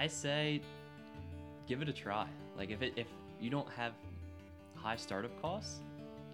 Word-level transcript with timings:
I 0.00 0.06
say 0.06 0.62
give 1.68 1.82
it 1.82 1.88
a 1.90 1.92
try. 1.92 2.26
Like 2.56 2.70
if 2.70 2.80
it 2.80 2.94
if 2.96 3.06
you 3.38 3.50
don't 3.50 3.68
have 3.68 3.92
high 4.74 4.96
startup 4.96 5.30
costs, 5.42 5.80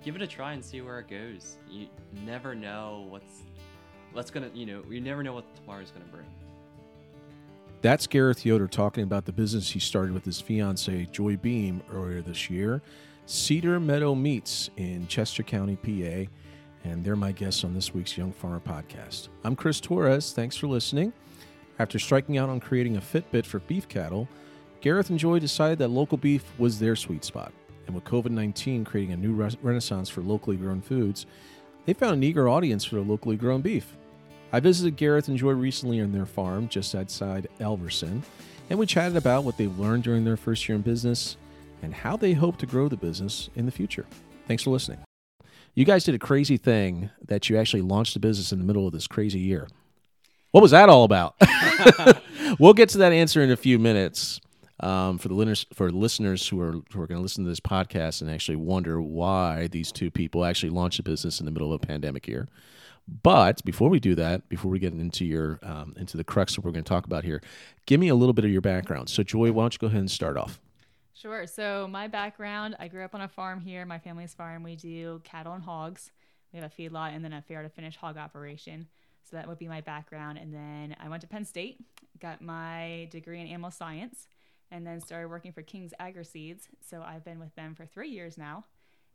give 0.04 0.14
it 0.14 0.22
a 0.22 0.26
try 0.26 0.52
and 0.52 0.64
see 0.64 0.80
where 0.82 1.00
it 1.00 1.08
goes. 1.08 1.56
You 1.68 1.88
never 2.24 2.54
know 2.54 3.06
what's 3.08 3.42
what's 4.12 4.30
gonna 4.30 4.50
you 4.54 4.66
know 4.66 4.84
you 4.88 5.00
never 5.00 5.24
know 5.24 5.32
what 5.32 5.52
tomorrow's 5.56 5.90
gonna 5.90 6.04
bring. 6.12 6.26
That's 7.82 8.06
Gareth 8.06 8.46
Yoder 8.46 8.68
talking 8.68 9.02
about 9.02 9.24
the 9.24 9.32
business 9.32 9.68
he 9.72 9.80
started 9.80 10.14
with 10.14 10.24
his 10.24 10.40
fiancee 10.40 11.08
Joy 11.10 11.36
Beam 11.36 11.82
earlier 11.92 12.22
this 12.22 12.48
year, 12.48 12.82
Cedar 13.26 13.80
Meadow 13.80 14.14
Meats 14.14 14.70
in 14.76 15.08
Chester 15.08 15.42
County, 15.42 15.74
PA, 15.74 16.30
and 16.88 17.04
they're 17.04 17.16
my 17.16 17.32
guests 17.32 17.64
on 17.64 17.74
this 17.74 17.92
week's 17.92 18.16
Young 18.16 18.30
Farmer 18.30 18.60
podcast. 18.60 19.26
I'm 19.42 19.56
Chris 19.56 19.80
Torres. 19.80 20.32
Thanks 20.32 20.56
for 20.56 20.68
listening. 20.68 21.12
After 21.78 21.98
striking 21.98 22.38
out 22.38 22.48
on 22.48 22.60
creating 22.60 22.96
a 22.96 23.00
Fitbit 23.00 23.44
for 23.44 23.60
beef 23.60 23.88
cattle, 23.88 24.28
Gareth 24.80 25.10
and 25.10 25.18
Joy 25.18 25.38
decided 25.38 25.78
that 25.78 25.88
local 25.88 26.16
beef 26.16 26.44
was 26.58 26.78
their 26.78 26.96
sweet 26.96 27.24
spot. 27.24 27.52
And 27.86 27.94
with 27.94 28.04
COVID 28.04 28.30
19 28.30 28.84
creating 28.84 29.12
a 29.12 29.16
new 29.16 29.32
renaissance 29.62 30.08
for 30.08 30.20
locally 30.20 30.56
grown 30.56 30.80
foods, 30.80 31.26
they 31.84 31.92
found 31.92 32.14
an 32.14 32.22
eager 32.22 32.48
audience 32.48 32.84
for 32.84 32.96
their 32.96 33.04
locally 33.04 33.36
grown 33.36 33.60
beef. 33.60 33.96
I 34.52 34.60
visited 34.60 34.96
Gareth 34.96 35.28
and 35.28 35.36
Joy 35.36 35.52
recently 35.52 36.00
on 36.00 36.12
their 36.12 36.26
farm 36.26 36.68
just 36.68 36.94
outside 36.94 37.48
Elverson, 37.60 38.22
and 38.70 38.78
we 38.78 38.86
chatted 38.86 39.16
about 39.16 39.44
what 39.44 39.56
they've 39.56 39.78
learned 39.78 40.04
during 40.04 40.24
their 40.24 40.36
first 40.36 40.68
year 40.68 40.76
in 40.76 40.82
business 40.82 41.36
and 41.82 41.92
how 41.92 42.16
they 42.16 42.32
hope 42.32 42.56
to 42.58 42.66
grow 42.66 42.88
the 42.88 42.96
business 42.96 43.50
in 43.54 43.66
the 43.66 43.72
future. 43.72 44.06
Thanks 44.48 44.62
for 44.62 44.70
listening. 44.70 44.98
You 45.74 45.84
guys 45.84 46.04
did 46.04 46.14
a 46.14 46.18
crazy 46.18 46.56
thing 46.56 47.10
that 47.26 47.50
you 47.50 47.58
actually 47.58 47.82
launched 47.82 48.14
the 48.14 48.20
business 48.20 48.50
in 48.50 48.58
the 48.58 48.64
middle 48.64 48.86
of 48.86 48.92
this 48.92 49.06
crazy 49.06 49.40
year. 49.40 49.68
What 50.56 50.62
was 50.62 50.70
that 50.70 50.88
all 50.88 51.04
about? 51.04 51.34
we'll 52.58 52.72
get 52.72 52.88
to 52.88 52.98
that 52.98 53.12
answer 53.12 53.42
in 53.42 53.50
a 53.50 53.58
few 53.58 53.78
minutes. 53.78 54.40
Um, 54.80 55.18
for 55.18 55.28
the 55.28 55.34
listeners, 55.34 55.66
for 55.74 55.92
listeners 55.92 56.48
who 56.48 56.58
are 56.62 56.80
who 56.94 57.02
are 57.02 57.06
going 57.06 57.18
to 57.18 57.22
listen 57.22 57.44
to 57.44 57.50
this 57.50 57.60
podcast 57.60 58.22
and 58.22 58.30
actually 58.30 58.56
wonder 58.56 59.02
why 59.02 59.66
these 59.66 59.92
two 59.92 60.10
people 60.10 60.46
actually 60.46 60.70
launched 60.70 60.98
a 60.98 61.02
business 61.02 61.40
in 61.40 61.44
the 61.44 61.52
middle 61.52 61.74
of 61.74 61.82
a 61.82 61.86
pandemic 61.86 62.26
year. 62.26 62.48
But 63.06 63.62
before 63.66 63.90
we 63.90 64.00
do 64.00 64.14
that, 64.14 64.48
before 64.48 64.70
we 64.70 64.78
get 64.78 64.94
into 64.94 65.26
your 65.26 65.58
um, 65.62 65.92
into 65.98 66.16
the 66.16 66.24
crux 66.24 66.52
of 66.52 66.64
what 66.64 66.70
we're 66.70 66.72
going 66.72 66.84
to 66.84 66.88
talk 66.88 67.04
about 67.04 67.22
here, 67.22 67.42
give 67.84 68.00
me 68.00 68.08
a 68.08 68.14
little 68.14 68.32
bit 68.32 68.46
of 68.46 68.50
your 68.50 68.62
background. 68.62 69.10
So, 69.10 69.22
Joy, 69.22 69.52
why 69.52 69.64
don't 69.64 69.74
you 69.74 69.78
go 69.78 69.88
ahead 69.88 70.00
and 70.00 70.10
start 70.10 70.38
off? 70.38 70.58
Sure. 71.12 71.46
So, 71.46 71.86
my 71.86 72.08
background 72.08 72.76
I 72.78 72.88
grew 72.88 73.04
up 73.04 73.14
on 73.14 73.20
a 73.20 73.28
farm 73.28 73.60
here, 73.60 73.84
my 73.84 73.98
family's 73.98 74.32
farm. 74.32 74.62
We 74.62 74.74
do 74.76 75.20
cattle 75.22 75.52
and 75.52 75.62
hogs. 75.62 76.12
We 76.50 76.60
have 76.60 76.72
a 76.72 76.74
feedlot 76.82 77.14
and 77.14 77.22
then 77.22 77.34
a 77.34 77.42
farrow 77.42 77.62
to 77.62 77.68
finish 77.68 77.96
hog 77.96 78.16
operation. 78.16 78.86
So, 79.28 79.36
that 79.36 79.48
would 79.48 79.58
be 79.58 79.68
my 79.68 79.80
background. 79.80 80.38
And 80.38 80.54
then 80.54 80.96
I 81.00 81.08
went 81.08 81.22
to 81.22 81.28
Penn 81.28 81.44
State, 81.44 81.78
got 82.20 82.40
my 82.40 83.08
degree 83.10 83.40
in 83.40 83.46
animal 83.46 83.70
science, 83.70 84.28
and 84.70 84.86
then 84.86 85.00
started 85.00 85.28
working 85.28 85.52
for 85.52 85.62
King's 85.62 85.92
AgriSeeds. 86.00 86.68
So, 86.88 87.02
I've 87.02 87.24
been 87.24 87.38
with 87.38 87.54
them 87.54 87.74
for 87.74 87.86
three 87.86 88.10
years 88.10 88.38
now. 88.38 88.64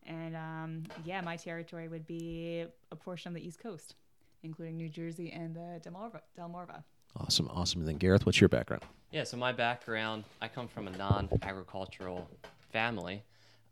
And 0.06 0.36
um, 0.36 0.84
yeah, 1.06 1.22
my 1.22 1.36
territory 1.36 1.88
would 1.88 2.08
be 2.08 2.66
a 2.92 2.96
portion 2.96 3.30
of 3.30 3.36
the 3.36 3.46
East 3.46 3.60
Coast, 3.60 3.96
including 4.44 4.78
New 4.78 4.90
Jersey 4.90 5.32
and 5.32 5.56
the 5.56 5.82
Delmarva. 5.88 6.22
Delmarva. 6.38 6.84
Awesome, 7.18 7.50
awesome. 7.50 7.82
And 7.82 7.88
then 7.88 7.98
Gareth, 7.98 8.26
what's 8.26 8.40
your 8.40 8.50
background? 8.50 8.84
Yeah, 9.12 9.26
so 9.26 9.38
my 9.38 9.52
background, 9.52 10.24
I 10.42 10.48
come 10.48 10.68
from 10.68 10.88
a 10.88 10.92
non-agricultural 10.92 12.30
family, 12.72 13.24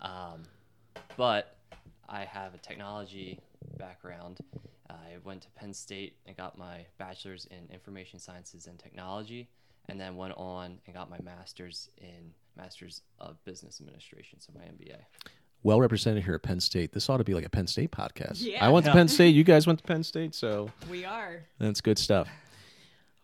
um, 0.02 0.44
but 1.16 1.56
I 2.10 2.26
have 2.26 2.54
a 2.54 2.58
technology 2.58 3.40
background. 3.78 4.40
I 4.90 5.18
went 5.24 5.44
to 5.44 5.50
Penn 5.52 5.74
State 5.74 6.16
and 6.26 6.36
got 6.36 6.58
my 6.58 6.86
bachelor's 6.98 7.46
in 7.52 7.74
information 7.74 8.20
sciences 8.20 8.68
and 8.68 8.80
technology, 8.80 9.50
and 9.88 10.00
then 10.00 10.16
went 10.16 10.34
on 10.38 10.80
and 10.86 10.96
got 10.96 11.10
my 11.10 11.20
master's 11.24 11.90
in 11.98 12.34
master's 12.58 13.02
of 13.20 13.44
business 13.46 13.80
administration, 13.80 14.40
so 14.40 14.52
my 14.56 14.62
MBA. 14.62 14.98
Well 15.62 15.82
represented 15.82 16.24
here 16.24 16.36
at 16.36 16.44
Penn 16.44 16.60
State. 16.60 16.94
This 16.94 17.10
ought 17.10 17.18
to 17.18 17.24
be 17.24 17.34
like 17.34 17.46
a 17.46 17.50
Penn 17.50 17.68
State 17.68 17.92
podcast. 17.92 18.42
Yeah. 18.42 18.66
I 18.66 18.70
went 18.70 18.86
to 18.86 18.94
Penn 18.94 19.10
State. 19.10 19.36
You 19.36 19.44
guys 19.44 19.68
went 19.68 19.80
to 19.80 19.86
Penn 19.86 20.04
State, 20.04 20.34
so 20.34 20.72
We 20.90 21.06
are. 21.06 21.44
That's 21.60 21.82
good 21.82 21.98
stuff. 21.98 22.30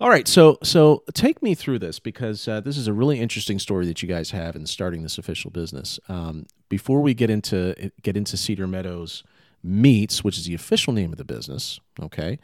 All 0.02 0.10
right, 0.10 0.28
so 0.28 0.58
so 0.62 1.04
take 1.14 1.42
me 1.42 1.56
through 1.56 1.80
this 1.80 2.00
because 2.00 2.50
uh, 2.50 2.60
this 2.60 2.78
is 2.78 2.88
a 2.90 2.94
really 2.94 3.22
interesting 3.22 3.60
story 3.60 3.86
that 3.86 4.02
you 4.02 4.10
guys 4.10 4.32
have 4.32 4.58
in 4.58 4.66
starting 4.66 5.04
this 5.04 5.18
official 5.18 5.52
business. 5.52 6.02
Um, 6.10 6.48
before 6.68 7.00
we 7.00 7.14
get 7.14 7.30
into 7.30 7.92
get 8.02 8.18
into 8.18 8.36
Cedar 8.36 8.68
Meadows 8.68 9.24
Meats, 9.66 10.24
which 10.24 10.38
is 10.38 10.46
the 10.46 10.54
official 10.54 10.94
name 10.94 11.12
of 11.12 11.18
the 11.18 11.26
business, 11.26 11.80
okay? 12.02 12.40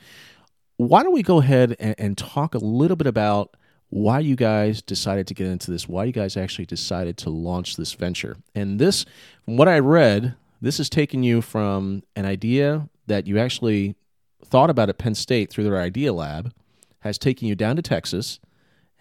Why 0.77 1.03
don't 1.03 1.13
we 1.13 1.23
go 1.23 1.39
ahead 1.39 1.75
and, 1.79 1.95
and 1.97 2.17
talk 2.17 2.55
a 2.55 2.59
little 2.59 2.97
bit 2.97 3.07
about 3.07 3.55
why 3.89 4.19
you 4.19 4.35
guys 4.35 4.81
decided 4.81 5.27
to 5.27 5.33
get 5.33 5.47
into 5.47 5.69
this? 5.69 5.87
Why 5.87 6.05
you 6.05 6.11
guys 6.11 6.35
actually 6.35 6.65
decided 6.65 7.17
to 7.17 7.29
launch 7.29 7.75
this 7.75 7.93
venture? 7.93 8.37
And 8.55 8.79
this, 8.79 9.05
from 9.45 9.57
what 9.57 9.67
I 9.67 9.79
read, 9.79 10.35
this 10.61 10.79
is 10.79 10.89
taking 10.89 11.23
you 11.23 11.41
from 11.41 12.03
an 12.15 12.25
idea 12.25 12.89
that 13.07 13.27
you 13.27 13.37
actually 13.37 13.95
thought 14.43 14.69
about 14.69 14.89
at 14.89 14.97
Penn 14.97 15.15
State 15.15 15.49
through 15.51 15.65
their 15.65 15.79
idea 15.79 16.13
lab 16.13 16.53
has 17.01 17.17
taken 17.17 17.47
you 17.47 17.55
down 17.55 17.75
to 17.75 17.81
Texas 17.81 18.39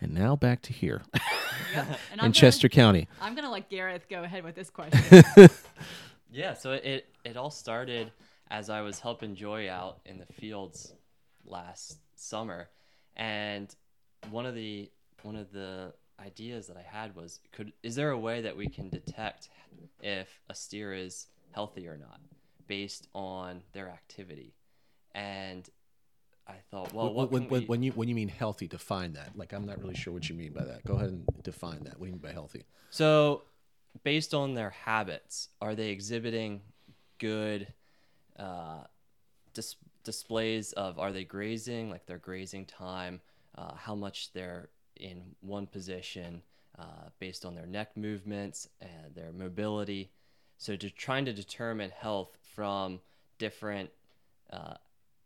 and 0.00 0.12
now 0.12 0.36
back 0.36 0.62
to 0.62 0.72
here 0.72 1.02
Yep. 1.74 1.98
And 2.12 2.22
in 2.22 2.32
Chester 2.32 2.68
County. 2.68 3.06
Gonna, 3.18 3.28
I'm 3.28 3.34
gonna 3.34 3.50
let 3.50 3.68
Gareth 3.68 4.08
go 4.08 4.22
ahead 4.24 4.44
with 4.44 4.54
this 4.54 4.70
question. 4.70 5.22
Yeah, 6.32 6.54
so 6.54 6.72
it 6.72 7.06
it 7.24 7.36
all 7.36 7.50
started 7.50 8.12
as 8.50 8.70
I 8.70 8.80
was 8.80 8.98
helping 8.98 9.34
Joy 9.34 9.70
out 9.70 10.00
in 10.04 10.18
the 10.18 10.26
fields 10.26 10.94
last 11.44 11.98
summer, 12.14 12.68
and 13.16 13.74
one 14.30 14.46
of 14.46 14.54
the 14.54 14.90
one 15.22 15.36
of 15.36 15.52
the 15.52 15.92
ideas 16.20 16.66
that 16.66 16.76
I 16.76 16.82
had 16.82 17.14
was 17.16 17.40
could 17.52 17.72
is 17.82 17.94
there 17.94 18.10
a 18.10 18.18
way 18.18 18.42
that 18.42 18.56
we 18.56 18.68
can 18.68 18.88
detect 18.88 19.48
if 20.02 20.40
a 20.48 20.54
steer 20.54 20.92
is 20.92 21.26
healthy 21.52 21.88
or 21.88 21.96
not 21.96 22.20
based 22.66 23.08
on 23.14 23.62
their 23.72 23.88
activity? 23.88 24.54
And 25.12 25.68
I 26.46 26.54
thought, 26.70 26.92
well, 26.92 27.12
what 27.12 27.30
when, 27.30 27.42
can 27.42 27.50
when, 27.50 27.60
we- 27.62 27.66
when 27.66 27.82
you 27.82 27.92
when 27.92 28.08
you 28.08 28.14
mean 28.14 28.28
healthy, 28.28 28.68
define 28.68 29.14
that. 29.14 29.36
Like 29.36 29.52
I'm 29.52 29.66
not 29.66 29.78
really 29.80 29.94
sure 29.94 30.12
what 30.12 30.28
you 30.28 30.34
mean 30.36 30.52
by 30.52 30.64
that. 30.64 30.84
Go 30.84 30.94
ahead 30.94 31.10
and 31.10 31.24
define 31.42 31.84
that. 31.84 31.98
What 31.98 32.06
do 32.06 32.06
you 32.06 32.12
mean 32.12 32.18
by 32.18 32.32
healthy? 32.32 32.64
So, 32.90 33.42
based 34.02 34.34
on 34.34 34.54
their 34.54 34.70
habits, 34.70 35.48
are 35.60 35.74
they 35.74 35.90
exhibiting 35.90 36.62
good 37.18 37.72
uh, 38.38 38.84
dis- 39.52 39.76
displays 40.04 40.72
of 40.72 40.98
are 40.98 41.12
they 41.12 41.24
grazing, 41.24 41.90
like 41.90 42.06
their 42.06 42.18
grazing 42.18 42.66
time, 42.66 43.20
uh, 43.56 43.74
how 43.74 43.94
much 43.94 44.32
they're 44.32 44.68
in 44.96 45.22
one 45.40 45.66
position 45.66 46.42
uh, 46.78 47.08
based 47.18 47.44
on 47.44 47.54
their 47.54 47.66
neck 47.66 47.96
movements 47.96 48.68
and 48.80 49.14
their 49.14 49.32
mobility. 49.32 50.10
So, 50.58 50.76
to 50.76 50.90
trying 50.90 51.24
to 51.24 51.32
determine 51.32 51.90
health 51.90 52.36
from 52.54 53.00
different 53.38 53.90
uh, 54.52 54.74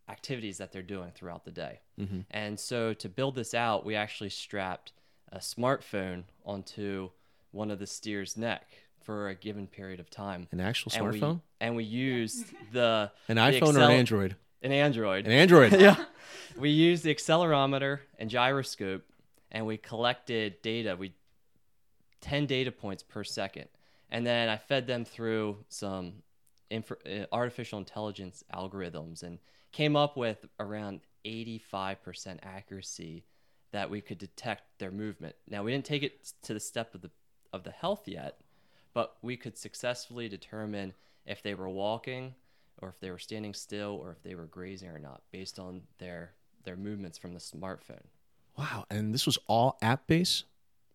activities 0.08 0.58
that 0.58 0.72
they're 0.72 0.82
doing 0.82 1.10
throughout 1.14 1.44
the 1.44 1.50
day. 1.50 1.80
Mm-hmm. 1.98 2.20
And 2.30 2.58
so 2.58 2.92
to 2.94 3.08
build 3.08 3.34
this 3.34 3.54
out, 3.54 3.84
we 3.84 3.94
actually 3.94 4.30
strapped 4.30 4.92
a 5.32 5.38
smartphone 5.38 6.24
onto 6.44 7.10
one 7.54 7.70
of 7.70 7.78
the 7.78 7.86
steer's 7.86 8.36
neck 8.36 8.66
for 9.02 9.28
a 9.28 9.34
given 9.34 9.66
period 9.66 10.00
of 10.00 10.10
time. 10.10 10.48
An 10.50 10.60
actual 10.60 10.92
And 10.94 11.08
we- 11.10 11.20
smartphone, 11.20 11.40
And 11.60 11.76
we 11.76 11.84
used 11.84 12.46
the 12.72 13.10
an 13.28 13.36
the 13.36 13.42
iPhone 13.42 13.74
or 13.76 13.80
an 13.84 13.90
Android? 13.90 14.36
An 14.62 14.72
Android. 14.72 15.26
An 15.26 15.32
Android. 15.32 15.72
yeah. 15.80 16.04
We 16.56 16.70
used 16.70 17.04
the 17.04 17.14
accelerometer 17.14 18.00
and 18.18 18.28
gyroscope 18.30 19.02
and 19.52 19.66
we 19.66 19.76
collected 19.76 20.60
data. 20.62 20.96
We 20.98 21.12
10 22.22 22.46
data 22.46 22.72
points 22.72 23.02
per 23.02 23.22
second. 23.24 23.68
And 24.10 24.26
then 24.26 24.48
I 24.48 24.56
fed 24.56 24.86
them 24.86 25.04
through 25.04 25.58
some 25.68 26.22
inf- 26.70 26.92
uh, 26.92 27.26
artificial 27.32 27.78
intelligence 27.78 28.42
algorithms 28.52 29.22
and 29.22 29.38
came 29.72 29.96
up 29.96 30.16
with 30.16 30.46
around 30.58 31.00
85% 31.26 32.38
accuracy 32.42 33.24
that 33.72 33.90
we 33.90 34.00
could 34.00 34.18
detect 34.18 34.62
their 34.78 34.90
movement. 34.92 35.34
Now, 35.48 35.62
we 35.64 35.72
didn't 35.72 35.84
take 35.84 36.02
it 36.02 36.32
to 36.44 36.54
the 36.54 36.60
step 36.60 36.94
of 36.94 37.02
the 37.02 37.10
of 37.54 37.62
the 37.62 37.70
health 37.70 38.06
yet, 38.08 38.38
but 38.92 39.16
we 39.22 39.36
could 39.36 39.56
successfully 39.56 40.28
determine 40.28 40.92
if 41.24 41.42
they 41.42 41.54
were 41.54 41.68
walking 41.68 42.34
or 42.82 42.88
if 42.88 42.98
they 43.00 43.10
were 43.10 43.18
standing 43.18 43.54
still 43.54 43.92
or 44.02 44.10
if 44.10 44.22
they 44.22 44.34
were 44.34 44.46
grazing 44.46 44.88
or 44.88 44.98
not 44.98 45.22
based 45.30 45.58
on 45.58 45.82
their 45.98 46.32
their 46.64 46.76
movements 46.76 47.18
from 47.18 47.34
the 47.34 47.38
smartphone. 47.40 48.02
Wow. 48.58 48.86
And 48.90 49.12
this 49.14 49.26
was 49.26 49.38
all 49.46 49.76
app 49.82 50.06
based. 50.06 50.44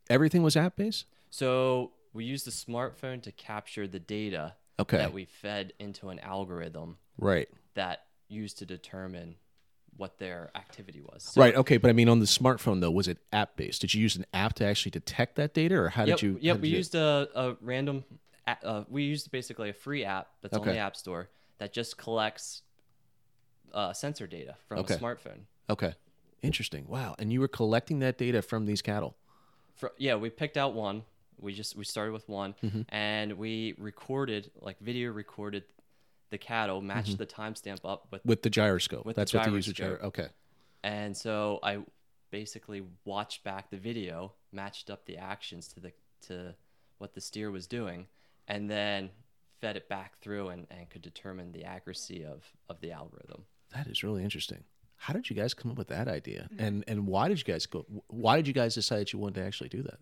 Everything 0.10 0.42
was 0.42 0.58
app 0.58 0.76
based. 0.76 1.06
So 1.30 1.92
we 2.12 2.26
used 2.26 2.46
the 2.48 2.52
smartphone 2.52 3.22
to 3.22 3.32
capture 3.32 3.88
the 3.88 4.00
data 4.00 4.56
Okay. 4.80 4.98
that 4.98 5.14
we 5.14 5.26
fed 5.26 5.74
into 5.80 6.10
an 6.10 6.20
algorithm 6.20 6.98
Right. 7.20 7.48
that 7.76 8.06
used 8.30 8.58
to 8.60 8.66
determine 8.66 9.36
what 10.00 10.18
their 10.18 10.50
activity 10.56 11.02
was. 11.02 11.24
So- 11.24 11.42
right. 11.42 11.54
Okay. 11.56 11.78
But 11.78 11.90
I 11.90 11.94
mean, 11.94 12.08
on 12.10 12.20
the 12.20 12.26
smartphone 12.26 12.80
though, 12.82 12.90
was 12.90 13.08
it 13.08 13.18
app 13.34 13.56
based? 13.58 13.82
Did 13.82 13.94
you 13.94 14.02
use 14.02 14.16
an 14.16 14.26
app 14.34 14.54
to 14.56 14.66
actually 14.66 14.92
detect 14.92 15.36
that 15.36 15.54
data, 15.54 15.76
or 15.76 15.90
how 15.90 16.06
Yep, 16.06 16.18
did 16.20 16.24
you? 16.26 16.34
did 16.40 16.62
We 16.62 16.70
you- 16.70 16.78
used 16.78 16.96
a, 16.96 17.28
a 17.36 17.58
random. 17.62 18.06
Uh, 18.48 18.84
we 18.90 19.04
used 19.04 19.30
basically 19.30 19.70
a 19.70 19.74
free 19.74 20.04
app 20.04 20.30
that's 20.42 20.58
on 20.58 20.66
the 20.66 20.78
App 20.78 20.96
Store 20.96 21.30
that 21.60 21.72
just 21.72 21.98
collects 21.98 22.64
uh, 23.74 23.94
sensor 23.94 24.26
data 24.26 24.56
from 24.68 24.80
Okay. 24.80 24.96
a 24.96 24.98
smartphone. 24.98 25.42
Okay. 25.70 25.94
Interesting. 26.42 26.86
Wow. 26.88 27.16
And 27.20 27.32
you 27.32 27.42
were 27.42 27.48
collecting 27.48 28.00
that 28.00 28.18
data 28.18 28.42
from 28.42 28.66
these 28.66 28.82
cattle. 28.82 29.16
For, 29.76 29.92
yeah, 29.98 30.16
we 30.16 30.30
picked 30.32 30.58
out 30.58 30.74
one. 30.74 31.04
We 31.40 31.54
just 31.54 31.76
we 31.76 31.84
started 31.86 32.12
with 32.14 32.28
one, 32.28 32.56
Mm-hmm. 32.64 32.82
and 32.90 33.34
we 33.38 33.76
recorded 33.78 34.50
like 34.62 34.78
video 34.82 35.12
recorded 35.12 35.64
the 36.30 36.38
cattle, 36.38 36.82
matched 36.82 37.18
the 37.18 37.26
timestamp 37.26 37.80
up 37.84 38.08
with, 38.12 38.26
with 38.26 38.42
the 38.42 38.50
gyroscope. 38.50 39.06
With 39.06 39.16
the 39.16 39.22
That's 39.22 39.34
what 39.34 39.46
the 39.46 39.52
use 39.52 39.68
with 39.68 39.76
gyroscope. 39.76 40.00
gyro. 40.00 40.08
Okay. 40.08 40.28
and 40.84 41.16
so 41.16 41.60
I 41.64 41.80
basically 42.32 42.84
watched 43.06 43.44
back 43.44 43.70
the 43.72 43.78
video, 43.78 44.34
matched 44.52 44.90
up 44.90 45.06
the 45.06 45.18
actions 45.18 45.68
to 45.70 45.80
the 45.80 45.92
to 46.28 46.56
what 46.98 47.14
the 47.14 47.22
steer 47.22 47.50
was 47.52 47.66
doing, 47.68 48.08
and 48.48 48.70
then 48.70 49.10
fed 49.62 49.76
it 49.76 49.90
back 49.90 50.20
through 50.20 50.50
and, 50.50 50.68
and 50.70 50.90
could 50.90 51.02
determine 51.02 51.52
the 51.52 51.64
accuracy 51.66 52.24
of 52.26 52.44
of 52.70 52.80
the 52.82 52.92
algorithm. 52.92 53.46
That 53.74 53.88
is 53.88 54.04
really 54.04 54.24
interesting. 54.24 54.64
How 54.98 55.14
did 55.14 55.30
you 55.30 55.36
guys 55.36 55.54
come 55.54 55.72
up 55.72 55.78
with 55.78 55.88
that 55.88 56.08
idea? 56.08 56.50
Mm-hmm. 56.54 56.64
And 56.64 56.84
and 56.88 57.08
why 57.08 57.28
did 57.30 57.40
you 57.40 57.46
guys 57.46 57.66
go? 57.66 57.86
Why 58.08 58.36
did 58.36 58.48
you 58.48 58.54
guys 58.54 58.76
decide 58.76 59.00
that 59.00 59.14
you 59.14 59.20
wanted 59.20 59.36
to 59.36 59.46
actually 59.46 59.70
do 59.70 59.82
that? 59.84 60.00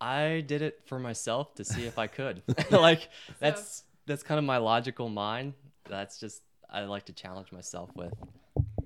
I 0.00 0.40
did 0.40 0.62
it 0.62 0.80
for 0.86 0.98
myself 0.98 1.54
to 1.54 1.64
see 1.64 1.84
if 1.84 1.98
I 1.98 2.08
could. 2.08 2.42
like 2.70 3.08
that's 3.38 3.84
that's 4.06 4.22
kind 4.22 4.38
of 4.38 4.44
my 4.44 4.58
logical 4.58 5.08
mind. 5.08 5.54
That's 5.88 6.18
just 6.18 6.42
I 6.70 6.82
like 6.82 7.04
to 7.06 7.12
challenge 7.12 7.52
myself 7.52 7.90
with 7.94 8.14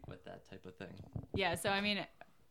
with 0.09 0.25
that 0.25 0.49
type 0.49 0.65
of 0.67 0.75
thing. 0.77 0.95
Yeah, 1.35 1.55
so 1.55 1.71
I 1.71 1.81
mean, 1.81 2.05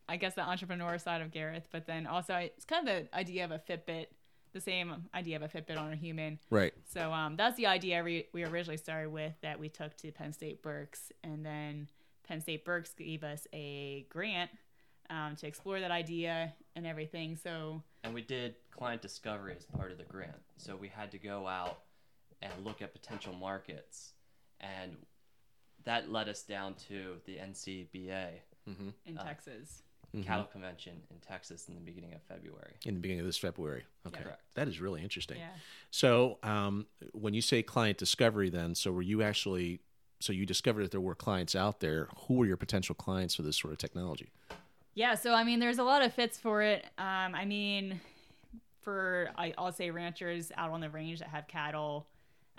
I 0.08 0.18
guess 0.18 0.36
the 0.36 0.42
entrepreneur 0.42 0.98
side 0.98 1.22
of 1.22 1.32
Gareth, 1.32 1.68
but 1.72 1.86
then 1.88 2.08
also 2.08 2.34
I- 2.34 2.52
it's 2.56 2.66
kind 2.66 2.88
of 2.88 2.96
the 2.96 3.16
idea 3.18 3.46
of 3.46 3.52
a 3.52 3.60
Fitbit, 3.60 4.08
the 4.54 4.62
same 4.62 5.08
idea 5.14 5.36
of 5.36 5.42
a 5.42 5.48
Fitbit 5.48 5.78
on 5.78 5.92
a 5.92 5.96
human. 5.96 6.40
Right. 6.50 6.74
So 6.86 7.12
um, 7.12 7.36
that's 7.36 7.58
the 7.58 7.68
idea 7.68 8.04
we, 8.04 8.28
we 8.34 8.44
originally 8.44 8.78
started 8.78 9.10
with 9.12 9.34
that 9.42 9.60
we 9.60 9.70
took 9.70 9.96
to 9.98 10.12
Penn 10.12 10.32
State 10.34 10.62
Berks, 10.62 11.12
and 11.24 11.46
then 11.46 11.90
Penn 12.28 12.42
State 12.42 12.66
Berks 12.66 12.94
gave 12.94 13.24
us 13.24 13.48
a 13.54 14.06
grant 14.10 14.52
um, 15.10 15.36
to 15.38 15.48
explore 15.48 15.80
that 15.80 15.92
idea 15.92 16.54
and 16.76 16.86
everything. 16.86 17.38
So 17.42 17.82
And 18.04 18.14
we 18.14 18.22
did 18.22 18.56
client 18.72 19.02
discovery 19.02 19.56
as 19.58 19.66
part 19.66 19.92
of 19.92 19.98
the 19.98 20.04
grant. 20.04 20.38
So 20.58 20.76
we 20.76 20.88
had 20.88 21.12
to 21.12 21.18
go 21.18 21.48
out 21.48 21.80
and 22.42 22.52
look 22.64 22.82
at 22.82 22.94
potential 22.94 23.34
markets. 23.34 24.14
And 24.60 24.98
that 25.84 26.12
led 26.12 26.30
us 26.30 26.44
down 26.44 26.76
to 26.88 27.18
the 27.26 27.38
NCBA 27.38 28.30
in 29.06 29.18
Uh, 29.18 29.24
Texas, 29.24 29.84
cattle 30.24 30.46
convention 30.46 30.94
in 31.12 31.18
Texas 31.20 31.68
in 31.68 31.76
the 31.76 31.82
beginning 31.82 32.14
of 32.14 32.22
February. 32.24 32.74
In 32.86 32.94
the 32.96 33.00
beginning 33.00 33.20
of 33.20 33.26
this 33.26 33.38
February. 33.38 33.84
Okay. 34.08 34.24
Correct. 34.24 34.42
That 34.56 34.68
is 34.68 34.80
really 34.80 35.04
interesting. 35.04 35.38
yeah. 35.38 35.50
So, 35.92 36.40
um, 36.42 36.88
when 37.12 37.34
you 37.34 37.42
say 37.42 37.62
client 37.62 37.98
discovery, 37.98 38.50
then, 38.50 38.74
so 38.76 38.92
were 38.92 39.02
you 39.02 39.22
actually, 39.22 39.82
so 40.22 40.32
you 40.34 40.46
discovered 40.46 40.84
that 40.86 40.92
there 40.92 41.02
were 41.02 41.16
clients 41.16 41.56
out 41.56 41.80
there. 41.82 42.08
Who 42.28 42.36
were 42.36 42.46
your 42.46 42.58
potential 42.58 42.96
clients 42.96 43.36
for 43.36 43.42
this 43.44 43.58
sort 43.58 43.74
of 43.74 43.78
technology? 43.78 44.32
Yeah, 44.96 45.16
so 45.16 45.34
I 45.34 45.44
mean, 45.44 45.60
there's 45.60 45.78
a 45.78 45.84
lot 45.84 46.02
of 46.02 46.14
fits 46.14 46.38
for 46.40 46.62
it. 46.62 46.86
Um, 46.98 47.36
I 47.36 47.44
mean, 47.46 48.00
for 48.82 49.30
I'll 49.38 49.74
say 49.74 49.92
ranchers 49.92 50.52
out 50.56 50.72
on 50.72 50.80
the 50.80 50.90
range 50.90 51.20
that 51.20 51.28
have 51.28 51.48
cattle, 51.48 52.08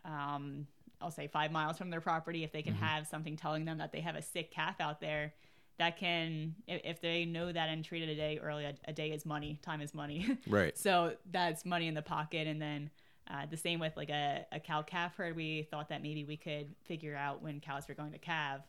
um, 0.06 0.66
I'll 1.00 1.10
say 1.10 1.26
five 1.26 1.52
miles 1.52 1.76
from 1.76 1.90
their 1.90 2.00
property, 2.00 2.44
if 2.44 2.52
they 2.52 2.62
can 2.62 2.74
have 2.74 3.06
something 3.06 3.36
telling 3.36 3.64
them 3.64 3.78
that 3.78 3.92
they 3.92 4.00
have 4.00 4.16
a 4.16 4.22
sick 4.22 4.50
calf 4.50 4.76
out 4.80 5.00
there, 5.00 5.34
that 5.78 5.98
can, 5.98 6.54
if, 6.66 6.80
if 6.84 7.00
they 7.02 7.26
know 7.26 7.52
that 7.52 7.68
and 7.68 7.84
treat 7.84 8.02
it 8.02 8.08
a 8.08 8.14
day 8.14 8.38
early, 8.42 8.64
a, 8.64 8.74
a 8.88 8.92
day 8.92 9.10
is 9.10 9.26
money, 9.26 9.58
time 9.62 9.80
is 9.82 9.92
money. 9.92 10.26
Right. 10.46 10.76
so 10.78 11.12
that's 11.30 11.66
money 11.66 11.88
in 11.88 11.94
the 11.94 12.02
pocket, 12.02 12.46
and 12.46 12.60
then. 12.60 12.90
Uh, 13.28 13.44
the 13.50 13.56
same 13.56 13.80
with 13.80 13.96
like 13.96 14.08
a, 14.08 14.46
a 14.52 14.60
cow 14.60 14.82
calf 14.82 15.16
herd. 15.16 15.34
We 15.34 15.66
thought 15.68 15.88
that 15.88 16.00
maybe 16.00 16.22
we 16.22 16.36
could 16.36 16.76
figure 16.84 17.16
out 17.16 17.42
when 17.42 17.58
cows 17.58 17.88
were 17.88 17.94
going 17.94 18.12
to 18.12 18.20
calve, 18.20 18.60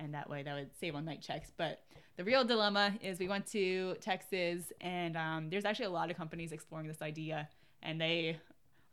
and 0.00 0.14
that 0.14 0.28
way 0.28 0.42
that 0.42 0.52
would 0.52 0.70
save 0.80 0.96
on 0.96 1.04
night 1.04 1.22
checks. 1.22 1.52
But 1.56 1.84
the 2.16 2.24
real 2.24 2.44
dilemma 2.44 2.94
is 3.00 3.20
we 3.20 3.28
went 3.28 3.46
to 3.52 3.94
Texas, 4.00 4.72
and 4.80 5.16
um, 5.16 5.48
there's 5.48 5.64
actually 5.64 5.86
a 5.86 5.90
lot 5.90 6.10
of 6.10 6.16
companies 6.16 6.50
exploring 6.50 6.88
this 6.88 7.00
idea, 7.00 7.48
and 7.84 8.00
they 8.00 8.36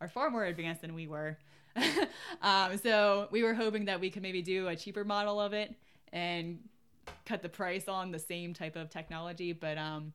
are 0.00 0.06
far 0.08 0.30
more 0.30 0.44
advanced 0.44 0.82
than 0.82 0.94
we 0.94 1.08
were. 1.08 1.36
um, 2.42 2.78
so 2.78 3.28
we 3.30 3.42
were 3.42 3.54
hoping 3.54 3.86
that 3.86 4.00
we 4.00 4.10
could 4.10 4.22
maybe 4.22 4.42
do 4.42 4.68
a 4.68 4.76
cheaper 4.76 5.04
model 5.04 5.40
of 5.40 5.52
it 5.52 5.74
and 6.12 6.58
cut 7.24 7.42
the 7.42 7.48
price 7.48 7.88
on 7.88 8.10
the 8.10 8.18
same 8.18 8.54
type 8.54 8.76
of 8.76 8.90
technology, 8.90 9.52
but 9.52 9.78
um, 9.78 10.12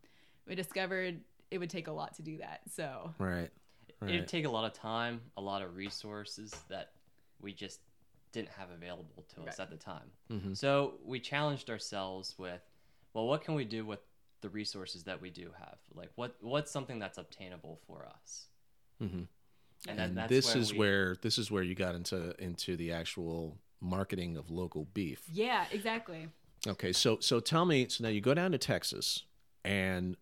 we 0.47 0.55
discovered 0.55 1.21
it 1.51 1.57
would 1.59 1.69
take 1.69 1.87
a 1.87 1.91
lot 1.91 2.15
to 2.15 2.21
do 2.21 2.37
that. 2.37 2.61
So 2.69 3.13
Right. 3.17 3.49
It'd 4.01 4.27
take 4.27 4.43
a 4.45 4.49
lot 4.49 4.65
of 4.65 4.73
time, 4.73 5.21
a 5.37 5.41
lot 5.41 5.61
of 5.61 5.75
resources 5.77 6.53
that 6.67 6.91
we 7.39 7.53
just 7.53 7.79
didn't 8.33 8.49
have 8.49 8.69
available 8.71 9.23
to 9.35 9.41
us 9.43 9.47
Right. 9.47 9.59
at 9.59 9.69
the 9.69 9.77
time. 9.77 10.11
Mhm. 10.29 10.57
So 10.57 10.99
we 11.03 11.21
challenged 11.21 11.69
ourselves 11.69 12.37
with, 12.37 12.61
well, 13.13 13.27
what 13.27 13.43
can 13.43 13.55
we 13.55 13.63
do 13.63 13.85
with 13.85 14.01
the 14.41 14.49
resources 14.49 15.05
that 15.05 15.21
we 15.21 15.29
do 15.29 15.53
have? 15.57 15.79
Like, 15.93 16.09
what 16.15 16.35
what's 16.41 16.69
something 16.69 16.99
that's 16.99 17.17
obtainable 17.17 17.77
for 17.87 18.05
us? 18.05 18.49
Mhm. 18.99 19.27
And, 19.87 19.99
And 19.99 20.17
that's 20.17 20.29
this 20.29 20.47
where 20.53 20.57
is 20.61 20.71
we- 20.73 20.79
where 20.79 21.15
this 21.21 21.37
is 21.37 21.51
where 21.51 21.63
you 21.63 21.75
got 21.75 21.95
into 21.95 22.33
into 22.41 22.75
the 22.77 22.91
actual 22.93 23.57
marketing 23.81 24.37
of 24.37 24.49
local 24.49 24.85
beef. 24.93 25.23
yeah, 25.31 25.65
exactly. 25.71 26.29
Okay, 26.65 26.93
so 26.93 27.17
so 27.19 27.39
tell 27.41 27.65
me, 27.65 27.87
so 27.89 28.03
now 28.03 28.09
you 28.09 28.21
go 28.21 28.33
down 28.33 28.51
to 28.53 28.57
Texas, 28.57 29.23
and 29.65 30.15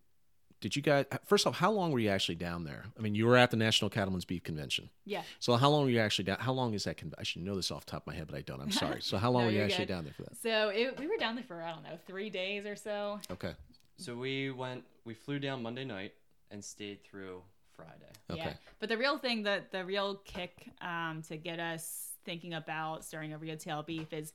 did 0.60 0.74
you 0.76 0.82
guys 0.82 1.06
first 1.26 1.46
off, 1.46 1.56
how 1.58 1.70
long 1.70 1.90
were 1.92 1.98
you 2.00 2.08
actually 2.08 2.34
down 2.36 2.64
there? 2.64 2.84
I 2.96 3.00
mean, 3.00 3.14
you 3.14 3.26
were 3.26 3.36
at 3.36 3.50
the 3.52 3.56
National 3.56 3.88
Cattlemen's 3.90 4.24
Beef 4.24 4.42
Convention. 4.42 4.90
Yeah. 5.04 5.22
So 5.40 5.56
how 5.56 5.70
long 5.70 5.84
were 5.84 5.90
you 5.90 5.98
actually 6.00 6.24
down? 6.24 6.38
How 6.40 6.52
long 6.52 6.74
is 6.74 6.84
that? 6.84 6.96
Con- 6.98 7.12
I 7.18 7.22
should 7.22 7.42
know 7.42 7.54
this 7.56 7.70
off 7.70 7.84
the 7.84 7.92
top 7.92 8.02
of 8.02 8.06
my 8.08 8.14
head, 8.14 8.26
but 8.28 8.36
I 8.36 8.40
don't. 8.42 8.60
I'm 8.60 8.70
sorry. 8.72 9.00
So 9.02 9.16
how 9.18 9.30
long 9.30 9.42
No, 9.42 9.46
were 9.46 9.52
you 9.52 9.62
actually 9.62 9.86
good. 9.86 9.92
down 9.94 10.04
there 10.04 10.12
for 10.14 10.22
that? 10.22 10.36
So 10.36 10.68
it, 10.70 10.98
we 10.98 11.06
were 11.06 11.16
down 11.18 11.34
there 11.36 11.44
for 11.44 11.62
I 11.62 11.70
don't 11.72 11.84
know 11.84 11.98
three 12.06 12.30
days 12.30 12.66
or 12.66 12.74
so. 12.76 13.20
Okay. 13.30 13.54
So 13.96 14.16
we 14.16 14.50
went, 14.50 14.82
we 15.04 15.14
flew 15.14 15.38
down 15.38 15.62
Monday 15.62 15.84
night 15.84 16.14
and 16.50 16.64
stayed 16.64 17.04
through 17.04 17.42
Friday. 17.76 17.90
Okay. 18.30 18.40
Yeah. 18.40 18.52
But 18.80 18.88
the 18.88 18.96
real 18.96 19.18
thing 19.18 19.42
that 19.44 19.70
the 19.70 19.84
real 19.84 20.16
kick 20.24 20.70
um, 20.80 21.22
to 21.28 21.36
get 21.36 21.60
us 21.60 22.08
thinking 22.24 22.54
about 22.54 23.04
starting 23.04 23.32
a 23.32 23.38
retail 23.38 23.82
beef 23.82 24.12
is 24.12 24.32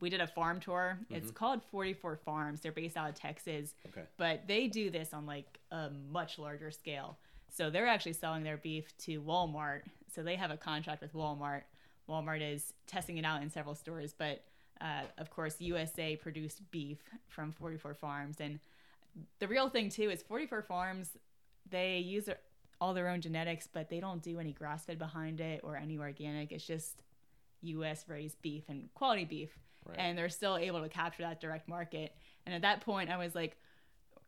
we 0.00 0.10
did 0.10 0.20
a 0.20 0.26
farm 0.26 0.60
tour. 0.60 0.98
It's 1.10 1.30
called 1.30 1.62
44 1.70 2.16
Farms. 2.16 2.60
They're 2.60 2.72
based 2.72 2.96
out 2.96 3.08
of 3.08 3.14
Texas. 3.14 3.74
Okay. 3.88 4.02
But 4.16 4.48
they 4.48 4.66
do 4.66 4.90
this 4.90 5.14
on 5.14 5.26
like 5.26 5.60
a 5.70 5.90
much 6.10 6.38
larger 6.38 6.72
scale. 6.72 7.18
So 7.48 7.70
they're 7.70 7.86
actually 7.86 8.14
selling 8.14 8.42
their 8.42 8.56
beef 8.56 8.96
to 8.98 9.22
Walmart. 9.22 9.82
So 10.12 10.22
they 10.22 10.36
have 10.36 10.50
a 10.50 10.56
contract 10.56 11.02
with 11.02 11.12
Walmart. 11.14 11.62
Walmart 12.08 12.42
is 12.42 12.72
testing 12.86 13.18
it 13.18 13.24
out 13.24 13.42
in 13.42 13.50
several 13.50 13.74
stores, 13.76 14.12
but 14.16 14.42
uh, 14.80 15.02
of 15.18 15.30
course, 15.30 15.60
USA 15.60 16.16
produced 16.16 16.68
beef 16.72 16.98
from 17.28 17.52
44 17.52 17.94
Farms. 17.94 18.38
And 18.40 18.58
the 19.38 19.46
real 19.46 19.68
thing 19.68 19.88
too 19.88 20.10
is 20.10 20.22
44 20.22 20.62
Farms, 20.62 21.10
they 21.70 21.98
use 21.98 22.24
their, 22.24 22.38
all 22.82 22.94
their 22.94 23.08
own 23.08 23.20
genetics, 23.20 23.68
but 23.72 23.88
they 23.88 24.00
don't 24.00 24.20
do 24.22 24.40
any 24.40 24.52
grass 24.52 24.84
fed 24.84 24.98
behind 24.98 25.40
it 25.40 25.60
or 25.62 25.76
any 25.76 25.98
organic. 25.98 26.50
It's 26.50 26.66
just 26.66 27.00
US 27.62 28.04
raised 28.08 28.42
beef 28.42 28.64
and 28.68 28.92
quality 28.92 29.24
beef. 29.24 29.50
Right. 29.86 29.96
And 30.00 30.18
they're 30.18 30.28
still 30.28 30.56
able 30.56 30.82
to 30.82 30.88
capture 30.88 31.22
that 31.22 31.40
direct 31.40 31.68
market. 31.68 32.12
And 32.44 32.52
at 32.52 32.62
that 32.62 32.80
point, 32.80 33.08
I 33.08 33.18
was 33.18 33.36
like, 33.36 33.56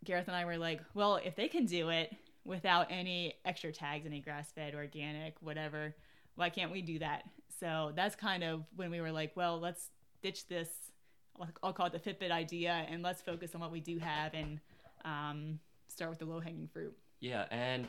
Gareth 0.04 0.28
and 0.28 0.36
I 0.36 0.44
were 0.44 0.56
like, 0.56 0.80
well, 0.94 1.16
if 1.16 1.34
they 1.34 1.48
can 1.48 1.66
do 1.66 1.88
it 1.88 2.14
without 2.44 2.86
any 2.90 3.34
extra 3.44 3.72
tags, 3.72 4.06
any 4.06 4.20
grass 4.20 4.52
fed, 4.52 4.76
organic, 4.76 5.34
whatever, 5.40 5.96
why 6.36 6.48
can't 6.48 6.70
we 6.70 6.80
do 6.80 7.00
that? 7.00 7.24
So 7.58 7.90
that's 7.96 8.14
kind 8.14 8.44
of 8.44 8.62
when 8.76 8.92
we 8.92 9.00
were 9.00 9.10
like, 9.10 9.32
well, 9.34 9.58
let's 9.58 9.88
ditch 10.22 10.46
this. 10.46 10.68
I'll- 11.40 11.48
I'll 11.64 11.72
call 11.72 11.86
it 11.86 11.92
the 11.92 11.98
Fitbit 11.98 12.30
idea, 12.30 12.86
and 12.88 13.02
let's 13.02 13.20
focus 13.20 13.52
on 13.56 13.60
what 13.60 13.72
we 13.72 13.80
do 13.80 13.98
have 13.98 14.32
and 14.32 14.60
um, 15.04 15.58
start 15.88 16.10
with 16.10 16.20
the 16.20 16.24
low 16.26 16.38
hanging 16.38 16.68
fruit. 16.68 16.96
Yeah, 17.18 17.46
and 17.50 17.86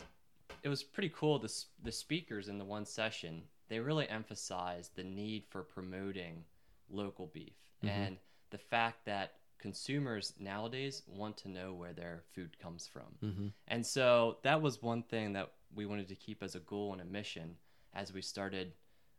it 0.63 0.69
was 0.69 0.83
pretty 0.83 1.11
cool. 1.15 1.39
The 1.39 1.53
the 1.83 1.91
speakers 1.91 2.47
in 2.47 2.57
the 2.57 2.65
one 2.65 2.85
session 2.85 3.43
they 3.67 3.79
really 3.79 4.07
emphasized 4.09 4.95
the 4.95 5.03
need 5.03 5.43
for 5.49 5.63
promoting 5.63 6.43
local 6.89 7.27
beef 7.33 7.53
and 7.81 8.17
the 8.51 8.57
fact 8.59 9.05
that 9.05 9.33
consumers 9.59 10.33
nowadays 10.39 11.01
want 11.07 11.35
to 11.37 11.49
know 11.49 11.73
where 11.73 11.93
their 11.93 12.23
food 12.33 12.57
comes 12.59 12.87
from. 12.87 13.17
Mhm. 13.23 13.53
And 13.67 13.85
so 13.85 14.37
that 14.43 14.61
was 14.61 14.81
one 14.81 15.01
thing 15.03 15.33
that 15.33 15.51
we 15.73 15.85
wanted 15.87 16.07
to 16.09 16.15
keep 16.15 16.43
as 16.43 16.55
a 16.55 16.59
goal 16.59 16.93
and 16.93 17.01
a 17.01 17.05
mission 17.05 17.57
as 17.93 18.13
we 18.13 18.21
started 18.21 18.73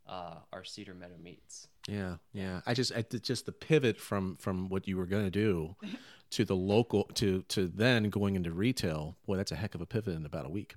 uh, 0.05 0.39
our 0.53 0.63
Cedar 0.63 0.93
Meadow 0.93 1.17
meats. 1.17 1.67
Yeah, 1.89 2.17
yeah. 2.31 2.61
I 2.65 2.73
just, 2.73 2.93
I 2.93 3.01
just 3.01 3.45
the 3.45 3.51
pivot 3.51 3.99
from 3.99 4.37
from 4.37 4.69
what 4.69 4.87
you 4.87 4.95
were 4.95 5.05
going 5.05 5.25
to 5.25 5.31
do 5.31 5.75
to 6.31 6.45
the 6.45 6.55
local 6.55 7.03
to 7.15 7.41
to 7.49 7.67
then 7.67 8.09
going 8.09 8.35
into 8.35 8.51
retail. 8.51 9.17
Boy, 9.25 9.35
that's 9.35 9.51
a 9.51 9.57
heck 9.57 9.75
of 9.75 9.81
a 9.81 9.85
pivot 9.85 10.15
in 10.15 10.25
about 10.25 10.45
a 10.45 10.49
week. 10.49 10.75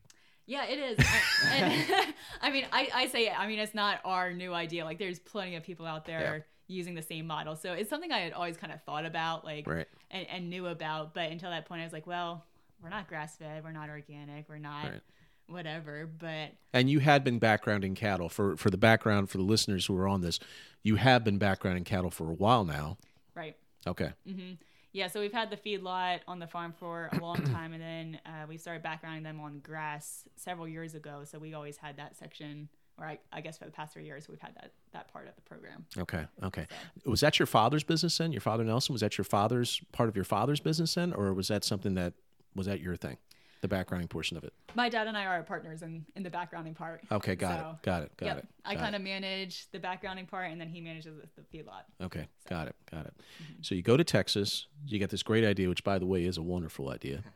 Yeah, 0.51 0.65
it 0.65 0.79
is. 0.81 1.07
I, 1.45 1.55
and, 1.57 2.15
I 2.43 2.51
mean, 2.51 2.67
I, 2.73 2.89
I 2.93 3.07
say, 3.07 3.31
I 3.31 3.47
mean, 3.47 3.61
it's 3.61 3.73
not 3.75 4.01
our 4.05 4.33
new 4.33 4.53
idea. 4.53 4.85
Like, 4.85 4.99
there's 4.99 5.21
plenty 5.21 5.55
of 5.55 5.63
people 5.63 5.87
out 5.87 6.05
there 6.07 6.45
using 6.67 6.97
the 6.97 7.03
same 7.03 7.27
model. 7.27 7.55
So 7.55 7.73
it's 7.73 7.89
something 7.89 8.11
I 8.11 8.19
had 8.19 8.33
always 8.33 8.57
kind 8.57 8.73
of 8.73 8.83
thought 8.83 9.05
about, 9.07 9.45
like, 9.45 9.67
Right. 9.69 9.87
and, 10.11 10.27
and 10.29 10.51
knew 10.51 10.67
about. 10.67 11.15
But 11.15 11.31
until 11.31 11.51
that 11.51 11.67
point, 11.67 11.83
I 11.83 11.85
was 11.85 11.93
like, 11.93 12.07
well, 12.07 12.45
we're 12.83 12.89
not 12.89 13.07
grass 13.09 13.37
fed, 13.37 13.63
we're 13.63 13.71
not 13.71 13.91
organic, 13.91 14.49
we're 14.49 14.59
not 14.59 14.85
Right. 14.87 15.01
whatever. 15.47 16.09
But 16.19 16.51
And 16.73 16.91
you 16.91 16.99
had 16.99 17.23
been 17.23 17.39
backgrounding 17.39 17.95
cattle 17.95 18.29
for 18.29 18.57
for 18.57 18.71
the 18.71 18.77
background 18.79 19.31
for 19.31 19.39
the 19.39 19.45
listeners 19.45 19.87
who 19.87 19.97
are 19.99 20.09
on 20.09 20.21
this. 20.21 20.41
You 20.83 20.97
have 20.97 21.23
been 21.23 21.39
backgrounding 21.39 21.85
cattle 21.85 22.11
for 22.11 22.29
a 22.29 22.35
while 22.35 22.65
now. 22.65 22.99
right. 23.35 23.57
Okay. 23.87 24.13
Mm-hmm. 24.29 24.55
Yeah, 24.93 25.07
so 25.07 25.21
we've 25.21 25.33
had 25.33 25.51
the 25.51 25.57
feedlot 25.57 26.21
on 26.27 26.39
the 26.41 26.47
farm 26.47 26.73
for 26.79 27.09
a 27.13 27.19
long 27.21 27.37
time, 27.53 27.73
and 27.73 27.83
then 27.83 28.21
uh, 28.27 28.47
we 28.49 28.57
started 28.57 28.83
backgrounding 28.83 29.23
them 29.23 29.41
on 29.41 29.61
grass 29.61 30.25
several 30.37 30.67
years 30.67 30.95
ago. 30.95 31.23
So 31.25 31.39
we 31.39 31.55
always 31.55 31.77
had 31.77 31.97
that 31.99 32.17
section, 32.17 32.69
or 32.99 33.07
I, 33.07 33.19
I 33.33 33.41
guess 33.41 33.57
for 33.59 33.67
the 33.67 33.71
past 33.71 33.93
three 33.93 34.05
years, 34.05 34.29
we've 34.29 34.41
had 34.41 34.55
that 34.57 34.73
that 34.93 35.13
part 35.13 35.29
of 35.29 35.37
the 35.37 35.43
program. 35.43 35.87
Okay. 35.97 36.25
Okay. 36.43 36.67
Was 37.07 37.21
that 37.21 37.39
your 37.39 37.47
father's 37.47 37.85
business 37.85 38.19
then? 38.19 38.33
Your 38.33 38.41
father 38.41 38.65
Nelson 38.65 38.93
was 38.93 39.01
that 39.03 39.17
your 39.17 39.25
father's 39.25 39.81
part 39.93 40.09
of 40.09 40.17
your 40.17 40.25
father's 40.25 40.61
business 40.61 40.95
then, 40.95 41.13
or 41.13 41.33
was 41.33 41.49
that 41.49 41.63
something 41.65 41.95
that 41.95 42.15
was 42.57 42.67
that 42.67 42.81
your 42.81 42.97
thing, 42.97 43.17
the 43.61 43.69
backgrounding 43.69 44.09
portion 44.09 44.37
of 44.37 44.43
it? 44.43 44.53
My 44.75 44.89
dad 44.89 45.07
and 45.07 45.17
I 45.17 45.25
are 45.25 45.43
partners 45.45 45.83
in, 45.83 46.05
in 46.17 46.25
the 46.25 46.31
backgrounding 46.31 46.75
part. 46.75 47.03
Okay. 47.13 47.37
Got 47.37 47.61
So, 47.61 47.71
it. 47.71 47.83
Got 47.83 48.03
it. 48.03 48.17
Got 48.17 48.27
yep, 48.27 48.39
it. 48.39 48.47
I 48.65 48.75
kind 48.75 48.97
of 48.97 49.03
manage 49.03 49.71
the 49.71 49.79
backgrounding 49.79 50.27
part, 50.29 50.51
and 50.51 50.61
then 50.61 50.69
he 50.69 50.81
manages 50.81 51.15
the, 51.17 51.41
the 51.41 51.57
feedlot. 51.59 51.83
Okay, 52.03 52.27
got 52.49 52.67
it, 52.69 52.75
got 52.91 53.07
it. 53.07 53.15
So 53.63 53.75
you 53.75 53.83
go 53.83 53.97
to 53.97 54.05
Texas, 54.05 54.67
you 54.87 54.99
get 54.99 55.11
this 55.11 55.23
great 55.23 55.45
idea, 55.45 55.69
which 55.69 55.85
by 55.85 55.99
the 55.99 56.07
way 56.07 56.25
is 56.25 56.37
a 56.37 56.43
wonderful 56.43 56.91
idea. 56.91 57.23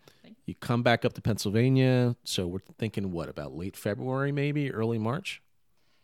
You 0.46 0.54
come 0.54 0.82
back 0.82 1.06
up 1.06 1.14
to 1.14 1.22
Pennsylvania, 1.22 2.16
so 2.24 2.46
we're 2.46 2.58
thinking 2.78 3.12
what 3.12 3.30
about 3.30 3.56
late 3.56 3.78
February, 3.78 4.30
maybe 4.30 4.70
early 4.70 4.98
March? 4.98 5.40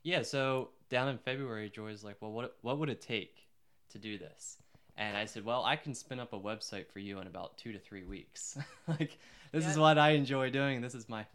Yeah, 0.03 0.23
so 0.23 0.71
down 0.89 1.09
in 1.09 1.19
February, 1.19 1.69
Joy's 1.69 2.03
like, 2.03 2.17
"Well, 2.21 2.33
what 2.33 2.57
what 2.62 2.79
would 2.79 2.89
it 2.89 3.03
take 3.03 3.47
to 3.91 3.99
do 3.99 4.17
this?" 4.17 4.57
And 4.97 5.15
I 5.15 5.27
said, 5.27 5.45
"Well, 5.45 5.62
I 5.65 5.77
can 5.77 5.95
spin 5.95 6.19
up 6.19 6.33
a 6.33 6.39
website 6.39 6.89
for 6.89 7.00
you 7.00 7.19
in 7.21 7.27
about 7.27 7.59
two 7.59 7.73
to 7.73 7.79
three 7.79 8.05
weeks. 8.05 8.57
like, 8.89 9.19
this 9.53 9.67
is 9.67 9.77
what 9.77 9.99
I 9.99 10.11
enjoy 10.11 10.50
doing. 10.50 10.81
This 10.81 10.95
is 10.95 11.09
my 11.09 11.27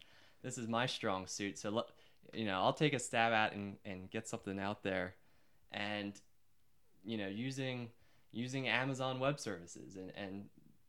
this 0.42 0.58
is 0.58 0.66
my 0.66 0.86
strong 0.86 1.28
suit. 1.28 1.58
So, 1.58 1.70
look, 1.70 1.92
you 2.32 2.44
know, 2.44 2.60
I'll 2.60 2.72
take 2.72 2.92
a 2.92 2.98
stab 2.98 3.32
at 3.32 3.52
and 3.52 3.76
and 3.84 4.10
get 4.10 4.26
something 4.26 4.58
out 4.58 4.82
there, 4.82 5.14
and 5.70 6.12
you 7.04 7.18
know, 7.18 7.28
using 7.28 7.90
using 8.36 8.68
Amazon 8.68 9.18
Web 9.18 9.40
Services 9.40 9.96
and 9.96 10.12
and 10.16 10.44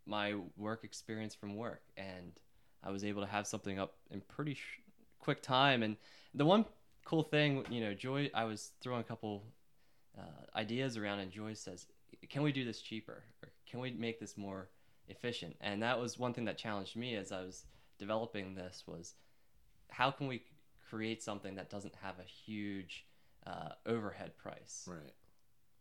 my 0.06 0.36
work 0.56 0.84
experience 0.84 1.36
from 1.36 1.56
work, 1.56 1.82
and 1.98 2.32
I 2.84 2.92
was 2.92 3.04
able 3.04 3.22
to 3.22 3.28
have 3.28 3.48
something 3.48 3.80
up 3.80 3.96
in 4.10 4.22
pretty 4.22 4.54
sh- 4.54 4.82
quick 5.20 5.42
time. 5.42 5.84
And 5.84 5.98
the 6.34 6.46
one 6.46 6.66
cool 7.06 7.24
thing, 7.24 7.66
you 7.70 7.82
know, 7.82 7.94
Joy, 7.94 8.30
I 8.34 8.46
was 8.46 8.72
throwing 8.82 9.02
a 9.02 9.04
couple 9.04 9.44
uh, 10.18 10.22
ideas 10.56 10.98
around, 10.98 11.20
and 11.20 11.32
Joy 11.32 11.54
says, 11.54 11.88
"Can 12.30 12.44
we 12.44 12.52
do 12.52 12.64
this 12.66 12.82
cheaper? 12.82 13.24
Or 13.44 13.50
can 13.70 13.80
we 13.80 13.92
make 13.92 14.20
this 14.20 14.38
more 14.38 14.70
efficient?" 15.08 15.56
And 15.62 15.82
that 15.84 16.00
was 16.00 16.20
one 16.20 16.34
thing 16.34 16.46
that 16.46 16.58
challenged 16.58 16.96
me 16.96 17.16
as 17.16 17.32
I 17.32 17.42
was 17.42 17.66
developing 17.98 18.56
this 18.56 18.84
was 18.86 19.16
how 19.90 20.12
can 20.12 20.28
we 20.28 20.44
create 20.90 21.24
something 21.24 21.56
that 21.56 21.70
doesn't 21.70 21.96
have 21.96 22.20
a 22.20 22.24
huge 22.24 23.06
uh, 23.46 23.70
overhead 23.86 24.38
price, 24.38 24.86
Right. 24.88 25.14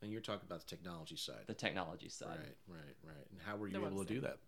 And 0.03 0.13
you're 0.13 0.21
talking 0.21 0.47
about 0.47 0.61
the 0.61 0.77
technology 0.77 1.17
side. 1.17 1.45
the 1.47 1.55
technology 1.55 2.09
side. 2.09 2.39
right, 2.39 2.57
right, 2.69 2.97
right. 3.03 3.27
And 3.31 3.41
how 3.45 3.57
were 3.57 3.67
you 3.67 3.73
The 3.81 3.87
able 3.87 4.05
to 4.05 4.15
do 4.15 4.21
that? 4.21 4.39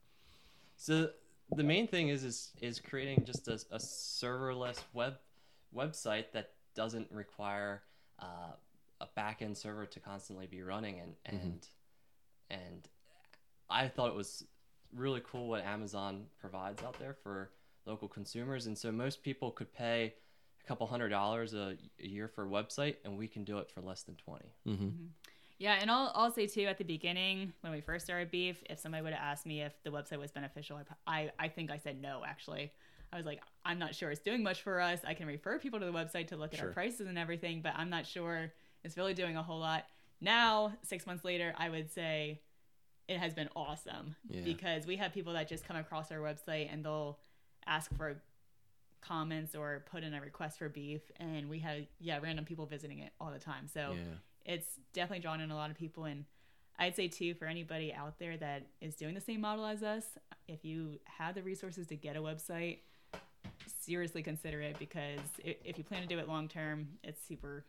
So 0.77 1.11
the 1.51 1.65
main 1.65 1.89
thing 1.89 2.09
is 2.09 2.25
is 2.25 2.51
is 2.61 2.79
creating 2.81 3.25
just 3.25 3.49
a, 3.49 3.55
a 3.71 3.79
serverless 3.79 4.81
web 4.93 5.15
website 5.75 6.27
that 6.33 6.53
doesn't 6.75 7.11
require 7.11 7.83
uh, 8.21 8.53
a 9.01 9.07
backend 9.19 9.57
server 9.57 9.87
to 9.87 10.01
constantly 10.01 10.47
be 10.47 10.63
running 10.63 11.01
and 11.01 11.15
and 11.25 11.67
and 12.51 12.89
I 13.71 13.89
thought 13.89 14.09
it 14.09 14.15
was 14.15 14.45
really 14.95 15.23
cool 15.25 15.49
what 15.49 15.65
Amazon 15.65 16.27
provides 16.41 16.83
out 16.83 16.99
there 16.99 17.15
for 17.23 17.51
local 17.87 18.09
consumers 18.09 18.67
and 18.67 18.77
so 18.77 18.93
most 18.93 19.23
people 19.23 19.51
could 19.51 19.73
pay 19.73 20.15
a 20.63 20.67
couple 20.67 20.87
hundred 20.87 21.09
dollars 21.09 21.55
a, 21.55 21.77
a 22.03 22.07
year 22.07 22.29
for 22.29 22.45
a 22.45 22.49
website 22.49 22.97
and 23.05 23.17
we 23.19 23.27
can 23.29 23.45
do 23.45 23.59
it 23.59 23.71
for 23.71 23.81
less 23.81 24.03
than 24.03 24.15
20 24.17 24.45
Mm-hmm. 24.67 24.89
Yeah, 25.59 25.77
and 25.81 25.91
I'll, 25.91 26.13
I'll 26.15 26.31
say 26.31 26.47
too 26.47 26.63
at 26.67 26.79
the 26.79 26.85
beginning 26.85 27.53
when 27.63 27.73
we 27.73 27.81
first 27.81 28.05
started 28.05 28.31
Beef, 28.31 28.63
if 28.71 28.79
somebody 28.79 29.03
would 29.03 29.13
have 29.13 29.23
asked 29.23 29.45
me 29.45 29.61
if 29.63 29.73
the 29.83 29.91
website 29.91 30.19
was 30.21 30.31
beneficial, 30.31 30.81
I, 31.07 31.21
I, 31.21 31.31
I 31.39 31.49
think 31.49 31.71
I 31.71 31.79
said 31.79 32.01
no 32.01 32.23
actually. 32.27 32.71
I 33.13 33.17
was 33.17 33.27
like, 33.27 33.41
I'm 33.65 33.79
not 33.79 33.95
sure 33.95 34.11
it's 34.11 34.21
doing 34.21 34.43
much 34.43 34.63
for 34.63 34.81
us. 34.81 35.01
I 35.07 35.15
can 35.15 35.27
refer 35.27 35.59
people 35.59 35.81
to 35.81 35.87
the 35.87 35.93
website 35.93 36.29
to 36.29 36.37
look 36.37 36.53
at 36.53 36.61
Sure. 36.61 36.69
our 36.69 36.75
prices 36.75 37.07
and 37.09 37.19
everything, 37.19 37.61
but 37.63 37.73
I'm 37.75 37.91
not 37.91 38.07
sure 38.07 38.53
it's 38.85 38.97
really 38.97 39.15
doing 39.15 39.37
a 39.37 39.43
whole 39.43 39.59
lot. 39.59 39.85
Now, 40.21 40.75
six 40.83 41.07
months 41.07 41.25
later, 41.25 41.55
I 41.57 41.71
would 41.71 41.91
say 41.91 42.41
it 43.09 43.17
has 43.19 43.33
been 43.35 43.49
awesome 43.57 44.15
Yeah. 44.29 44.43
because 44.45 44.87
we 44.87 44.97
have 44.97 45.13
people 45.15 45.33
that 45.33 45.49
just 45.49 45.65
come 45.67 45.77
across 45.77 46.13
our 46.13 46.19
website 46.19 46.73
and 46.73 46.85
they'll 46.85 47.19
ask 47.67 47.91
for 47.97 48.21
comments 49.01 49.55
or 49.55 49.85
put 49.91 50.03
in 50.03 50.13
a 50.13 50.21
request 50.21 50.59
for 50.59 50.69
beef 50.69 51.01
and 51.19 51.49
we 51.49 51.61
have 51.61 51.79
yeah 52.01 52.19
random 52.21 52.45
people 52.45 52.67
visiting 52.67 52.99
it 52.99 53.13
all 53.21 53.31
the 53.31 53.39
time 53.39 53.69
so 53.69 53.93
Yeah. 53.95 54.03
It's 54.45 54.67
definitely 54.93 55.21
drawn 55.21 55.41
in 55.41 55.51
a 55.51 55.55
lot 55.57 55.71
of 55.71 55.77
people 55.77 56.05
and 56.05 56.25
i'd 56.79 56.95
say 56.97 57.09
too 57.09 57.35
for 57.35 57.47
anybody 57.47 57.93
out 57.93 58.19
there 58.19 58.37
that 58.37 58.67
is 58.81 58.95
doing 58.97 59.15
the 59.15 59.21
same 59.21 59.41
model 59.41 59.65
as 59.67 59.83
us 59.83 60.05
if 60.47 60.65
you 60.65 60.99
have 61.05 61.35
the 61.35 61.43
resources 61.43 61.87
to 61.87 61.97
get 61.97 62.17
a 62.17 62.21
website 62.21 62.79
seriously 63.81 64.23
consider 64.23 64.61
it 64.61 64.79
because 64.79 65.21
if 65.45 65.79
you 65.79 65.85
plan 65.85 66.03
to 66.03 66.09
do 66.09 66.19
it 66.19 66.29
long 66.29 66.49
term 66.49 66.89
it's 67.03 67.21
super 67.27 67.65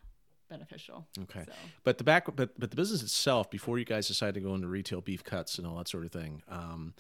beneficial 0.50 1.08
Okay. 1.22 1.44
so 1.46 1.52
But 1.84 1.98
the 2.00 2.04
back, 2.04 2.26
but 2.36 2.60
but 2.60 2.72
the 2.72 2.76
business 2.76 3.04
itself, 3.04 3.52
before 3.52 3.78
you 3.78 3.86
guys 3.86 4.08
decided 4.08 4.34
to 4.34 4.40
go 4.40 4.56
into 4.56 4.68
retail 4.68 5.00
beef 5.00 5.24
cuts 5.24 5.60
and 5.60 5.68
all 5.68 5.78
that 5.78 5.88
sort 5.88 6.06
of 6.06 6.12
thing, 6.12 6.42
um, 6.50 6.96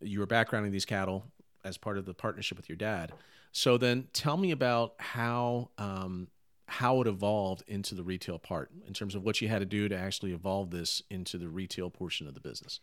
you 0.00 0.20
were 0.20 0.26
backgrounding 0.26 0.70
these 0.70 0.84
cattle 0.84 1.24
as 1.64 1.76
part 1.76 1.98
of 1.98 2.04
the 2.04 2.14
partnership 2.14 2.56
with 2.56 2.68
your 2.68 2.76
dad. 2.76 3.10
So 3.50 3.76
then, 3.76 4.06
tell 4.12 4.36
me 4.36 4.52
about 4.52 4.94
how 4.98 5.70
um, 5.78 6.28
how 6.68 7.00
it 7.00 7.06
evolved 7.06 7.62
into 7.66 7.94
the 7.94 8.02
retail 8.02 8.38
part 8.38 8.70
in 8.86 8.92
terms 8.92 9.14
of 9.14 9.22
what 9.22 9.40
you 9.40 9.48
had 9.48 9.60
to 9.60 9.66
do 9.66 9.88
to 9.88 9.96
actually 9.96 10.32
evolve 10.32 10.70
this 10.70 11.02
into 11.10 11.38
the 11.38 11.48
retail 11.48 11.90
portion 11.90 12.26
of 12.26 12.34
the 12.34 12.40
business. 12.40 12.80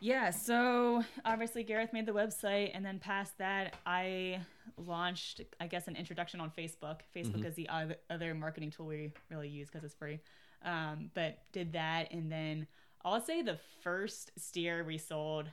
Yeah, 0.00 0.30
so 0.30 1.02
obviously 1.24 1.64
Gareth 1.64 1.92
made 1.92 2.06
the 2.06 2.12
website, 2.12 2.70
and 2.72 2.84
then 2.84 3.00
past 3.00 3.36
that, 3.38 3.74
I 3.84 4.40
launched, 4.76 5.40
I 5.60 5.66
guess, 5.66 5.88
an 5.88 5.96
introduction 5.96 6.40
on 6.40 6.52
Facebook. 6.56 7.00
Facebook 7.16 7.44
is 7.44 7.56
the 7.56 7.68
other, 7.68 7.96
other 8.08 8.34
marketing 8.34 8.70
tool 8.70 8.86
we 8.86 9.12
really 9.28 9.48
use 9.48 9.68
because 9.68 9.84
it's 9.84 9.94
free. 9.94 10.20
Um, 10.64 11.10
but 11.14 11.38
did 11.52 11.72
that, 11.72 12.12
and 12.12 12.30
then 12.30 12.68
I'll 13.04 13.20
say 13.20 13.42
the 13.42 13.58
first 13.82 14.30
steer 14.36 14.84
we 14.84 14.98
sold 14.98 15.46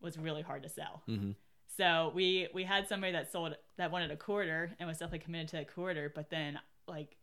was 0.00 0.18
really 0.18 0.42
hard 0.42 0.62
to 0.64 0.68
sell. 0.68 1.02
Mm-hmm. 1.08 1.32
So 1.76 2.12
we 2.14 2.48
we 2.54 2.64
had 2.64 2.88
somebody 2.88 3.12
that 3.12 3.30
sold 3.30 3.56
that 3.76 3.90
wanted 3.90 4.10
a 4.10 4.16
quarter 4.16 4.70
and 4.78 4.88
was 4.88 4.98
definitely 4.98 5.18
committed 5.20 5.48
to 5.48 5.60
a 5.60 5.64
quarter, 5.64 6.10
but 6.14 6.30
then 6.30 6.58
like 6.86 7.16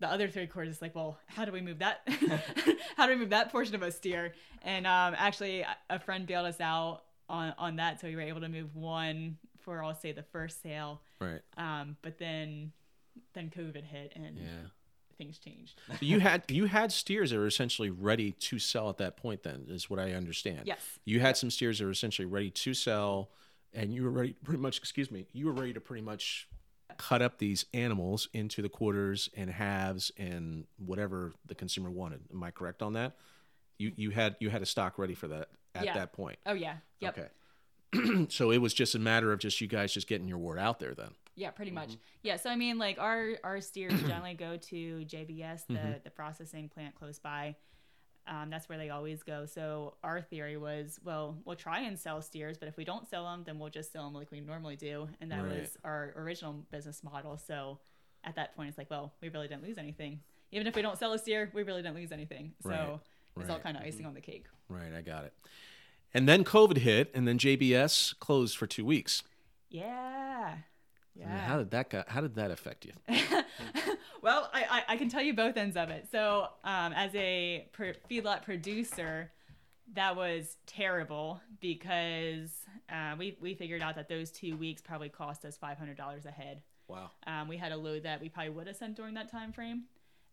the 0.00 0.08
other 0.08 0.28
three 0.28 0.46
quarters 0.46 0.76
is 0.76 0.82
like, 0.82 0.94
well, 0.94 1.18
how 1.26 1.44
do 1.44 1.52
we 1.52 1.60
move 1.60 1.78
that? 1.80 2.02
how 2.96 3.06
do 3.06 3.12
we 3.12 3.18
move 3.18 3.30
that 3.30 3.50
portion 3.50 3.74
of 3.74 3.82
a 3.82 3.90
steer? 3.90 4.32
And 4.62 4.86
um, 4.86 5.14
actually, 5.16 5.64
a- 5.90 5.98
friend 5.98 6.26
bailed 6.26 6.46
us 6.46 6.60
out 6.60 7.02
on 7.28 7.52
on 7.58 7.76
that, 7.76 8.00
so 8.00 8.06
we 8.08 8.14
were 8.16 8.22
able 8.22 8.40
to 8.40 8.48
move 8.48 8.74
one 8.74 9.38
for 9.60 9.82
I'll 9.82 9.94
say 9.94 10.12
the 10.12 10.22
first 10.22 10.62
sale. 10.62 11.02
Right. 11.20 11.40
Um, 11.56 11.96
but 12.02 12.18
then 12.18 12.72
then 13.34 13.50
COVID 13.54 13.82
hit 13.84 14.12
and 14.14 14.38
Yeah. 14.38 14.44
things 15.18 15.38
changed. 15.38 15.80
So 15.90 15.96
you 16.00 16.20
had 16.20 16.44
you 16.48 16.66
had 16.66 16.92
steers 16.92 17.30
that 17.30 17.36
were 17.38 17.46
essentially 17.46 17.90
ready 17.90 18.32
to 18.32 18.58
sell 18.60 18.88
at 18.88 18.98
that 18.98 19.16
point. 19.16 19.42
Then 19.42 19.66
is 19.68 19.90
what 19.90 19.98
I 19.98 20.12
understand. 20.12 20.62
Yes. 20.64 20.78
You 21.04 21.20
had 21.20 21.36
some 21.36 21.50
steers 21.50 21.78
that 21.80 21.84
were 21.86 21.90
essentially 21.90 22.26
ready 22.26 22.50
to 22.50 22.72
sell, 22.74 23.30
and 23.74 23.92
you 23.92 24.04
were 24.04 24.10
ready 24.10 24.34
pretty 24.44 24.60
much. 24.60 24.78
Excuse 24.78 25.10
me. 25.10 25.26
You 25.32 25.46
were 25.46 25.52
ready 25.52 25.72
to 25.72 25.80
pretty 25.80 26.02
much 26.02 26.48
cut 26.98 27.22
up 27.22 27.38
these 27.38 27.64
animals 27.72 28.28
into 28.32 28.60
the 28.60 28.68
quarters 28.68 29.30
and 29.34 29.48
halves 29.50 30.10
and 30.18 30.64
whatever 30.84 31.32
the 31.46 31.54
consumer 31.54 31.90
wanted. 31.90 32.20
Am 32.32 32.42
I 32.42 32.50
correct 32.50 32.82
on 32.82 32.92
that? 32.94 33.16
You 33.78 33.92
you 33.96 34.10
had 34.10 34.36
you 34.40 34.50
had 34.50 34.60
a 34.62 34.66
stock 34.66 34.98
ready 34.98 35.14
for 35.14 35.28
that 35.28 35.48
at 35.74 35.84
Yeah. 35.84 35.94
that 35.94 36.12
point. 36.12 36.38
Oh 36.44 36.54
yeah. 36.54 36.76
Yep. 37.00 37.18
Okay. 37.18 38.26
so 38.28 38.50
it 38.50 38.58
was 38.58 38.74
just 38.74 38.94
a 38.94 38.98
matter 38.98 39.32
of 39.32 39.38
just 39.38 39.60
you 39.60 39.66
guys 39.68 39.94
just 39.94 40.08
getting 40.08 40.28
your 40.28 40.38
word 40.38 40.58
out 40.58 40.78
there 40.78 40.94
then. 40.94 41.12
Yeah, 41.36 41.50
pretty 41.52 41.70
much. 41.70 41.90
Mm-hmm. 41.90 42.00
Yeah, 42.24 42.36
so 42.36 42.50
I 42.50 42.56
mean, 42.56 42.78
like 42.78 42.98
our 42.98 43.38
our 43.44 43.60
steers 43.60 44.02
generally 44.02 44.34
go 44.34 44.56
to 44.56 45.04
JBS, 45.06 45.66
the 45.68 45.74
mm-hmm. 45.74 45.92
the 46.02 46.10
processing 46.10 46.68
plant 46.68 46.96
close 46.96 47.18
by. 47.18 47.54
Um, 48.28 48.50
that's 48.50 48.68
where 48.68 48.76
they 48.76 48.90
always 48.90 49.22
go. 49.22 49.46
So 49.46 49.94
our 50.04 50.20
theory 50.20 50.58
was, 50.58 51.00
well, 51.02 51.38
we'll 51.46 51.56
try 51.56 51.80
and 51.80 51.98
sell 51.98 52.20
steers, 52.20 52.58
but 52.58 52.68
if 52.68 52.76
we 52.76 52.84
don't 52.84 53.08
sell 53.08 53.24
them, 53.24 53.42
then 53.46 53.58
we'll 53.58 53.70
just 53.70 53.90
sell 53.90 54.04
them 54.04 54.12
like 54.14 54.30
we 54.30 54.40
normally 54.40 54.76
do, 54.76 55.08
and 55.20 55.32
that 55.32 55.42
Right. 55.42 55.60
was 55.60 55.78
our 55.82 56.12
original 56.14 56.52
business 56.70 57.02
model. 57.02 57.38
So 57.38 57.78
at 58.24 58.34
that 58.34 58.54
point, 58.54 58.68
it's 58.68 58.76
like, 58.76 58.90
well, 58.90 59.14
we 59.22 59.30
really 59.30 59.48
didn't 59.48 59.62
lose 59.62 59.78
anything. 59.78 60.20
Even 60.52 60.66
if 60.66 60.76
we 60.76 60.82
don't 60.82 60.98
sell 60.98 61.12
a 61.14 61.18
steer, 61.18 61.50
we 61.54 61.62
really 61.62 61.80
didn't 61.82 61.96
lose 61.96 62.12
anything. 62.12 62.52
So 62.62 63.00
Right. 63.34 63.42
it's 63.42 63.50
all 63.50 63.60
kind 63.60 63.76
of 63.78 63.82
icing 63.82 64.04
on 64.04 64.12
the 64.12 64.20
cake. 64.20 64.44
Right, 64.68 64.92
I 64.92 65.00
got 65.00 65.24
it. 65.24 65.32
And 66.12 66.28
then 66.28 66.44
COVID 66.44 66.78
hit, 66.78 67.10
and 67.14 67.26
then 67.26 67.38
JBS 67.38 68.12
closed 68.18 68.56
for 68.58 68.66
two 68.66 68.84
weeks. 68.84 69.22
Yeah. 69.70 70.58
I 71.26 71.28
mean, 71.28 71.38
how 71.38 71.58
did 71.58 71.70
that 71.70 71.90
go, 71.90 72.02
How 72.06 72.20
did 72.20 72.34
that 72.36 72.50
affect 72.50 72.84
you? 72.84 72.92
well, 74.22 74.50
I, 74.52 74.64
I, 74.88 74.94
I 74.94 74.96
can 74.96 75.08
tell 75.08 75.22
you 75.22 75.34
both 75.34 75.56
ends 75.56 75.76
of 75.76 75.90
it. 75.90 76.06
So, 76.10 76.48
um, 76.64 76.92
as 76.92 77.14
a 77.14 77.68
pr- 77.72 77.98
feedlot 78.10 78.42
producer, 78.44 79.30
that 79.94 80.16
was 80.16 80.56
terrible 80.66 81.40
because 81.60 82.50
uh, 82.90 83.14
we, 83.18 83.36
we 83.40 83.54
figured 83.54 83.82
out 83.82 83.96
that 83.96 84.08
those 84.08 84.30
two 84.30 84.56
weeks 84.56 84.82
probably 84.82 85.08
cost 85.08 85.44
us 85.44 85.58
$500 85.62 86.24
a 86.24 86.30
head. 86.30 86.62
Wow. 86.88 87.10
Um, 87.26 87.48
we 87.48 87.56
had 87.56 87.72
a 87.72 87.76
load 87.76 88.04
that 88.04 88.20
we 88.20 88.28
probably 88.28 88.50
would 88.50 88.66
have 88.66 88.76
sent 88.76 88.96
during 88.96 89.14
that 89.14 89.30
time 89.30 89.52
frame. 89.52 89.84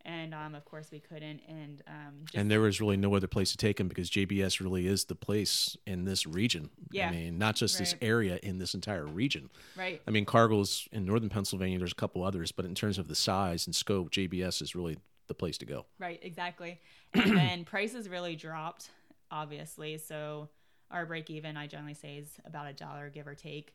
And 0.05 0.33
um, 0.33 0.55
of 0.55 0.63
course 0.65 0.91
we 0.91 0.99
couldn't. 0.99 1.41
And 1.47 1.81
um, 1.87 2.13
just, 2.25 2.35
and 2.35 2.49
there 2.49 2.61
was 2.61 2.79
really 2.79 2.97
no 2.97 3.13
other 3.15 3.27
place 3.27 3.51
to 3.51 3.57
take 3.57 3.79
him 3.79 3.87
because 3.87 4.09
JBS 4.09 4.59
really 4.59 4.87
is 4.87 5.05
the 5.05 5.15
place 5.15 5.75
in 5.85 6.05
this 6.05 6.25
region. 6.25 6.69
Yeah. 6.91 7.09
I 7.09 7.11
mean, 7.11 7.37
not 7.37 7.55
just 7.55 7.77
this 7.79 7.95
area, 8.01 8.39
in 8.43 8.59
this 8.59 8.73
entire 8.73 9.05
region. 9.05 9.49
right, 9.75 10.01
I 10.07 10.11
mean, 10.11 10.25
Cargill's 10.25 10.87
in 10.91 11.05
northern 11.05 11.29
Pennsylvania. 11.29 11.79
There's 11.79 11.91
a 11.91 11.95
couple 11.95 12.23
others, 12.23 12.51
but 12.51 12.65
in 12.65 12.75
terms 12.75 12.97
of 12.97 13.07
the 13.07 13.15
size 13.15 13.65
and 13.65 13.75
scope, 13.75 14.11
JBS 14.11 14.61
is 14.61 14.75
really 14.75 14.97
the 15.27 15.33
place 15.33 15.57
to 15.57 15.65
go. 15.65 15.85
right, 15.99 16.19
exactly. 16.21 16.79
And 17.13 17.31
then 17.37 17.65
prices 17.65 18.07
really 18.07 18.35
dropped, 18.35 18.89
obviously. 19.31 19.97
So 19.97 20.49
our 20.91 21.05
break 21.05 21.29
even, 21.29 21.57
I 21.57 21.67
generally 21.67 21.95
say, 21.95 22.17
is 22.17 22.29
about 22.45 22.67
a 22.67 22.73
dollar, 22.73 23.09
give 23.09 23.27
or 23.27 23.35
take. 23.35 23.73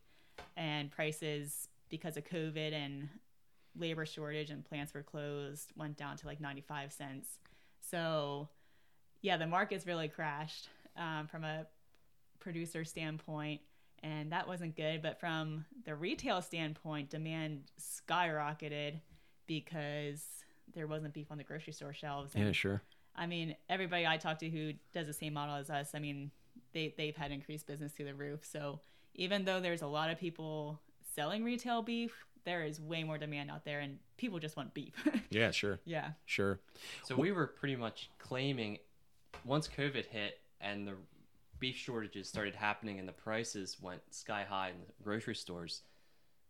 And 0.56 0.90
prices, 0.90 1.68
because 1.90 2.16
of 2.16 2.24
COVID 2.24 2.72
and 2.72 3.08
labor 3.76 4.06
shortage 4.06 4.50
and 4.50 4.64
plants 4.64 4.94
were 4.94 5.02
closed, 5.02 5.72
went 5.76 5.96
down 5.96 6.16
to 6.16 6.26
like 6.26 6.40
95 6.40 6.92
cents. 6.92 7.28
So, 7.80 8.48
yeah, 9.22 9.36
the 9.36 9.46
market's 9.46 9.86
really 9.86 10.08
crashed 10.08 10.68
um, 10.96 11.26
from 11.26 11.44
a 11.44 11.66
producer 12.40 12.84
standpoint, 12.84 13.60
and 14.02 14.32
that 14.32 14.48
wasn't 14.48 14.76
good. 14.76 15.02
But 15.02 15.20
from 15.20 15.64
the 15.84 15.94
retail 15.94 16.42
standpoint, 16.42 17.10
demand 17.10 17.70
skyrocketed 17.80 19.00
because 19.46 20.24
there 20.74 20.86
wasn't 20.86 21.14
beef 21.14 21.30
on 21.30 21.38
the 21.38 21.44
grocery 21.44 21.72
store 21.72 21.92
shelves. 21.92 22.34
And 22.34 22.44
Yeah, 22.44 22.52
sure. 22.52 22.82
I 23.16 23.26
mean, 23.26 23.56
everybody 23.68 24.06
I 24.06 24.16
talk 24.16 24.38
to 24.38 24.48
who 24.48 24.72
does 24.94 25.06
the 25.06 25.12
same 25.12 25.34
model 25.34 25.56
as 25.56 25.68
us, 25.68 25.90
I 25.94 25.98
mean, 25.98 26.30
they 26.72 26.94
they've 26.96 27.16
had 27.16 27.32
increased 27.32 27.66
business 27.66 27.92
through 27.92 28.06
the 28.06 28.14
roof. 28.14 28.40
So 28.44 28.80
even 29.14 29.44
though 29.44 29.60
there's 29.60 29.82
a 29.82 29.86
lot 29.86 30.10
of 30.10 30.18
people 30.18 30.80
selling 31.14 31.44
retail 31.44 31.82
beef, 31.82 32.24
there 32.44 32.64
is 32.64 32.80
way 32.80 33.04
more 33.04 33.18
demand 33.18 33.50
out 33.50 33.64
there, 33.64 33.80
and 33.80 33.98
people 34.16 34.38
just 34.38 34.56
want 34.56 34.74
beef. 34.74 34.94
Yeah, 35.30 35.50
sure, 35.52 35.78
yeah, 35.84 36.10
sure. 36.26 36.60
So 37.04 37.14
we 37.16 37.30
were 37.32 37.46
pretty 37.46 37.76
much 37.76 38.10
claiming 38.18 38.78
once 39.44 39.68
COVID 39.68 40.06
hit 40.06 40.38
and 40.60 40.86
the 40.86 40.94
beef 41.58 41.76
shortages 41.76 42.28
started 42.28 42.54
happening 42.54 42.98
and 42.98 43.06
the 43.08 43.12
prices 43.12 43.76
went 43.80 44.00
sky 44.10 44.44
high 44.48 44.70
in 44.70 44.76
the 44.80 45.04
grocery 45.04 45.34
stores, 45.36 45.82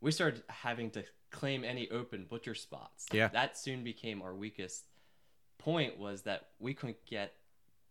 we 0.01 0.11
started 0.13 0.43
having 0.49 0.91
to 0.93 1.05
claim 1.31 1.63
any 1.65 1.91
open 1.91 2.27
butcher 2.29 2.55
spots. 2.55 3.07
Yeah. 3.13 3.29
That 3.29 3.59
soon 3.59 3.85
became 3.85 4.23
our 4.23 4.35
weakest 4.35 4.85
point 5.59 5.99
was 5.99 6.23
that 6.23 6.49
we 6.59 6.73
couldn't 6.75 7.05
get 7.07 7.35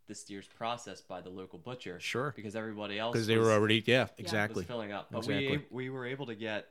the 0.08 0.14
steers 0.14 0.48
processed 0.58 1.06
by 1.06 1.20
the 1.20 1.30
local 1.30 1.58
butcher. 1.58 2.00
Sure. 2.00 2.32
Because 2.34 2.56
everybody 2.56 2.98
else 2.98 3.12
Because 3.12 3.26
they 3.28 3.36
was- 3.38 3.46
were 3.46 3.52
already, 3.52 3.82
yeah, 3.86 4.02
was 4.02 4.10
exactly. 4.18 4.64
filling 4.64 4.90
up. 4.90 5.08
But 5.12 5.18
Exactly. 5.18 5.58
we 5.70 5.84
we 5.84 5.90
were 5.90 6.04
able 6.06 6.26
to 6.26 6.34
get 6.34 6.66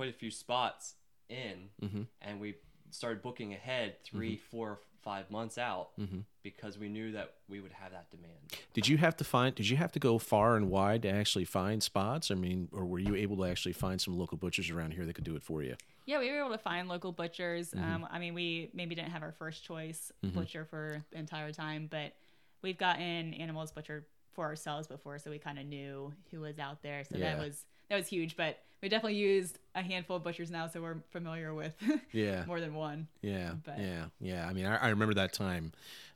quite 0.00 0.08
a 0.08 0.18
few 0.18 0.30
spots 0.30 0.94
in, 1.28 1.68
Mhm. 1.82 2.06
and 2.22 2.40
we 2.40 2.54
started 2.90 3.20
booking 3.22 3.52
ahead 3.52 4.02
3 4.02 4.36
Mm-hmm. 4.36 4.44
four, 4.50 4.80
five 5.02 5.30
months 5.30 5.58
out 5.58 5.90
Mhm. 5.98 6.24
because 6.42 6.78
we 6.78 6.88
knew 6.88 7.12
that 7.12 7.34
we 7.48 7.60
would 7.60 7.72
have 7.72 7.92
that 7.92 8.10
demand. 8.10 8.56
Did 8.72 8.88
you 8.88 8.96
have 8.96 9.14
to 9.18 9.24
find? 9.24 9.54
Did 9.54 9.68
you 9.68 9.76
have 9.76 9.92
to 9.92 9.98
go 9.98 10.16
far 10.18 10.56
and 10.56 10.70
wide 10.70 11.02
to 11.02 11.10
actually 11.10 11.44
find 11.44 11.82
spots? 11.82 12.30
I 12.30 12.34
mean, 12.34 12.70
or 12.72 12.86
were 12.86 12.98
you 12.98 13.14
able 13.14 13.36
to 13.38 13.44
actually 13.44 13.74
find 13.74 14.00
some 14.00 14.16
local 14.16 14.38
butchers 14.38 14.70
around 14.70 14.92
here 14.94 15.04
that 15.04 15.12
could 15.12 15.24
do 15.24 15.36
it 15.36 15.42
for 15.42 15.62
you? 15.62 15.76
yeah, 16.06 16.18
we 16.18 16.30
were 16.30 16.38
able 16.38 16.50
to 16.50 16.58
find 16.58 16.88
local 16.88 17.12
butchers. 17.12 17.72
Mm-hmm. 17.72 17.84
Um, 17.84 18.08
I 18.10 18.18
mean, 18.18 18.32
we 18.32 18.70
maybe 18.72 18.94
didn't 18.94 19.10
have 19.10 19.22
our 19.22 19.32
first 19.32 19.62
choice 19.64 20.10
butcher 20.22 20.64
for 20.64 21.04
the 21.10 21.18
entire 21.18 21.52
time, 21.52 21.86
but 21.88 22.14
we've 22.62 22.78
gotten 22.78 23.34
animals 23.34 23.70
butchered 23.70 24.06
for 24.32 24.46
ourselves 24.46 24.88
before, 24.88 25.18
so 25.18 25.30
we 25.30 25.38
kind 25.38 25.58
of 25.58 25.66
knew 25.66 26.12
who 26.30 26.40
was 26.40 26.58
out 26.58 26.82
there. 26.82 27.04
So 27.04 27.16
Yeah. 27.18 27.36
that 27.36 27.44
was 27.44 27.66
that 27.90 27.96
was 27.96 28.08
huge. 28.08 28.36
But 28.36 28.58
we 28.82 28.88
definitely 28.88 29.16
used 29.18 29.58
a 29.74 29.82
handful 29.82 30.16
of 30.16 30.24
butchers 30.24 30.50
now, 30.50 30.66
so 30.68 30.80
we're 30.80 30.96
familiar 31.10 31.52
with 31.52 31.74
Yeah. 32.12 32.44
more 32.46 32.60
than 32.60 32.72
one. 32.74 33.08
Yeah, 33.20 33.52
But- 33.64 33.78
yeah, 33.78 34.04
yeah. 34.20 34.46
I 34.48 34.52
mean, 34.54 34.64
I, 34.64 34.76
I 34.76 34.88
remember 34.88 35.14
that 35.14 35.32
time 35.34 35.72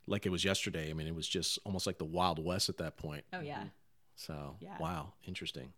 like 0.07 0.25
it 0.25 0.29
was 0.29 0.43
yesterday. 0.43 0.89
I 0.89 0.93
mean, 0.93 1.05
it 1.07 1.15
was 1.15 1.27
just 1.27 1.59
almost 1.63 1.85
like 1.85 1.99
the 1.99 2.05
Wild 2.05 2.43
West 2.43 2.69
at 2.69 2.77
that 2.77 2.97
point. 2.97 3.23
Oh 3.33 3.39
yeah. 3.41 3.65
So, 4.15 4.55
Yeah. 4.61 4.77
wow, 4.79 5.13
interesting. 5.27 5.73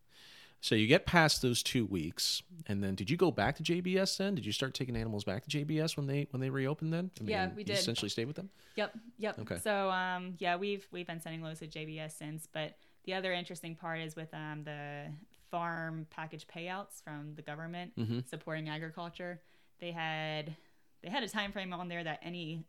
So 0.60 0.74
you 0.76 0.88
get 0.88 1.06
past 1.06 1.42
those 1.44 1.62
two 1.62 1.86
weeks, 1.86 2.42
and 2.68 2.84
then 2.84 2.96
did 2.96 3.10
you 3.12 3.16
go 3.18 3.30
back 3.32 3.58
to 3.58 3.64
JBS? 3.64 4.18
Then 4.18 4.34
did 4.34 4.44
you 4.46 4.52
start 4.52 4.74
taking 4.74 4.96
animals 4.98 5.24
back 5.24 5.46
to 5.46 5.50
JBS 5.50 5.96
when 5.96 6.08
they 6.08 6.28
when 6.32 6.42
they 6.42 6.50
reopened? 6.50 6.92
Then 6.94 7.12
I 7.22 7.24
Yeah, 7.26 7.50
we 7.56 7.62
you 7.62 7.66
did. 7.66 7.78
Essentially, 7.78 8.10
stayed 8.10 8.26
with 8.26 8.38
them. 8.38 8.50
Yep, 8.76 8.98
yep. 9.20 9.40
Okay. 9.40 9.58
So 9.64 9.92
um, 9.92 10.34
yeah, 10.40 10.56
we've 10.56 10.88
we've 10.92 11.06
been 11.06 11.22
sending 11.22 11.44
loads 11.44 11.60
to 11.60 11.68
JBS 11.68 12.18
since. 12.18 12.48
But 12.52 12.76
the 13.06 13.14
other 13.14 13.34
interesting 13.34 13.76
part 13.76 14.00
is 14.02 14.16
with 14.16 14.34
um, 14.34 14.64
the 14.64 15.06
farm 15.52 16.08
package 16.10 16.46
payouts 16.48 17.02
from 17.04 17.34
the 17.36 17.42
government 17.42 17.94
Mm-hmm. 17.98 18.20
supporting 18.30 18.70
agriculture. 18.70 19.42
They 19.80 19.92
had 19.92 20.56
they 21.04 21.10
had 21.10 21.24
a 21.24 21.30
time 21.30 21.52
frame 21.52 21.74
on 21.74 21.88
there 21.88 22.04
that 22.04 22.20
any 22.24 22.64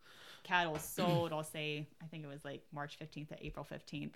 cattle 0.45 0.79
sold, 0.79 1.33
I'll 1.33 1.43
say, 1.45 1.87
I 2.03 2.07
think 2.07 2.25
it 2.25 2.29
was 2.29 2.45
like 2.45 2.63
March 2.73 2.99
15th 2.99 3.29
to 3.29 3.45
April 3.47 3.67
15th, 3.71 4.13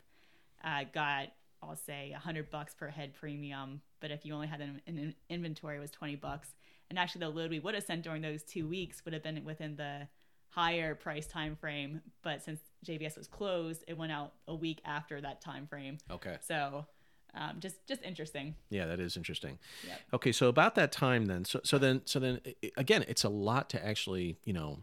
uh, 0.64 0.84
got 0.92 1.28
I'll 1.62 1.76
say 1.76 2.10
100 2.12 2.50
bucks 2.50 2.74
per 2.74 2.88
head 2.88 3.14
premium. 3.14 3.80
But 4.00 4.10
if 4.10 4.26
you 4.26 4.34
only 4.34 4.48
had 4.48 4.60
an, 4.60 5.14
inventory, 5.30 5.76
it 5.76 5.80
was 5.80 5.92
20 5.92 6.16
bucks. 6.16 6.48
And 6.90 6.98
actually, 6.98 7.20
the 7.20 7.28
load 7.30 7.50
we 7.50 7.60
would 7.60 7.74
have 7.74 7.84
sent 7.84 8.02
during 8.02 8.20
those 8.20 8.42
two 8.42 8.66
weeks 8.68 9.04
would 9.04 9.14
have 9.14 9.22
been 9.22 9.42
within 9.44 9.76
the 9.76 10.08
higher 10.50 10.94
price 10.96 11.26
time 11.26 11.54
frame. 11.56 12.02
But 12.22 12.42
since 12.42 12.60
JBS 12.84 13.16
was 13.16 13.28
closed, 13.28 13.84
it 13.86 13.96
went 13.96 14.10
out 14.12 14.32
a 14.48 14.54
week 14.54 14.80
after 14.84 15.20
that 15.20 15.40
time 15.40 15.66
frame. 15.68 15.98
Okay. 16.10 16.36
So 16.46 16.84
um, 17.34 17.60
just 17.60 17.86
just 17.86 18.02
interesting. 18.02 18.54
Yeah, 18.68 18.86
that 18.86 19.00
is 19.00 19.16
interesting. 19.16 19.58
Yep. 19.86 20.00
Okay, 20.14 20.32
so 20.32 20.48
about 20.48 20.74
that 20.74 20.92
time 20.92 21.26
then, 21.26 21.44
so 21.44 21.60
so 21.64 21.78
then 21.78 22.02
so 22.04 22.18
then 22.18 22.40
again, 22.76 23.04
it's 23.08 23.24
a 23.24 23.28
lot 23.28 23.70
to 23.70 23.84
actually 23.84 24.36
you 24.44 24.52
know 24.52 24.80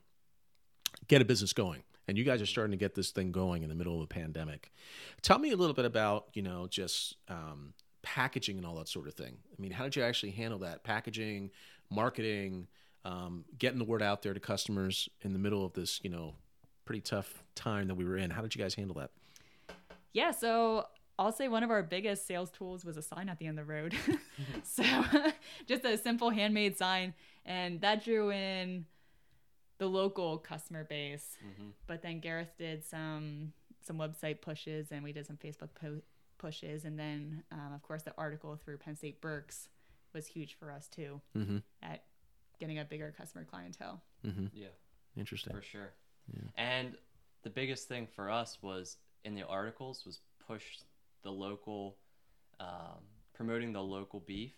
get 1.08 1.22
a 1.22 1.26
business 1.26 1.54
going, 1.54 1.84
and 2.08 2.18
you 2.18 2.24
guys 2.24 2.42
are 2.42 2.48
starting 2.48 2.72
to 2.72 2.78
get 2.78 2.96
this 2.96 3.12
thing 3.12 3.32
going 3.32 3.62
in 3.62 3.70
the 3.70 3.76
middle 3.76 3.96
of 3.96 4.02
a 4.02 4.08
pandemic. 4.08 4.72
Tell 5.22 5.38
me 5.38 5.52
a 5.52 5.56
little 5.56 5.76
bit 5.76 5.86
about 5.86 6.28
you 6.34 6.42
know 6.42 6.68
just 6.68 7.16
um, 7.28 7.74
packaging 8.02 8.58
and 8.58 8.66
all 8.66 8.76
that 8.76 8.88
sort 8.88 9.08
of 9.08 9.14
thing. 9.14 9.38
I 9.58 9.62
mean, 9.62 9.72
how 9.72 9.84
did 9.84 9.96
you 9.96 10.04
actually 10.04 10.32
handle 10.32 10.60
that 10.60 10.84
packaging, 10.84 11.52
marketing, 11.92 12.68
um, 13.06 13.46
getting 13.60 13.78
the 13.78 13.86
word 13.86 14.02
out 14.02 14.24
there 14.24 14.34
to 14.34 14.40
customers 14.40 15.08
in 15.22 15.34
the 15.34 15.40
middle 15.40 15.64
of 15.64 15.74
this 15.74 16.00
you 16.04 16.10
know 16.10 16.34
pretty 16.84 17.02
tough 17.02 17.44
time 17.54 17.88
that 17.90 17.96
we 17.96 18.06
were 18.06 18.18
in? 18.18 18.32
How 18.32 18.42
did 18.42 18.56
you 18.56 18.62
guys 18.62 18.74
handle 18.74 18.96
that? 18.96 19.12
Yeah, 20.14 20.32
so 20.32 20.88
I'll 21.20 21.32
say 21.34 21.48
one 21.50 21.64
of 21.64 21.70
our 21.70 21.84
biggest 21.84 22.26
sales 22.26 22.50
tools 22.50 22.86
was 22.86 22.96
a 22.98 23.02
sign 23.02 23.28
at 23.30 23.38
the 23.40 23.46
end 23.48 23.60
of 23.60 23.68
the 23.68 23.72
road. 23.74 23.94
so 24.64 24.84
just 25.68 25.84
a 25.86 25.98
simple 25.98 26.30
handmade 26.30 26.78
sign, 26.78 27.14
and 27.46 27.82
that 27.82 28.04
drew 28.04 28.32
in 28.32 28.86
the 29.80 29.88
local 29.88 30.38
customer 30.38 30.84
base. 30.84 31.38
But 31.88 32.02
then 32.02 32.20
Gareth 32.22 32.58
did 32.58 32.86
some 32.86 33.54
some 33.82 33.98
website 33.98 34.42
pushes, 34.42 34.92
and 34.92 35.04
we 35.04 35.12
did 35.14 35.26
some 35.28 35.38
Facebook 35.38 35.70
po- 35.80 36.02
pushes, 36.38 36.86
and 36.86 36.98
then 36.98 37.44
um, 37.52 37.74
of 37.74 37.82
course 37.84 38.04
the 38.04 38.14
article 38.18 38.56
through 38.56 38.78
Penn 38.78 38.96
State 38.96 39.20
Berks 39.22 39.68
was 40.14 40.26
huge 40.28 40.56
for 40.56 40.72
us 40.72 40.88
too 40.88 41.22
Mm-hmm. 41.38 41.58
at 41.84 42.04
getting 42.60 42.80
a 42.80 42.86
bigger 42.86 43.14
customer 43.18 43.44
clientele. 43.46 44.02
Mm-hmm. 44.26 44.48
Yeah, 44.54 44.68
Interesting. 45.18 45.54
for 45.56 45.62
sure. 45.62 45.92
And 46.58 46.96
the 47.44 47.50
biggest 47.50 47.88
thing 47.88 48.08
for 48.16 48.30
us 48.30 48.58
was 48.62 48.98
in 49.26 49.34
the 49.36 49.46
articles 49.46 50.04
was 50.06 50.20
push 50.46 50.64
the 51.24 51.32
local, 51.32 51.98
um, 52.60 53.04
promoting 53.34 53.74
the 53.74 53.82
local 53.82 54.20
beef, 54.20 54.54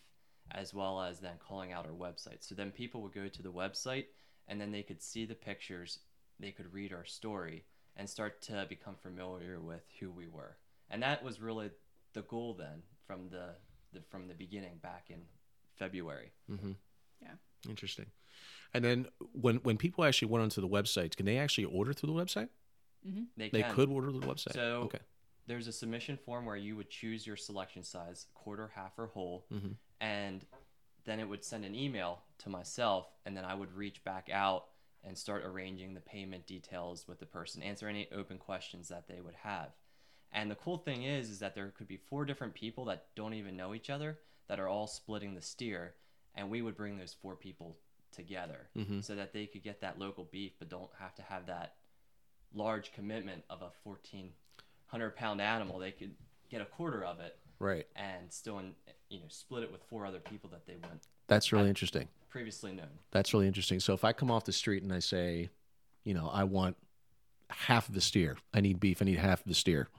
as 0.52 0.74
well 0.74 1.02
as 1.02 1.19
then 1.19 1.36
calling 1.39 1.71
out 1.71 1.86
our 1.86 1.93
website. 1.93 2.41
So 2.41 2.56
then 2.56 2.71
people 2.71 3.02
would 3.02 3.13
go 3.13 3.28
to 3.28 3.41
the 3.41 3.52
website 3.52 4.06
and 4.47 4.60
then 4.60 4.71
they 4.71 4.84
could 4.84 5.02
see 5.02 5.26
the 5.26 5.36
pictures, 5.36 6.00
they 6.39 6.52
could 6.52 6.74
read 6.74 6.91
our 6.91 7.06
story, 7.06 7.63
and 7.95 8.10
start 8.10 8.41
to 8.43 8.65
become 8.67 8.95
familiar 8.95 9.60
with 9.60 9.84
who 10.00 10.12
we 10.12 10.28
were. 10.28 10.58
And 10.89 11.04
that 11.04 11.24
was 11.24 11.39
really 11.39 11.69
the 12.13 12.24
goal 12.24 12.54
then 12.54 12.84
from 13.06 13.30
the, 13.30 13.56
the 13.93 14.02
from 14.10 14.28
the 14.28 14.34
beginning 14.34 14.80
back 14.82 15.06
in 15.10 15.21
February. 15.76 16.32
Mm-hmm. 16.50 16.71
Yeah. 17.21 17.36
Interesting. 17.69 18.08
And 18.74 18.84
then 18.84 19.08
when 19.34 19.58
when 19.58 19.78
people 19.78 20.04
actually 20.04 20.30
went 20.30 20.43
onto 20.43 20.62
the 20.62 20.67
website, 20.67 21.15
can 21.15 21.26
they 21.26 21.38
actually 21.38 21.65
order 21.65 21.93
through 21.93 22.13
the 22.13 22.19
website? 22.19 22.50
They, 23.38 23.50
They 23.50 23.62
can. 23.62 23.74
could 23.74 23.89
order 23.89 24.12
through 24.12 24.21
the 24.21 24.28
website. 24.28 24.54
So 24.54 24.82
okay. 24.86 25.00
There's 25.52 25.68
a 25.68 25.72
submission 25.74 26.16
form 26.16 26.46
where 26.46 26.56
you 26.56 26.78
would 26.78 26.90
choose 26.90 27.28
your 27.28 27.36
selection 27.36 27.84
size, 27.84 28.28
quarter, 28.34 28.70
half, 28.74 28.98
or 28.98 29.08
whole, 29.08 29.46
Mhm. 29.52 29.76
and 30.00 30.46
then 31.04 31.20
it 31.20 31.26
would 31.28 31.44
send 31.44 31.66
an 31.66 31.76
email 31.76 32.24
to 32.38 32.48
myself, 32.50 33.12
and 33.26 33.36
then 33.36 33.44
I 33.44 33.54
would 33.54 33.74
reach 33.74 34.02
back 34.06 34.30
out 34.30 34.70
and 35.04 35.18
start 35.18 35.44
arranging 35.44 35.94
the 35.94 36.00
payment 36.00 36.48
details 36.48 37.06
with 37.06 37.20
the 37.20 37.26
person, 37.26 37.62
answer 37.62 37.90
any 37.90 38.10
open 38.14 38.38
questions 38.38 38.88
that 38.88 39.08
they 39.08 39.20
would 39.20 39.36
have. 39.36 39.74
And 40.32 40.50
the 40.50 40.56
cool 40.56 40.78
thing 40.78 41.04
is, 41.04 41.30
is 41.30 41.40
that 41.40 41.54
there 41.54 41.72
could 41.72 41.88
be 41.90 41.98
four 41.98 42.24
different 42.24 42.54
people 42.54 42.86
that 42.86 43.14
don't 43.16 43.34
even 43.34 43.58
know 43.58 43.74
each 43.74 43.90
other 43.90 44.22
that 44.48 44.58
are 44.60 44.70
all 44.70 44.88
splitting 44.88 45.34
the 45.36 45.42
steer, 45.42 45.98
and 46.34 46.50
we 46.50 46.62
would 46.62 46.78
bring 46.78 46.98
those 46.98 47.14
four 47.14 47.36
people 47.36 47.78
together 48.12 48.70
Mhm. 48.74 49.04
so 49.04 49.16
that 49.16 49.34
they 49.34 49.48
could 49.48 49.64
get 49.64 49.82
that 49.82 50.00
local 50.00 50.24
beef, 50.24 50.58
but 50.60 50.70
don't 50.70 50.94
have 50.96 51.14
to 51.16 51.24
have 51.24 51.46
that 51.48 51.76
large 52.54 52.94
commitment 52.94 53.44
of 53.50 53.62
a 53.62 53.72
1400 54.91 55.15
pound 55.15 55.41
animal 55.41 55.80
they 55.80 55.91
could 55.91 56.12
get 56.49 56.62
a 56.62 56.65
quarter 56.65 57.04
of 57.04 57.19
it 57.19 57.38
Right. 57.60 57.86
and 57.95 58.32
still 58.32 58.60
in, 58.60 58.73
you 59.10 59.19
know 59.19 59.25
split 59.30 59.63
it 59.63 59.71
with 59.71 59.82
four 59.84 60.06
other 60.06 60.19
people 60.19 60.49
that 60.51 60.65
they 60.65 60.73
wouldn't 60.75 61.08
That's 61.27 61.51
really 61.51 61.69
interesting. 61.69 62.08
previously 62.30 62.73
known 62.73 62.88
That's 63.12 63.34
really 63.34 63.47
interesting. 63.47 63.80
So 63.80 63.93
if 63.93 64.04
I 64.04 64.13
come 64.13 64.30
off 64.32 64.45
the 64.45 64.51
street 64.54 64.84
and 64.84 64.91
I 64.93 64.99
say, 64.99 65.49
you 66.04 66.13
know, 66.13 66.30
I 66.30 66.43
want 66.45 66.75
half 67.49 67.88
of 67.89 67.93
the 67.95 68.01
steer. 68.01 68.38
I 68.54 68.62
need 68.62 68.80
beef. 68.80 69.01
I 69.01 69.06
need 69.06 69.17
half 69.19 69.41
of 69.41 69.45
the 69.47 69.54
steer. 69.54 69.89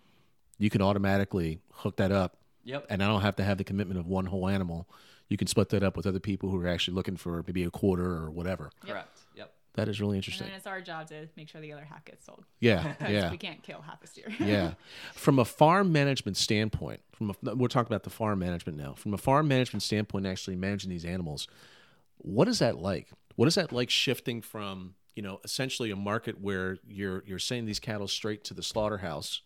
You 0.59 0.70
can 0.70 0.81
automatically 0.83 1.61
hook 1.72 1.96
that 1.96 2.11
up, 2.11 2.38
Yep. 2.64 2.87
and 2.90 3.02
I 3.02 3.07
don't 3.07 3.20
have 3.22 3.37
to 3.37 3.44
have 3.44 3.59
the 3.59 3.64
commitment 3.64 4.00
of 4.00 4.07
one 4.07 4.26
whole 4.26 4.48
animal. 4.48 4.88
You 5.28 5.37
can 5.37 5.46
split 5.46 5.68
that 5.70 5.83
up 5.83 5.96
with 5.96 6.07
other 6.07 6.18
people 6.20 6.50
who 6.50 6.59
are 6.61 6.66
actually 6.68 6.94
looking 6.94 7.16
for 7.16 7.42
maybe 7.46 7.62
a 7.64 7.70
quarter 7.70 8.11
or 8.11 8.31
whatever. 8.31 8.70
Correct. 8.81 9.18
That 9.75 9.89
is 9.89 10.01
really 10.01 10.17
And 10.19 10.25
interesting. 10.25 10.49
then 10.49 10.57
it's 10.57 10.67
our 10.67 10.83
job 10.83 11.09
to 11.09 11.29
make 11.37 11.49
sure 11.49 11.61
the 11.61 11.73
other 11.73 11.85
half 11.85 12.05
gets 12.05 12.27
sold. 12.27 12.45
Yeah, 12.61 12.95
yeah. 13.09 13.31
We 13.31 13.39
can't 13.39 13.63
kill 13.63 13.81
half 13.81 14.03
a 14.05 14.07
steer. 14.07 14.27
yeah. 14.39 14.75
From 15.15 15.39
a 15.39 15.45
farm 15.47 15.93
management 15.93 16.37
standpoint, 16.37 17.01
from 17.13 17.31
a, 17.47 17.55
we're 17.55 17.69
talking 17.69 17.91
about 17.91 18.03
the 18.03 18.11
farm 18.11 18.39
management 18.41 18.77
now. 18.77 18.93
From 18.95 19.15
a 19.15 19.19
farm 19.19 19.49
management 19.49 19.83
standpoint, 19.83 20.27
actually 20.27 20.57
managing 20.57 20.91
these 20.91 21.05
animals, 21.07 21.49
what 22.19 22.49
is 22.49 22.59
that 22.59 22.79
like? 22.79 23.09
What 23.37 23.49
is 23.49 23.55
that 23.55 23.73
like 23.73 23.89
shifting 23.89 24.43
from 24.43 24.95
you 25.17 25.23
know 25.23 25.41
essentially 25.45 25.91
a 25.91 25.97
market 25.97 26.41
where 26.41 26.79
you're 26.87 27.23
you're 27.27 27.39
sending 27.39 27.65
these 27.65 27.81
cattle 27.81 28.09
straight 28.09 28.45
to 28.45 28.55
the 28.55 28.63
slaughterhouse, 28.63 29.41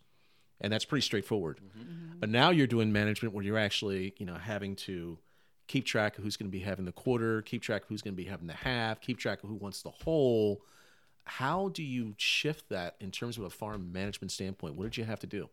and 0.60 0.72
that's 0.72 0.84
pretty 0.84 1.02
straightforward. 1.02 1.60
Mm-hmm. 1.60 2.18
But 2.18 2.30
now 2.30 2.50
you're 2.50 2.66
doing 2.66 2.92
management 2.92 3.32
where 3.34 3.44
you're 3.44 3.58
actually 3.58 4.14
you 4.18 4.26
know 4.26 4.34
having 4.34 4.74
to 4.76 5.18
keep 5.66 5.84
track 5.84 6.18
of 6.18 6.24
who's 6.24 6.36
going 6.36 6.50
to 6.50 6.56
be 6.56 6.62
having 6.62 6.84
the 6.84 6.92
quarter, 6.92 7.42
keep 7.42 7.62
track 7.62 7.82
of 7.82 7.88
who's 7.88 8.02
going 8.02 8.14
to 8.14 8.22
be 8.22 8.28
having 8.28 8.46
the 8.46 8.54
half, 8.54 9.00
keep 9.00 9.18
track 9.18 9.42
of 9.42 9.48
who 9.48 9.56
wants 9.56 9.82
the 9.82 9.90
whole. 9.90 10.62
How 11.24 11.68
do 11.70 11.82
you 11.82 12.14
shift 12.18 12.68
that 12.68 12.96
in 13.00 13.10
terms 13.10 13.36
of 13.36 13.44
a 13.44 13.50
farm 13.50 13.92
management 13.92 14.30
standpoint? 14.30 14.76
What 14.76 14.84
did 14.84 14.96
you 14.96 15.04
have 15.04 15.20
to 15.20 15.26
do? 15.26 15.48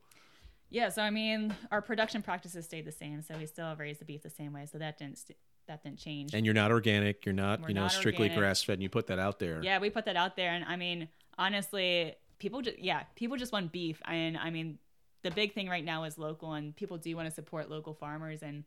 Yeah, 0.70 0.90
so 0.90 1.02
I 1.02 1.10
mean, 1.10 1.56
our 1.72 1.82
production 1.82 2.22
practices 2.22 2.66
stayed 2.66 2.86
the 2.86 2.92
same, 2.92 3.22
so 3.22 3.38
we 3.38 3.46
still 3.46 3.76
raise 3.76 4.00
the 4.00 4.06
beef 4.06 4.24
the 4.24 4.30
same 4.30 4.54
way, 4.54 4.68
so 4.72 4.80
that 4.80 4.98
didn't 4.98 5.20
st- 5.20 5.38
that 5.68 5.84
didn't 5.84 6.00
change. 6.00 6.34
And 6.34 6.46
you're 6.46 6.54
not 6.56 6.72
organic. 6.72 7.26
You're 7.26 7.34
not, 7.34 7.62
We're 7.62 7.70
you 7.70 7.74
know, 7.74 7.84
not 7.84 7.92
strictly 7.92 8.28
grass 8.28 8.64
fed. 8.64 8.74
And 8.74 8.84
you 8.84 8.90
put 8.90 9.08
that 9.08 9.20
out 9.20 9.40
there. 9.40 9.62
Yeah, 9.64 9.80
we 9.80 9.90
put 9.90 10.06
that 10.06 10.16
out 10.16 10.36
there, 10.36 10.50
and 10.52 10.66
I 10.66 10.76
mean, 10.76 11.10
honestly, 11.38 12.16
people 12.40 12.62
just 12.62 12.80
yeah, 12.80 13.04
people 13.16 13.38
just 13.38 13.54
want 13.54 13.72
beef, 13.72 14.02
and 14.06 14.38
I 14.38 14.50
mean, 14.50 14.80
the 15.22 15.32
big 15.32 15.54
thing 15.54 15.70
right 15.70 15.86
now 15.86 16.04
is 16.06 16.18
local, 16.18 16.54
and 16.54 16.76
people 16.76 16.98
do 16.98 17.16
want 17.16 17.30
to 17.30 17.34
support 17.34 17.70
local 17.70 17.94
farmers. 17.94 18.42
And 18.42 18.64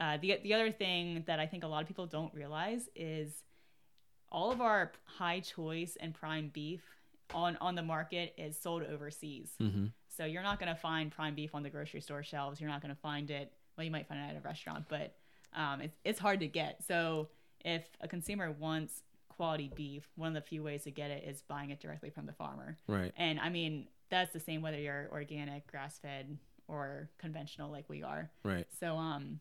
uh, 0.00 0.16
the 0.16 0.38
the 0.42 0.54
other 0.54 0.72
thing 0.72 1.24
that 1.26 1.38
I 1.38 1.46
think 1.46 1.62
a 1.62 1.66
lot 1.68 1.82
of 1.82 1.88
people 1.88 2.06
don't 2.06 2.32
realize 2.34 2.88
is 2.96 3.30
all 4.32 4.50
of 4.50 4.60
our 4.60 4.92
high 5.04 5.40
choice 5.40 5.96
and 6.00 6.14
prime 6.14 6.50
beef 6.52 6.82
on 7.34 7.58
on 7.60 7.74
the 7.74 7.82
market 7.82 8.34
is 8.38 8.58
sold 8.58 8.82
overseas. 8.82 9.50
Mm-hmm. 9.60 9.86
So 10.08 10.24
you're 10.24 10.42
not 10.42 10.58
going 10.58 10.74
to 10.74 10.80
find 10.80 11.10
prime 11.10 11.34
beef 11.34 11.54
on 11.54 11.62
the 11.62 11.70
grocery 11.70 12.00
store 12.00 12.22
shelves. 12.22 12.60
You're 12.60 12.70
not 12.70 12.80
going 12.82 12.94
to 12.94 13.00
find 13.00 13.30
it. 13.30 13.52
Well, 13.76 13.84
you 13.84 13.90
might 13.90 14.08
find 14.08 14.20
it 14.20 14.34
at 14.34 14.36
a 14.36 14.40
restaurant, 14.40 14.86
but 14.88 15.14
um, 15.54 15.82
it's 15.82 15.96
it's 16.04 16.18
hard 16.18 16.40
to 16.40 16.46
get. 16.46 16.82
So 16.86 17.28
if 17.64 17.84
a 18.00 18.08
consumer 18.08 18.50
wants 18.50 19.02
quality 19.28 19.70
beef, 19.74 20.08
one 20.16 20.28
of 20.28 20.34
the 20.34 20.48
few 20.48 20.62
ways 20.62 20.84
to 20.84 20.90
get 20.90 21.10
it 21.10 21.24
is 21.26 21.42
buying 21.42 21.70
it 21.70 21.80
directly 21.80 22.10
from 22.10 22.26
the 22.26 22.32
farmer. 22.32 22.78
Right. 22.86 23.12
And 23.16 23.38
I 23.38 23.50
mean 23.50 23.88
that's 24.08 24.32
the 24.32 24.40
same 24.40 24.62
whether 24.62 24.78
you're 24.78 25.08
organic, 25.12 25.66
grass 25.66 25.98
fed, 25.98 26.38
or 26.68 27.10
conventional 27.18 27.70
like 27.70 27.88
we 27.88 28.02
are. 28.02 28.30
Right. 28.44 28.66
So 28.80 28.96
um, 28.96 29.40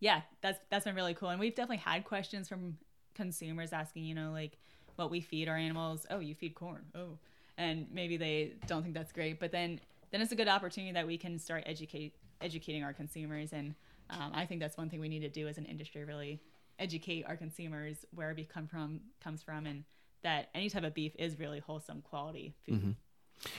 yeah, 0.00 0.22
that's 0.42 0.58
that's 0.70 0.84
been 0.84 0.94
really 0.94 1.14
cool. 1.14 1.30
And 1.30 1.40
we've 1.40 1.54
definitely 1.54 1.78
had 1.78 2.04
questions 2.04 2.48
from 2.48 2.78
consumers 3.14 3.72
asking, 3.72 4.04
you 4.04 4.14
know, 4.14 4.30
like 4.32 4.58
what 4.96 5.10
we 5.10 5.20
feed 5.20 5.48
our 5.48 5.56
animals. 5.56 6.06
Oh, 6.10 6.18
you 6.20 6.34
feed 6.34 6.54
corn. 6.54 6.84
Oh, 6.94 7.18
and 7.58 7.86
maybe 7.92 8.16
they 8.16 8.52
don't 8.66 8.82
think 8.82 8.94
that's 8.94 9.12
great, 9.12 9.40
but 9.40 9.52
then 9.52 9.80
then 10.10 10.20
it's 10.20 10.32
a 10.32 10.36
good 10.36 10.48
opportunity 10.48 10.92
that 10.92 11.06
we 11.06 11.18
can 11.18 11.38
start 11.38 11.64
educate 11.66 12.14
educating 12.40 12.84
our 12.84 12.92
consumers. 12.92 13.52
And 13.52 13.74
um, 14.10 14.32
I 14.34 14.46
think 14.46 14.60
that's 14.60 14.76
one 14.76 14.88
thing 14.88 15.00
we 15.00 15.08
need 15.08 15.20
to 15.20 15.28
do 15.28 15.48
as 15.48 15.58
an 15.58 15.64
industry, 15.64 16.04
really 16.04 16.40
educate 16.78 17.24
our 17.26 17.36
consumers 17.36 18.04
where 18.14 18.34
beef 18.34 18.48
come 18.48 18.66
from 18.66 19.00
comes 19.22 19.42
from, 19.42 19.66
and 19.66 19.84
that 20.22 20.50
any 20.54 20.68
type 20.68 20.84
of 20.84 20.92
beef 20.94 21.12
is 21.18 21.38
really 21.38 21.60
wholesome 21.60 22.02
quality 22.02 22.54
food. 22.66 22.96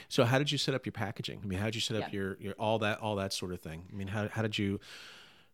So 0.08 0.24
how 0.24 0.38
did 0.38 0.50
you 0.50 0.58
set 0.58 0.74
up 0.74 0.86
your 0.86 0.92
packaging? 0.92 1.40
I 1.42 1.46
mean, 1.46 1.58
how 1.58 1.66
did 1.66 1.74
you 1.76 1.80
set 1.80 1.96
up 1.96 2.12
Yeah. 2.12 2.18
your, 2.18 2.36
your 2.40 2.54
all 2.54 2.78
that 2.80 3.00
all 3.00 3.16
that 3.16 3.32
sort 3.32 3.52
of 3.52 3.60
thing? 3.60 3.84
I 3.92 3.94
mean, 3.94 4.08
how, 4.08 4.28
how 4.28 4.42
did 4.42 4.58
you 4.58 4.80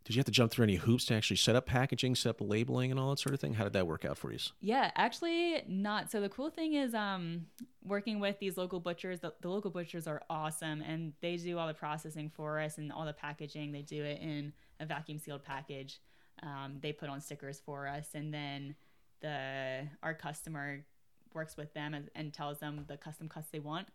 did 0.04 0.14
you 0.14 0.18
have 0.18 0.26
to 0.26 0.32
jump 0.32 0.50
through 0.50 0.64
any 0.64 0.76
hoops 0.76 1.06
to 1.06 1.14
actually 1.14 1.38
set 1.38 1.56
up 1.56 1.64
packaging, 1.64 2.14
set 2.14 2.30
up 2.30 2.40
labeling, 2.40 2.90
and 2.90 3.00
all 3.00 3.10
that 3.10 3.18
sort 3.18 3.34
of 3.34 3.40
thing? 3.40 3.54
How 3.54 3.64
did 3.64 3.72
that 3.72 3.86
work 3.86 4.04
out 4.04 4.18
for 4.18 4.32
you? 4.32 4.38
Yeah, 4.60 4.90
actually 4.96 5.62
not. 5.66 6.10
So 6.10 6.20
the 6.20 6.28
cool 6.28 6.50
thing 6.50 6.74
is 6.74 6.94
um 6.94 7.46
working 7.82 8.20
with 8.20 8.38
these 8.38 8.56
local 8.56 8.80
butchers, 8.80 9.20
the, 9.20 9.32
the 9.40 9.48
local 9.48 9.70
butchers 9.70 10.06
are 10.06 10.22
awesome 10.28 10.82
and 10.82 11.12
they 11.20 11.36
do 11.36 11.58
all 11.58 11.66
the 11.66 11.74
processing 11.74 12.30
for 12.34 12.60
us 12.60 12.78
and 12.78 12.92
all 12.92 13.06
the 13.06 13.12
packaging. 13.12 13.72
They 13.72 13.82
do 13.82 14.02
it 14.04 14.20
in 14.20 14.52
a 14.80 14.86
vacuum 14.86 15.18
sealed 15.18 15.44
package. 15.44 16.00
Um, 16.42 16.78
they 16.80 16.92
put 16.92 17.08
on 17.08 17.20
stickers 17.20 17.60
for 17.64 17.86
us 17.86 18.08
and 18.14 18.32
then 18.32 18.74
the 19.20 19.88
our 20.02 20.14
customer 20.14 20.84
works 21.32 21.56
with 21.56 21.72
them 21.72 21.94
and, 21.94 22.10
and 22.14 22.32
tells 22.32 22.58
them 22.58 22.84
the 22.86 22.96
custom 22.96 23.28
cuts 23.28 23.48
they 23.50 23.58
want 23.58 23.88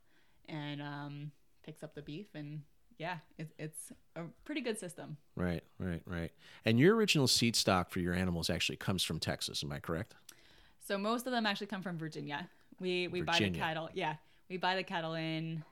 and 0.48 0.82
um, 0.82 1.32
picks 1.63 1.84
up 1.84 1.93
the 1.93 2.02
beef 2.02 2.28
and 2.34 2.62
yeah, 2.99 3.17
it, 3.38 3.49
it's 3.57 3.91
a 4.15 4.23
pretty 4.43 4.62
good 4.62 4.77
system. 4.77 5.17
Right, 5.35 5.63
right, 5.79 6.01
right. 6.05 6.31
And 6.65 6.77
your 6.77 6.95
original 6.95 7.27
seed 7.27 7.55
stock 7.55 7.89
for 7.89 7.99
your 7.99 8.13
animals 8.13 8.49
actually 8.49 8.75
comes 8.75 9.03
from 9.03 9.19
Texas. 9.19 9.63
Am 9.63 9.71
I 9.71 9.79
correct? 9.79 10.13
So 10.85 10.97
most 10.97 11.25
of 11.25 11.31
them 11.31 11.45
actually 11.45 11.67
come 11.67 11.81
from 11.81 11.97
Virginia. 11.97 12.49
We 12.79 13.07
we 13.07 13.21
buy 13.21 13.39
the 13.39 13.49
cattle. 13.51 13.89
Yeah, 13.93 14.15
we 14.49 14.57
buy 14.57 14.75
the 14.75 14.83
cattle 14.83 15.13
in. 15.13 15.63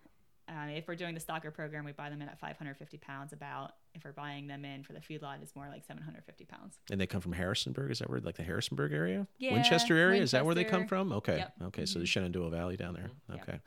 Uh, 0.50 0.70
if 0.70 0.88
we're 0.88 0.96
doing 0.96 1.14
the 1.14 1.20
stocker 1.20 1.54
program, 1.54 1.84
we 1.84 1.92
buy 1.92 2.10
them 2.10 2.22
in 2.22 2.30
at 2.30 2.40
550 2.40 2.98
pounds. 3.00 3.34
About 3.34 3.74
if 3.94 4.06
we're 4.06 4.14
buying 4.14 4.48
them 4.48 4.64
in 4.64 4.84
for 4.84 4.94
the 4.94 5.00
feedlot, 5.00 5.42
it's 5.42 5.54
more 5.54 5.68
like 5.68 5.84
750 5.86 6.46
pounds. 6.46 6.78
And 6.90 7.02
they 7.02 7.08
come 7.08 7.20
from 7.20 7.34
Harrisonburg. 7.34 7.92
Is 7.92 8.00
that 8.00 8.10
where, 8.10 8.22
like 8.22 8.38
the 8.38 8.44
Harrisonburg 8.44 8.94
area? 8.94 9.28
Yeah, 9.38 9.54
Winchester 9.54 9.98
area. 9.98 10.22
Is 10.22 10.32
that 10.32 10.46
where 10.46 10.56
they 10.56 10.64
come 10.64 10.88
from? 10.88 11.12
Okay. 11.12 11.38
Yep. 11.40 11.54
Okay. 11.64 11.86
So 11.86 12.00
the 12.00 12.06
Shenandoah 12.06 12.50
Valley 12.52 12.78
down 12.78 12.94
there. 12.94 13.10
Yep. 13.30 13.42
Okay. 13.42 13.60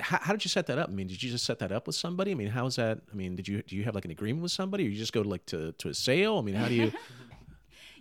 How, 0.00 0.18
how 0.20 0.32
did 0.32 0.44
you 0.44 0.48
set 0.48 0.66
that 0.66 0.78
up? 0.78 0.88
I 0.88 0.92
mean, 0.92 1.06
did 1.06 1.22
you 1.22 1.30
just 1.30 1.44
set 1.44 1.58
that 1.60 1.70
up 1.72 1.86
with 1.86 1.96
somebody? 1.96 2.30
I 2.32 2.34
mean, 2.34 2.48
how 2.48 2.66
is 2.66 2.76
that? 2.76 3.00
I 3.12 3.14
mean, 3.14 3.36
did 3.36 3.46
you 3.48 3.62
do 3.62 3.76
you 3.76 3.84
have 3.84 3.94
like 3.94 4.04
an 4.04 4.10
agreement 4.10 4.42
with 4.42 4.52
somebody, 4.52 4.86
or 4.86 4.88
you 4.90 4.98
just 4.98 5.12
go 5.12 5.22
to 5.22 5.28
like 5.28 5.46
to, 5.46 5.72
to 5.72 5.88
a 5.88 5.94
sale? 5.94 6.38
I 6.38 6.42
mean, 6.42 6.54
how 6.54 6.68
do 6.68 6.74
you? 6.74 6.92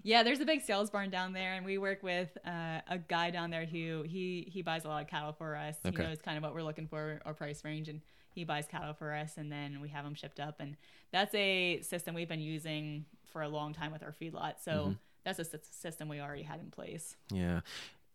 Yeah, 0.05 0.23
there's 0.23 0.41
a 0.41 0.45
big 0.45 0.61
sales 0.61 0.89
barn 0.89 1.09
down 1.09 1.31
there, 1.31 1.53
and 1.53 1.65
we 1.65 1.77
work 1.77 2.03
with 2.03 2.37
uh, 2.45 2.81
a 2.89 2.97
guy 3.07 3.29
down 3.31 3.51
there 3.51 3.65
who 3.65 4.03
he 4.05 4.49
he 4.51 4.61
buys 4.61 4.83
a 4.83 4.89
lot 4.89 5.01
of 5.01 5.07
cattle 5.07 5.31
for 5.31 5.55
us. 5.55 5.77
Okay. 5.85 5.95
He 5.95 6.09
knows 6.09 6.21
kind 6.21 6.35
of 6.37 6.43
what 6.43 6.53
we're 6.53 6.61
looking 6.63 6.87
for, 6.87 7.21
our 7.25 7.33
price 7.33 7.63
range, 7.63 7.87
and 7.87 8.01
he 8.35 8.43
buys 8.43 8.65
cattle 8.67 8.93
for 8.93 9.13
us, 9.13 9.37
and 9.37 9.49
then 9.49 9.79
we 9.79 9.87
have 9.89 10.03
them 10.03 10.13
shipped 10.13 10.41
up. 10.41 10.59
And 10.59 10.75
that's 11.13 11.33
a 11.35 11.79
system 11.83 12.15
we've 12.15 12.27
been 12.27 12.41
using 12.41 13.05
for 13.31 13.43
a 13.43 13.47
long 13.47 13.73
time 13.73 13.93
with 13.93 14.03
our 14.03 14.11
feedlot. 14.11 14.55
So 14.61 14.71
Mm-hmm. 14.71 14.91
that's 15.23 15.39
a 15.39 15.45
system 15.71 16.09
we 16.09 16.19
already 16.19 16.43
had 16.43 16.59
in 16.59 16.69
place. 16.69 17.15
Yeah. 17.31 17.61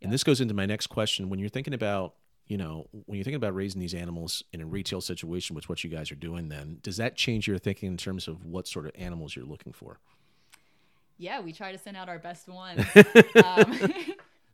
And 0.03 0.13
this 0.13 0.23
goes 0.23 0.43
into 0.43 0.53
my 0.53 0.67
next 0.67 0.89
question. 0.89 1.31
When 1.31 1.39
you're 1.39 1.49
thinking 1.49 1.73
about, 1.73 2.17
you 2.49 2.57
know, 2.57 2.89
when 3.07 3.17
you're 3.17 3.25
thinking 3.25 3.37
about 3.37 3.55
raising 3.55 3.81
these 3.81 3.95
animals 3.95 4.43
in 4.53 4.61
a 4.61 4.67
retail 4.67 5.01
situation, 5.01 5.55
which 5.55 5.69
what 5.69 5.85
you 5.85 5.91
guys 5.91 6.11
are 6.11 6.17
doing, 6.17 6.49
then 6.49 6.79
does 6.83 6.97
that 6.97 7.15
change 7.17 7.47
your 7.47 7.59
thinking 7.59 7.89
in 7.91 7.97
terms 7.97 8.27
of 8.27 8.45
what 8.45 8.67
sort 8.67 8.87
of 8.87 8.93
animals 8.97 9.37
you're 9.37 9.45
looking 9.45 9.73
for? 9.73 9.99
Yeah, 11.19 11.41
we 11.41 11.53
try 11.53 11.73
to 11.73 11.79
send 11.79 11.97
out 11.97 12.09
our 12.09 12.19
best 12.19 12.49
ones. 12.49 12.85
um, 13.45 13.79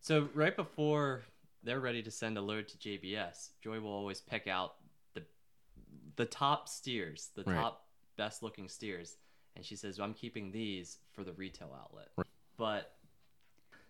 So 0.00 0.28
right 0.35 0.54
before 0.54 1.22
they're 1.62 1.80
ready 1.80 2.02
to 2.02 2.11
send 2.11 2.37
a 2.37 2.42
load 2.42 2.68
to 2.68 2.76
JBS, 2.76 3.52
Joy 3.62 3.80
will 3.80 3.90
always 3.92 4.20
pick 4.20 4.46
out 4.46 4.74
the 5.14 5.22
the 6.16 6.26
top 6.26 6.68
steers, 6.68 7.30
the 7.35 7.42
Right. 7.44 7.57
top 7.57 7.87
best 8.18 8.42
looking 8.42 8.68
steers, 8.68 9.16
and 9.57 9.64
she 9.64 9.76
says, 9.76 9.98
"I'm 9.98 10.12
keeping 10.12 10.52
these 10.52 10.98
for 11.12 11.24
the 11.24 11.33
retail 11.33 11.74
outlet." 11.74 12.09
But 12.59 12.94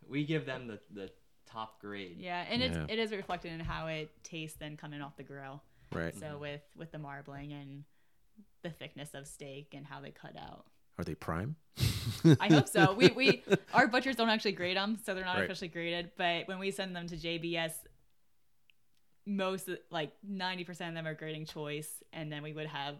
we 0.08 0.24
give 0.24 0.46
them 0.46 0.68
the 0.68 0.78
the 0.92 1.10
top 1.54 1.80
grade. 1.80 2.16
yeah, 2.18 2.44
and 2.50 2.62
it's 2.62 2.76
Yeah. 2.76 2.86
it 2.88 2.98
is 2.98 3.12
reflected 3.12 3.52
in 3.52 3.60
how 3.60 3.86
it 3.86 4.10
tastes 4.22 4.58
then 4.58 4.76
coming 4.76 5.00
off 5.00 5.16
the 5.16 5.22
grill. 5.22 5.62
Right. 5.92 6.14
So 6.14 6.26
mm-hmm. 6.26 6.40
with 6.40 6.62
with 6.76 6.90
the 6.92 6.98
marbling 6.98 7.52
and 7.52 7.84
the 8.62 8.70
thickness 8.70 9.14
of 9.14 9.26
steak 9.26 9.74
and 9.74 9.86
how 9.86 10.00
they 10.00 10.10
cut 10.10 10.36
out. 10.36 10.66
Are 10.98 11.04
they 11.04 11.14
prime? 11.14 11.56
I 12.40 12.48
hope 12.48 12.68
so. 12.68 12.92
We 12.94 13.08
we 13.08 13.42
our 13.74 13.86
butchers 13.88 14.16
don't 14.16 14.28
actually 14.28 14.52
grade 14.52 14.76
them, 14.76 14.98
so 15.04 15.14
they're 15.14 15.24
not 15.24 15.36
Right. 15.36 15.44
officially 15.44 15.68
graded. 15.68 16.10
But 16.16 16.48
when 16.48 16.58
we 16.58 16.70
send 16.70 16.94
them 16.96 17.06
to 17.08 17.16
JBS, 17.16 17.72
most 19.26 19.68
like 19.90 20.12
ninety 20.22 20.64
percent 20.64 20.88
of 20.90 20.94
them 20.94 21.06
are 21.06 21.14
grading 21.14 21.46
choice, 21.46 22.02
and 22.12 22.30
then 22.30 22.42
we 22.42 22.52
would 22.52 22.66
have 22.66 22.96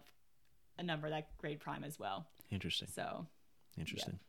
a 0.77 0.83
number 0.83 1.09
that 1.09 1.37
grade 1.37 1.59
prime 1.59 1.83
as 1.83 1.99
well. 1.99 2.27
Interesting. 2.51 2.87
So 2.93 3.27
Interesting. 3.77 4.19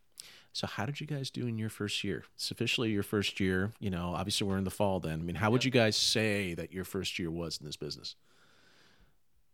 So 0.53 0.67
how 0.67 0.87
did 0.87 1.01
you 1.01 1.07
guys 1.07 1.31
do 1.31 1.47
in 1.47 1.59
your 1.59 1.69
first 1.69 2.03
year? 2.03 2.25
It's 2.35 2.51
officially 2.51 2.91
your 2.91 3.03
first 3.03 3.41
year. 3.41 3.73
You 3.79 3.91
know, 3.91 4.15
obviously 4.17 4.47
we're 4.47 4.57
in 4.57 4.65
the 4.65 4.71
fall 4.71 5.01
then. 5.01 5.21
I 5.21 5.23
mean, 5.23 5.37
how 5.37 5.51
would 5.51 5.65
you 5.65 5.71
guys 5.71 5.97
say 5.97 6.55
that 6.55 6.73
your 6.73 6.85
first 6.85 7.19
year 7.19 7.31
was 7.31 7.59
in 7.61 7.67
this 7.67 7.77
business? 7.77 8.17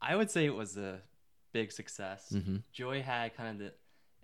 I 0.00 0.16
would 0.16 0.30
say 0.30 0.44
it 0.46 0.54
was 0.54 0.76
a 0.76 1.00
big 1.52 1.72
success. 1.72 2.32
Mm-hmm. 2.32 2.56
Joy 2.72 3.02
had 3.02 3.36
kind 3.36 3.50
of 3.50 3.58
the, 3.58 3.72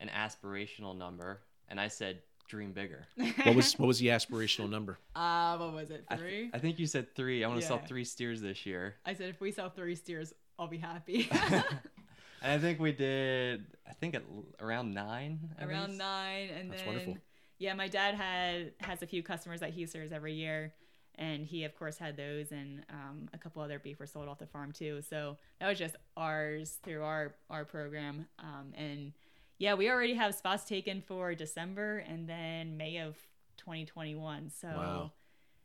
an 0.00 0.08
aspirational 0.08 0.96
number, 0.96 1.40
and 1.68 1.80
I 1.80 1.88
said 1.88 2.20
dream 2.48 2.72
bigger. 2.72 3.06
What 3.44 3.54
was 3.56 3.72
what 3.78 3.86
was 3.86 3.98
the 3.98 4.08
aspirational 4.08 4.70
number? 4.70 4.98
uh, 5.14 5.56
what 5.56 5.74
was 5.74 5.90
it? 5.90 6.04
I, 6.08 6.16
th- 6.16 6.28
Three? 6.28 6.50
I 6.54 6.58
think 6.58 6.78
you 6.78 6.86
said 6.86 7.14
three. 7.14 7.44
I 7.44 7.48
want 7.48 7.60
to 7.60 7.66
sell 7.66 7.78
three 7.78 8.04
steers 8.04 8.40
this 8.40 8.64
year. 8.66 8.94
I 9.04 9.14
said 9.14 9.28
if 9.30 9.40
we 9.40 9.50
sell 9.52 9.68
three 9.70 9.94
steers, 9.94 10.32
I'll 10.58 10.68
be 10.68 10.78
happy. 10.78 11.28
And 12.42 12.52
I 12.52 12.58
think 12.58 12.78
we 12.80 12.92
did. 12.92 13.66
I 13.88 13.92
think 13.94 14.14
at 14.14 14.22
around 14.60 14.94
nine. 14.94 15.50
at 15.58 15.68
around 15.68 15.88
least. 15.88 15.98
nine 15.98 16.48
and 16.50 16.70
That's 16.70 16.82
then 16.82 16.86
wonderful. 16.88 17.18
yeah 17.58 17.74
my 17.74 17.88
dad 17.88 18.14
had 18.14 18.72
has 18.80 19.02
a 19.02 19.06
few 19.06 19.22
customers 19.22 19.60
that 19.60 19.70
he 19.70 19.86
serves 19.86 20.12
every 20.12 20.34
year 20.34 20.74
and 21.16 21.44
he 21.44 21.64
of 21.64 21.74
course 21.76 21.98
had 21.98 22.16
those, 22.16 22.52
and 22.52 22.84
um, 22.90 23.28
a 23.34 23.38
couple 23.38 23.60
other 23.60 23.80
beef 23.80 23.98
were 23.98 24.06
sold 24.06 24.28
off 24.28 24.38
the 24.38 24.46
farm 24.46 24.70
too. 24.72 25.02
So 25.02 25.36
that 25.58 25.66
was 25.68 25.76
just 25.78 25.96
ours 26.16 26.78
through 26.84 27.02
our 27.02 27.34
our 27.50 27.64
program, 27.64 28.26
um, 28.38 28.72
and 28.76 29.12
yeah, 29.58 29.74
we 29.74 29.90
already 29.90 30.14
have 30.14 30.36
spots 30.36 30.64
taken 30.64 31.02
for 31.02 31.34
December 31.34 31.98
and 32.08 32.28
then 32.28 32.76
May 32.76 32.98
of 32.98 33.16
2021. 33.56 34.50
So 34.50 34.68
Wow. 34.68 35.12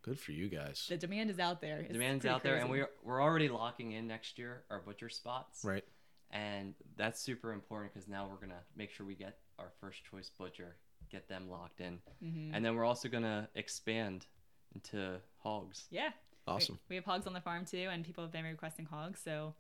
Good 0.02 0.20
for 0.20 0.32
you 0.32 0.50
guys. 0.50 0.88
the 0.90 0.98
demand 0.98 1.30
is 1.30 1.38
out 1.40 1.62
there. 1.62 1.78
It's 1.82 1.94
Demand's 1.94 2.22
pretty 2.24 2.34
out 2.34 2.42
there, 2.44 2.56
and 2.56 2.70
we're 2.72 2.90
we're 3.04 3.22
already 3.22 3.48
locking 3.48 3.92
in 3.92 4.08
next 4.08 4.40
year 4.40 4.64
our 4.72 4.80
butcher 4.80 5.10
spots, 5.10 5.64
Right. 5.64 5.84
And 6.34 6.74
that's 6.98 7.22
super 7.22 7.54
important 7.54 7.94
because 7.94 8.10
now 8.10 8.28
we're 8.30 8.46
gonna 8.46 8.60
make 8.76 8.92
sure 8.92 9.06
we 9.06 9.16
get 9.16 9.38
our 9.60 9.72
first 9.80 10.04
choice 10.04 10.30
butcher, 10.38 10.76
get 11.10 11.30
them 11.30 11.50
locked 11.50 11.80
in, 11.80 12.00
Mhm. 12.22 12.52
and 12.54 12.66
then 12.66 12.76
we're 12.76 12.84
also 12.86 13.08
gonna 13.08 13.48
expand 13.56 14.26
into 14.76 15.22
hogs. 15.38 15.88
yeah. 15.90 16.12
Awesome. 16.46 16.78
We, 16.90 16.98
have 16.98 17.06
hogs 17.06 17.26
on 17.26 17.32
the 17.32 17.40
farm 17.40 17.64
too, 17.64 17.88
and 17.90 18.04
people 18.04 18.22
have 18.26 18.34
been 18.34 18.44
requesting 18.44 18.86
hogs, 18.86 19.22
so 19.24 19.56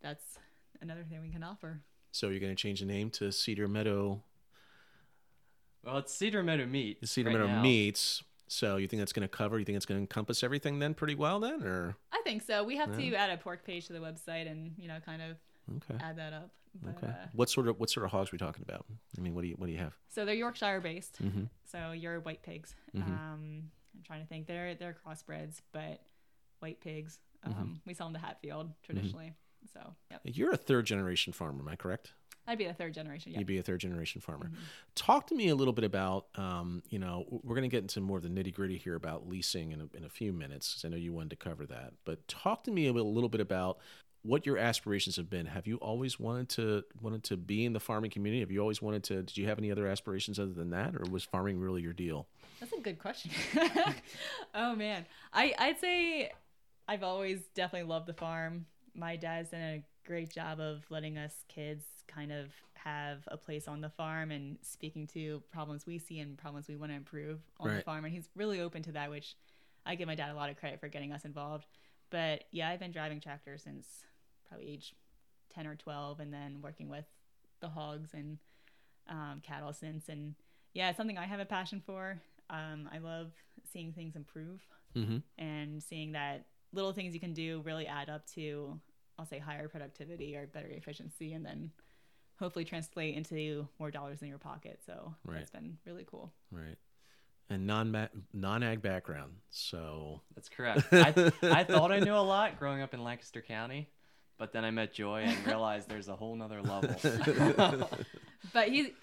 that's 0.00 0.38
another 0.80 1.04
thing 1.04 1.20
we 1.20 1.28
can 1.30 1.42
offer. 1.42 1.82
So 2.12 2.30
you're 2.30 2.40
going 2.40 2.56
to 2.56 2.60
change 2.62 2.80
the 2.80 2.86
name 2.86 3.10
to 3.10 3.30
Cedar 3.30 3.68
Meadow 3.68 4.22
Well, 5.84 5.98
it's 5.98 6.14
Cedar 6.14 6.42
Meadow 6.42 6.64
Meat. 6.66 7.06
Cedar 7.06 7.28
right 7.28 7.34
Meadow 7.38 7.46
now. 7.52 7.62
Meats. 7.62 8.22
So 8.46 8.76
you 8.78 8.88
think 8.88 9.00
that's 9.00 9.12
going 9.12 9.28
to 9.28 9.28
cover? 9.28 9.58
You 9.58 9.66
think 9.66 9.76
it's 9.76 9.84
going 9.84 9.98
to 9.98 10.02
encompass 10.02 10.42
everything 10.42 10.78
then 10.78 10.94
pretty 10.94 11.14
well 11.14 11.38
then, 11.40 11.62
or 11.62 11.96
I 12.10 12.22
think 12.24 12.42
so. 12.42 12.64
We 12.64 12.76
have 12.76 12.96
to 12.96 13.14
add 13.14 13.28
a 13.30 13.36
pork 13.36 13.64
page 13.64 13.86
to 13.88 13.92
the 13.92 13.98
website 13.98 14.50
and 14.50 14.72
you 14.78 14.88
know 14.88 15.00
kind 15.04 15.20
of 15.20 15.36
okay? 15.76 16.02
add 16.02 16.16
that 16.16 16.32
up. 16.32 16.50
But, 16.82 16.96
Okay. 16.96 17.06
uh, 17.08 17.26
What 17.32 17.48
sort 17.50 17.66
of 17.68 17.80
what 17.80 17.90
sort 17.90 18.04
of 18.04 18.12
hogs 18.12 18.30
are 18.30 18.32
we 18.34 18.38
talking 18.38 18.62
about? 18.68 18.84
I 19.16 19.20
mean, 19.20 19.34
what 19.34 19.42
do 19.42 19.48
you 19.48 19.54
what 19.54 19.66
do 19.66 19.72
you 19.72 19.78
have? 19.78 19.94
so 20.08 20.24
they're 20.24 20.34
Yorkshire 20.34 20.80
based. 20.80 21.22
Mm-hmm. 21.22 21.44
So 21.64 21.92
your 21.92 22.20
white 22.20 22.42
pigs. 22.42 22.74
Mhm. 22.94 23.02
Um, 23.06 23.70
I'm 23.96 24.02
trying 24.04 24.20
to 24.20 24.26
think. 24.26 24.46
They're 24.46 24.74
they're 24.74 24.94
crossbreds, 25.06 25.60
but 25.72 26.00
white 26.60 26.80
pigs. 26.80 27.18
Um, 27.44 27.52
Mm-hmm. 27.52 27.72
We 27.86 27.94
sell 27.94 28.06
them 28.08 28.14
to 28.14 28.20
Hatfield 28.26 28.72
traditionally. 28.82 29.32
So 29.72 29.94
yep, 30.10 30.20
You're 30.24 30.52
a 30.52 30.56
third 30.56 30.86
generation 30.86 31.32
farmer, 31.32 31.60
am 31.60 31.68
I 31.68 31.76
correct? 31.76 32.12
I'd 32.46 32.56
be 32.58 32.64
a 32.64 32.72
third 32.72 32.94
generation. 32.94 33.32
Yeah. 33.32 33.38
You'd 33.40 33.46
be 33.46 33.58
a 33.58 33.62
third 33.62 33.80
generation 33.80 34.20
farmer. 34.22 34.46
Mhm. 34.48 34.54
Talk 34.94 35.26
to 35.26 35.34
me 35.34 35.48
a 35.48 35.54
little 35.54 35.74
bit 35.74 35.84
about, 35.84 36.28
um, 36.36 36.82
you 36.88 36.98
know, 36.98 37.26
we're 37.44 37.54
going 37.54 37.68
to 37.68 37.74
get 37.74 37.82
into 37.82 38.00
more 38.00 38.16
of 38.16 38.22
the 38.22 38.30
nitty 38.30 38.54
gritty 38.54 38.78
here 38.78 38.94
about 38.94 39.28
leasing 39.28 39.72
in 39.72 39.82
a, 39.82 39.96
in 39.96 40.04
a 40.04 40.08
few 40.08 40.32
minutes 40.32 40.70
because 40.72 40.84
I 40.86 40.88
know 40.88 40.96
you 40.96 41.12
wanted 41.12 41.30
to 41.30 41.36
cover 41.36 41.66
that. 41.66 41.92
But 42.06 42.26
talk 42.26 42.64
to 42.64 42.70
me 42.70 42.86
a 42.86 42.92
little 42.94 43.28
bit 43.28 43.42
about 43.42 43.78
what 44.28 44.44
your 44.44 44.58
aspirations 44.58 45.16
have 45.16 45.30
been. 45.30 45.46
Have 45.46 45.66
you 45.66 45.78
always 45.78 46.20
wanted 46.20 46.50
to 46.50 46.84
wanted 47.00 47.24
to 47.24 47.36
be 47.38 47.64
in 47.64 47.72
the 47.72 47.80
farming 47.80 48.10
community? 48.10 48.40
Have 48.40 48.50
you 48.50 48.60
always 48.60 48.82
wanted 48.82 49.02
to? 49.04 49.22
Did 49.22 49.38
you 49.38 49.46
have 49.46 49.58
any 49.58 49.72
other 49.72 49.86
aspirations 49.86 50.38
other 50.38 50.52
than 50.52 50.70
that, 50.70 50.94
or 50.94 51.04
was 51.10 51.24
farming 51.24 51.58
really 51.58 51.80
your 51.80 51.94
deal? 51.94 52.28
That's 52.60 52.72
a 52.74 52.80
good 52.80 52.98
question. 52.98 53.30
oh 54.54 54.76
man, 54.76 55.06
I 55.32 55.54
I'd 55.58 55.80
say 55.80 56.30
I've 56.86 57.02
always 57.02 57.40
definitely 57.54 57.88
loved 57.88 58.06
the 58.06 58.12
farm. 58.12 58.66
My 58.94 59.16
dad's 59.16 59.50
done 59.50 59.60
a 59.62 59.82
great 60.06 60.30
job 60.30 60.60
of 60.60 60.84
letting 60.90 61.16
us 61.16 61.32
kids 61.48 61.84
kind 62.06 62.30
of 62.30 62.50
have 62.74 63.20
a 63.28 63.36
place 63.36 63.66
on 63.66 63.80
the 63.80 63.90
farm 63.90 64.30
and 64.30 64.58
speaking 64.62 65.06
to 65.06 65.42
problems 65.50 65.86
we 65.86 65.98
see 65.98 66.20
and 66.20 66.36
problems 66.36 66.68
we 66.68 66.76
want 66.76 66.92
to 66.92 66.96
improve 66.96 67.40
on 67.58 67.74
the 67.74 67.82
farm. 67.82 68.04
And 68.04 68.12
he's 68.12 68.28
really 68.36 68.60
open 68.60 68.82
to 68.84 68.92
that, 68.92 69.10
which 69.10 69.36
I 69.86 69.94
give 69.94 70.06
my 70.06 70.14
dad 70.14 70.30
a 70.30 70.34
lot 70.34 70.50
of 70.50 70.56
credit 70.56 70.80
for 70.80 70.88
getting 70.88 71.12
us 71.12 71.24
involved. 71.24 71.66
But 72.10 72.44
yeah, 72.50 72.68
I've 72.68 72.80
been 72.80 72.92
driving 72.92 73.20
tractors 73.20 73.62
since 73.62 73.86
probably 74.48 74.68
age 74.70 74.94
10 75.54 75.66
or 75.66 75.76
12 75.76 76.20
and 76.20 76.32
then 76.32 76.60
working 76.62 76.88
with 76.88 77.04
the 77.60 77.68
hogs 77.68 78.10
and 78.14 78.38
um, 79.08 79.40
cattle 79.42 79.72
since. 79.72 80.08
And 80.08 80.34
yeah, 80.74 80.88
it's 80.88 80.96
something 80.96 81.18
I 81.18 81.26
have 81.26 81.40
a 81.40 81.44
passion 81.44 81.82
for. 81.84 82.20
Um, 82.50 82.88
I 82.92 82.98
love 82.98 83.32
seeing 83.72 83.92
things 83.92 84.16
improve 84.16 84.60
Mm-hmm. 84.96 85.18
and 85.36 85.82
seeing 85.82 86.12
that 86.12 86.46
little 86.72 86.92
things 86.92 87.12
you 87.14 87.20
can 87.20 87.34
do 87.34 87.60
really 87.64 87.86
add 87.86 88.08
up 88.08 88.26
to, 88.34 88.80
I'll 89.18 89.26
say, 89.26 89.38
higher 89.38 89.68
productivity 89.68 90.34
or 90.34 90.46
better 90.46 90.66
efficiency, 90.66 91.34
and 91.34 91.44
then 91.44 91.70
hopefully 92.38 92.64
translate 92.64 93.14
into 93.14 93.68
more 93.78 93.90
dollars 93.90 94.22
in 94.22 94.28
your 94.28 94.38
pocket. 94.38 94.80
So 94.86 95.14
Right. 95.24 95.36
that's 95.38 95.50
been 95.50 95.76
really 95.86 96.04
cool. 96.10 96.32
Right. 96.50 96.78
And 97.50 97.66
non 97.66 98.08
non 98.32 98.62
ag 98.62 98.80
background, 98.82 99.34
so 99.50 100.22
That's 100.34 100.48
correct. 100.48 100.86
I, 100.92 101.32
I 101.42 101.64
thought 101.64 101.92
I 101.92 102.00
knew 102.00 102.14
a 102.14 102.16
lot 102.16 102.58
growing 102.58 102.80
up 102.82 102.92
in 102.94 103.04
Lancaster 103.04 103.42
County, 103.42 103.88
but 104.38 104.52
then 104.52 104.64
I 104.64 104.70
met 104.70 104.92
Joy 104.92 105.22
and 105.22 105.46
realized 105.46 105.88
there's 105.88 106.08
a 106.08 106.16
whole 106.16 106.34
nother 106.36 106.62
level. 106.62 106.94
But 108.52 108.68
he, 108.68 108.94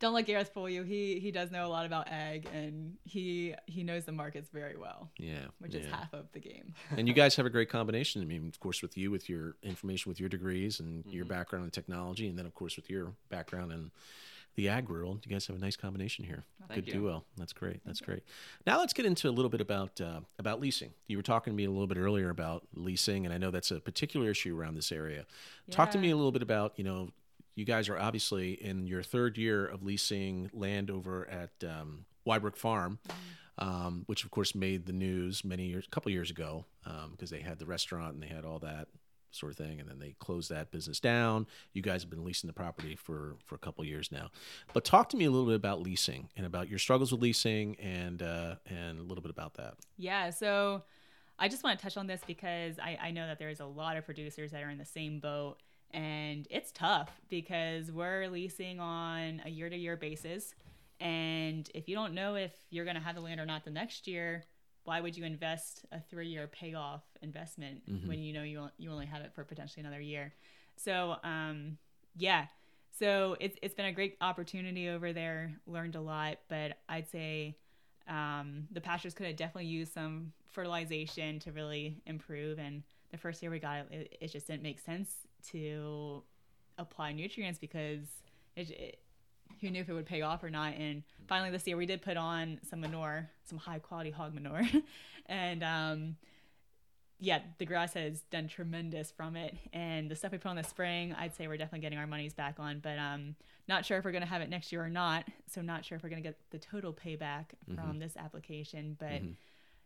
don't 0.00 0.14
let 0.14 0.26
Gareth 0.26 0.50
fool 0.52 0.68
you. 0.68 0.82
He 0.82 1.20
he 1.20 1.30
does 1.30 1.50
know 1.50 1.66
a 1.66 1.68
lot 1.68 1.86
about 1.86 2.08
ag, 2.08 2.48
and 2.52 2.96
he 3.04 3.54
he 3.66 3.84
knows 3.84 4.04
the 4.04 4.12
markets 4.12 4.48
very 4.52 4.76
well, 4.76 5.10
yeah, 5.18 5.46
which 5.58 5.74
is 5.74 5.86
half 5.86 6.12
of 6.14 6.26
the 6.32 6.40
game. 6.40 6.74
and 6.96 7.06
you 7.06 7.14
guys 7.14 7.36
have 7.36 7.46
a 7.46 7.50
great 7.50 7.68
combination. 7.68 8.22
I 8.22 8.24
mean, 8.24 8.48
of 8.48 8.58
course, 8.60 8.80
with 8.82 8.96
you, 8.96 9.10
with 9.10 9.28
your 9.28 9.56
information, 9.62 10.08
with 10.10 10.18
your 10.20 10.28
degrees, 10.28 10.80
and 10.80 11.04
your 11.06 11.24
Mhm. 11.24 11.28
background 11.28 11.64
in 11.64 11.70
technology, 11.70 12.28
and 12.28 12.38
then, 12.38 12.46
of 12.46 12.54
course, 12.54 12.76
with 12.76 12.88
your 12.90 13.12
background 13.28 13.72
in 13.72 13.90
the 14.58 14.68
ag 14.68 14.88
world, 14.88 15.20
you 15.24 15.30
guys 15.30 15.46
have 15.46 15.54
a 15.54 15.60
nice 15.60 15.76
combination 15.76 16.24
here. 16.24 16.44
Thank 16.66 16.84
Good 16.84 16.92
duo. 16.92 17.22
That's 17.36 17.52
great. 17.52 17.80
That's 17.86 18.00
great. 18.00 18.24
Now 18.66 18.80
let's 18.80 18.92
get 18.92 19.06
into 19.06 19.28
a 19.28 19.30
little 19.30 19.48
bit 19.48 19.60
about 19.60 20.00
uh, 20.00 20.20
about 20.36 20.60
leasing. 20.60 20.90
You 21.06 21.16
were 21.16 21.22
talking 21.22 21.52
to 21.52 21.56
me 21.56 21.64
a 21.64 21.70
little 21.70 21.86
bit 21.86 21.96
earlier 21.96 22.28
about 22.28 22.66
leasing, 22.74 23.24
and 23.24 23.32
I 23.32 23.38
know 23.38 23.52
that's 23.52 23.70
a 23.70 23.78
particular 23.78 24.28
issue 24.28 24.58
around 24.58 24.74
this 24.74 24.90
area. 24.90 25.26
Talk 25.70 25.92
to 25.92 25.98
me 25.98 26.10
a 26.10 26.16
little 26.16 26.32
bit 26.32 26.42
about 26.42 26.72
you 26.76 26.82
know. 26.82 27.10
You 27.54 27.64
guys 27.64 27.88
are 27.88 27.98
obviously 27.98 28.52
in 28.52 28.86
your 28.86 29.02
third 29.02 29.36
year 29.36 29.66
of 29.66 29.82
leasing 29.82 30.48
land 30.52 30.90
over 30.90 31.28
at 31.28 31.50
um, 31.64 32.04
Wyebrook 32.26 32.56
Farm 32.56 33.00
um, 33.58 34.04
which 34.06 34.24
of 34.24 34.30
course 34.30 34.54
made 34.54 34.86
the 34.86 34.92
news 34.92 35.44
many 35.44 35.66
years, 35.66 35.84
a 35.84 35.90
couple 35.90 36.12
years 36.12 36.30
ago, 36.30 36.64
because 37.10 37.30
they 37.30 37.40
had 37.40 37.58
the 37.58 37.66
restaurant 37.66 38.14
and 38.14 38.22
they 38.22 38.28
had 38.28 38.44
all 38.44 38.60
that 38.60 38.86
sort 39.30 39.52
of 39.52 39.58
thing, 39.58 39.80
and 39.80 39.88
then 39.88 39.98
they 39.98 40.14
closed 40.18 40.50
that 40.50 40.70
business 40.70 41.00
down. 41.00 41.46
You 41.72 41.82
guys 41.82 42.02
have 42.02 42.10
been 42.10 42.24
leasing 42.24 42.48
the 42.48 42.54
property 42.54 42.96
for 42.96 43.36
for 43.44 43.54
a 43.54 43.58
couple 43.58 43.84
years 43.84 44.10
now, 44.10 44.30
but 44.72 44.84
talk 44.84 45.08
to 45.10 45.16
me 45.16 45.24
a 45.24 45.30
little 45.30 45.46
bit 45.46 45.56
about 45.56 45.80
leasing 45.80 46.28
and 46.36 46.46
about 46.46 46.68
your 46.68 46.78
struggles 46.78 47.12
with 47.12 47.20
leasing 47.20 47.76
and 47.76 48.22
uh, 48.22 48.56
and 48.66 48.98
a 48.98 49.02
little 49.02 49.22
bit 49.22 49.30
about 49.30 49.54
that. 49.54 49.74
Yeah, 49.96 50.30
so 50.30 50.82
I 51.38 51.48
just 51.48 51.62
want 51.62 51.78
to 51.78 51.82
touch 51.82 51.96
on 51.96 52.06
this 52.06 52.20
because 52.26 52.78
I, 52.78 52.98
I 53.00 53.10
know 53.10 53.26
that 53.26 53.38
there's 53.38 53.60
a 53.60 53.66
lot 53.66 53.96
of 53.96 54.04
producers 54.04 54.50
that 54.52 54.62
are 54.62 54.70
in 54.70 54.78
the 54.78 54.84
same 54.84 55.20
boat, 55.20 55.58
and 55.92 56.46
it's 56.50 56.72
tough 56.72 57.10
because 57.28 57.92
we're 57.92 58.28
leasing 58.28 58.80
on 58.80 59.42
a 59.44 59.50
year 59.50 59.68
to 59.68 59.76
year 59.76 59.96
basis. 59.96 60.54
And 61.00 61.70
if 61.74 61.88
you 61.88 61.94
don't 61.94 62.12
know 62.12 62.34
if 62.34 62.52
you're 62.70 62.84
going 62.84 62.96
to 62.96 63.02
have 63.02 63.14
the 63.14 63.20
land 63.20 63.38
or 63.40 63.46
not 63.46 63.64
the 63.64 63.70
next 63.70 64.08
year, 64.08 64.42
why 64.88 65.02
would 65.02 65.14
you 65.18 65.24
invest 65.24 65.84
a 65.92 66.00
three 66.00 66.28
year 66.28 66.46
payoff 66.48 67.02
investment 67.20 67.82
Mhm. 67.86 68.08
when 68.08 68.18
you 68.20 68.32
know 68.32 68.42
you, 68.42 68.70
you 68.78 68.90
only 68.90 69.04
have 69.04 69.20
it 69.20 69.34
for 69.34 69.44
potentially 69.44 69.82
another 69.82 70.00
year? 70.00 70.32
So, 70.76 71.16
um, 71.22 71.76
yeah. 72.16 72.46
So 72.98 73.36
it's, 73.38 73.58
it's 73.60 73.74
been 73.74 73.84
a 73.84 73.92
great 73.92 74.16
opportunity 74.22 74.88
over 74.88 75.12
there, 75.12 75.52
learned 75.66 75.94
a 75.94 76.00
lot, 76.00 76.38
but 76.48 76.78
I'd 76.88 77.06
say 77.06 77.58
um, 78.06 78.66
the 78.70 78.80
pastures 78.80 79.12
could 79.12 79.26
have 79.26 79.36
definitely 79.36 79.66
used 79.66 79.92
some 79.92 80.32
fertilization 80.46 81.38
to 81.40 81.52
really 81.52 82.00
improve. 82.06 82.58
And 82.58 82.82
the 83.10 83.18
first 83.18 83.42
year 83.42 83.50
we 83.50 83.58
got 83.58 83.80
it, 83.80 83.86
it, 83.92 84.18
it 84.22 84.28
just 84.28 84.46
didn't 84.46 84.62
make 84.62 84.80
sense 84.80 85.10
to 85.50 86.22
apply 86.78 87.12
nutrients 87.12 87.58
because 87.58 88.06
it, 88.56 88.70
it, 88.70 88.98
who 89.60 89.70
knew 89.70 89.80
if 89.80 89.88
it 89.88 89.92
would 89.92 90.06
pay 90.06 90.22
off 90.22 90.42
or 90.44 90.50
not. 90.50 90.74
And 90.74 91.02
finally 91.26 91.50
this 91.50 91.66
year 91.66 91.76
we 91.76 91.86
did 91.86 92.02
put 92.02 92.16
on 92.16 92.60
some 92.68 92.80
manure, 92.80 93.28
some 93.44 93.58
high 93.58 93.78
quality 93.78 94.10
hog 94.10 94.34
manure, 94.34 94.62
and 95.26 95.62
um, 95.62 96.16
yeah, 97.20 97.40
the 97.58 97.66
grass 97.66 97.94
has 97.94 98.20
done 98.30 98.46
tremendous 98.46 99.10
from 99.10 99.34
it. 99.34 99.56
And 99.72 100.08
the 100.08 100.14
stuff 100.14 100.30
we 100.30 100.38
put 100.38 100.48
on 100.50 100.56
this 100.56 100.68
spring, 100.68 101.12
I'd 101.18 101.34
say 101.34 101.48
we're 101.48 101.56
definitely 101.56 101.80
getting 101.80 101.98
our 101.98 102.06
monies 102.06 102.32
back 102.32 102.60
on. 102.60 102.78
But 102.78 102.96
um, 102.98 103.34
not 103.66 103.84
sure 103.84 103.98
if 103.98 104.04
we're 104.04 104.12
going 104.12 104.22
to 104.22 104.28
have 104.28 104.40
it 104.40 104.48
next 104.48 104.70
year 104.70 104.84
or 104.84 104.88
not. 104.88 105.24
So 105.52 105.60
not 105.60 105.84
sure 105.84 105.96
if 105.96 106.04
we're 106.04 106.10
going 106.10 106.22
to 106.22 106.28
get 106.28 106.38
the 106.50 106.58
total 106.58 106.92
payback 106.92 107.46
from 107.74 107.98
this 107.98 108.16
application. 108.16 108.96
But 109.00 109.22
Mhm. 109.22 109.34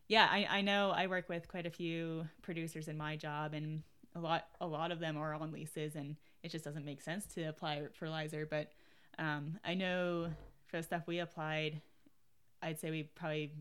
yeah, 0.09 0.29
I, 0.31 0.47
I 0.59 0.61
know 0.61 0.91
I 0.91 1.07
work 1.07 1.31
with 1.31 1.49
quite 1.49 1.65
a 1.65 1.71
few 1.71 2.29
producers 2.43 2.87
in 2.89 2.99
my 2.99 3.17
job, 3.17 3.55
and 3.55 3.83
a 4.15 4.21
lot 4.21 4.45
a 4.61 4.67
lot 4.67 4.93
of 4.93 4.99
them 5.01 5.17
are 5.17 5.33
on 5.33 5.53
leases, 5.53 5.97
and 5.97 6.17
it 6.43 6.51
just 6.51 6.67
doesn't 6.67 6.85
make 6.85 7.01
sense 7.01 7.25
to 7.35 7.45
apply 7.45 7.85
fertilizer. 7.95 8.45
But 8.45 8.71
um, 9.19 9.59
I 9.65 9.75
know 9.75 10.29
for 10.69 10.77
the 10.79 10.83
stuff 10.83 11.03
we 11.07 11.19
applied, 11.19 11.81
I'd 12.63 12.79
say 12.79 12.91
we 12.91 13.03
probably 13.05 13.53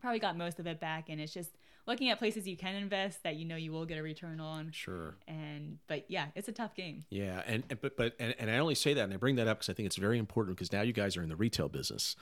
probably 0.00 0.20
got 0.20 0.36
most 0.36 0.60
of 0.60 0.66
it 0.66 0.78
back, 0.78 1.08
and 1.08 1.20
it's 1.20 1.32
just 1.34 1.50
looking 1.86 2.08
at 2.10 2.18
places 2.18 2.46
you 2.46 2.56
can 2.56 2.74
invest 2.76 3.22
that 3.24 3.34
you 3.36 3.44
know 3.44 3.56
you 3.56 3.72
will 3.72 3.84
get 3.86 3.98
a 3.98 4.02
return 4.02 4.38
on. 4.40 4.70
Sure. 4.70 5.16
And 5.26 5.78
but 5.88 6.04
yeah, 6.08 6.26
it's 6.36 6.48
a 6.48 6.52
tough 6.52 6.74
game. 6.76 7.04
Yeah, 7.10 7.42
and 7.46 7.64
and- 7.68 7.80
but 7.80 7.96
but 7.96 8.14
and, 8.20 8.34
and 8.38 8.50
I 8.50 8.58
only 8.58 8.76
say 8.76 8.94
that 8.94 9.02
and 9.02 9.12
I 9.12 9.16
bring 9.16 9.34
that 9.36 9.48
up 9.48 9.58
because 9.58 9.70
I 9.70 9.72
think 9.74 9.86
it's 9.86 9.96
very 9.96 10.18
important 10.18 10.56
because 10.56 10.72
now 10.72 10.82
you 10.82 10.92
guys 10.92 11.16
are 11.16 11.22
in 11.22 11.28
the 11.28 11.34
retail 11.36 11.68
business. 11.68 12.14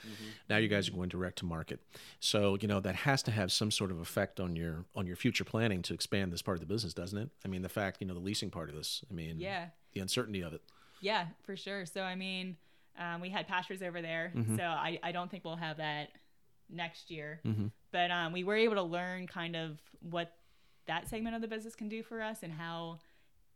Now 0.49 0.57
you 0.57 0.67
guys 0.67 0.87
are 0.89 0.91
going 0.91 1.09
direct 1.09 1.37
to 1.39 1.45
market, 1.45 1.79
so 2.19 2.57
you 2.59 2.67
know 2.67 2.79
that 2.79 2.95
has 2.95 3.21
to 3.23 3.31
have 3.31 3.51
some 3.51 3.69
sort 3.69 3.91
of 3.91 3.99
effect 3.99 4.39
on 4.39 4.55
your 4.55 4.85
on 4.95 5.05
your 5.05 5.15
future 5.15 5.43
planning 5.43 5.81
to 5.83 5.93
expand 5.93 6.33
this 6.33 6.41
part 6.41 6.57
of 6.57 6.61
the 6.67 6.73
business, 6.73 6.93
doesn't 6.95 7.17
it? 7.19 7.29
I 7.45 7.47
mean, 7.47 7.61
the 7.61 7.69
fact 7.69 7.97
you 8.01 8.07
know 8.07 8.15
the 8.15 8.19
leasing 8.19 8.49
part 8.49 8.69
of 8.69 8.75
this. 8.75 9.03
I 9.09 9.13
mean, 9.13 9.39
Yeah. 9.39 9.67
the 9.93 9.99
uncertainty 10.01 10.41
of 10.41 10.53
it. 10.53 10.61
Yeah, 11.01 11.27
for 11.43 11.55
sure. 11.55 11.85
So 11.85 12.01
I 12.01 12.15
mean, 12.15 12.57
um, 12.97 13.21
we 13.21 13.29
had 13.29 13.47
pastures 13.47 13.81
over 13.81 14.01
there, 14.01 14.31
Mhm. 14.35 14.57
so 14.57 14.63
I, 14.63 14.99
I 15.03 15.11
don't 15.11 15.29
think 15.29 15.45
we'll 15.45 15.55
have 15.55 15.77
that 15.77 16.09
next 16.69 17.11
year. 17.11 17.39
Mhm. 17.45 17.71
But 17.91 18.11
um, 18.11 18.33
we 18.33 18.43
were 18.43 18.55
able 18.55 18.75
to 18.75 18.81
learn 18.83 19.27
kind 19.27 19.55
of 19.55 19.79
what 20.01 20.33
that 20.87 21.07
segment 21.07 21.35
of 21.35 21.41
the 21.41 21.47
business 21.47 21.75
can 21.75 21.89
do 21.89 22.01
for 22.03 22.21
us 22.21 22.43
and 22.43 22.51
how 22.51 22.99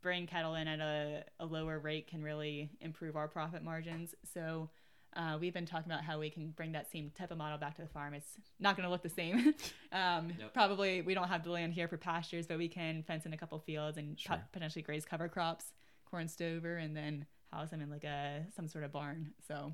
bringing 0.01 0.27
cattle 0.27 0.55
in 0.55 0.67
at 0.67 0.79
a, 0.79 1.23
a 1.39 1.45
lower 1.45 1.79
rate 1.79 2.07
can 2.07 2.23
really 2.23 2.69
improve 2.81 3.15
our 3.15 3.27
profit 3.27 3.63
margins. 3.63 4.15
So 4.33 4.69
uh, 5.15 5.37
we've 5.39 5.53
been 5.53 5.65
talking 5.65 5.91
about 5.91 6.03
how 6.03 6.19
we 6.19 6.29
can 6.29 6.49
bring 6.51 6.71
that 6.71 6.89
same 6.91 7.11
type 7.17 7.31
of 7.31 7.37
model 7.37 7.57
back 7.57 7.75
to 7.75 7.81
the 7.81 7.87
farm. 7.87 8.13
It's 8.13 8.37
not 8.59 8.75
going 8.77 8.85
to 8.85 8.89
look 8.91 9.03
the 9.03 9.09
same. 9.09 9.53
um, 9.91 10.31
Yep. 10.39 10.53
Probably 10.53 11.01
we 11.01 11.13
don't 11.13 11.27
have 11.27 11.43
the 11.43 11.51
land 11.51 11.73
here 11.73 11.87
for 11.87 11.97
pastures, 11.97 12.47
but 12.47 12.57
we 12.57 12.67
can 12.67 13.03
fence 13.03 13.25
in 13.25 13.33
a 13.33 13.37
couple 13.37 13.59
fields 13.59 13.97
and 13.97 14.19
Sure. 14.19 14.41
potentially 14.53 14.81
graze 14.83 15.05
cover 15.05 15.27
crops, 15.27 15.65
corn 16.11 16.27
stover, 16.27 16.75
and 16.77 16.95
then 16.95 17.25
house 17.51 17.69
them 17.71 17.81
in 17.81 17.89
like 17.89 18.03
a 18.03 18.45
some 18.55 18.67
sort 18.67 18.83
of 18.83 18.91
barn. 18.91 19.31
So 19.47 19.73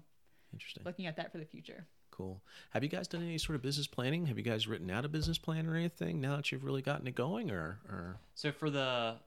Interesting. 0.53 0.83
looking 0.85 1.07
at 1.07 1.17
that 1.17 1.31
for 1.31 1.39
the 1.39 1.45
future. 1.45 1.85
Cool. 2.11 2.41
Have 2.71 2.83
you 2.83 2.89
guys 2.89 3.07
done 3.07 3.21
any 3.23 3.37
sort 3.37 3.55
of 3.55 3.61
business 3.61 3.85
planning? 3.87 4.25
Have 4.27 4.37
you 4.37 4.43
guys 4.43 4.67
written 4.67 4.89
out 4.89 5.03
a 5.05 5.09
business 5.09 5.37
plan 5.37 5.67
or 5.67 5.75
anything 5.75 6.21
now 6.21 6.35
that 6.37 6.51
you've 6.51 6.63
really 6.63 6.81
gotten 6.81 7.05
it 7.07 7.15
going, 7.15 7.51
or 7.51 7.79
or 7.89 8.17
So 8.35 8.51
for 8.51 8.69
the 8.69 9.17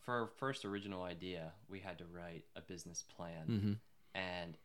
for 0.00 0.14
our 0.22 0.26
first 0.26 0.64
original 0.64 1.02
idea, 1.02 1.52
we 1.68 1.78
had 1.80 1.98
to 1.98 2.04
write 2.06 2.44
a 2.56 2.60
business 2.60 3.02
plan, 3.02 3.46
Mhm. 3.48 3.78
and 4.20 4.56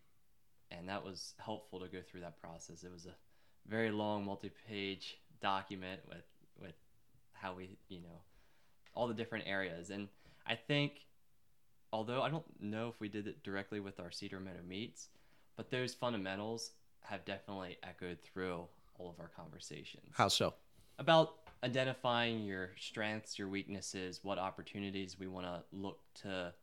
and 0.71 0.89
that 0.89 1.03
was 1.03 1.33
helpful 1.39 1.79
to 1.79 1.87
go 1.87 2.01
through 2.01 2.21
that 2.21 2.39
process. 2.41 2.83
It 2.83 2.91
was 2.91 3.05
a 3.05 3.15
very 3.67 3.91
long, 3.91 4.25
multi-page 4.25 5.17
document 5.41 6.01
with 6.07 6.25
with 6.59 6.75
how 7.33 7.53
we, 7.53 7.77
you 7.89 7.99
know, 8.01 8.23
all 8.95 9.07
the 9.07 9.13
different 9.13 9.45
areas. 9.47 9.91
And 9.91 10.09
I 10.47 10.55
think, 10.55 11.05
although 11.91 12.21
I 12.21 12.29
don't 12.29 12.45
know 12.59 12.89
if 12.89 12.99
we 12.99 13.09
did 13.09 13.27
it 13.27 13.43
directly 13.43 13.79
with 13.79 13.99
our 13.99 14.11
Cedar 14.11 14.39
Meadow 14.39 14.63
meats, 14.67 15.09
but 15.55 15.69
those 15.71 15.93
fundamentals 15.93 16.71
have 17.01 17.25
definitely 17.25 17.77
echoed 17.83 18.19
through 18.23 18.67
all 18.95 19.09
of 19.09 19.19
our 19.19 19.29
conversations 19.29 20.13
how 20.13 20.27
so? 20.27 20.53
about 20.99 21.35
identifying 21.63 22.43
your 22.43 22.71
strengths, 22.79 23.37
your 23.39 23.47
weaknesses, 23.47 24.19
what 24.23 24.37
opportunities 24.37 25.17
we 25.19 25.27
want 25.27 25.45
to 25.45 25.63
look 25.71 25.99
to 26.15 26.53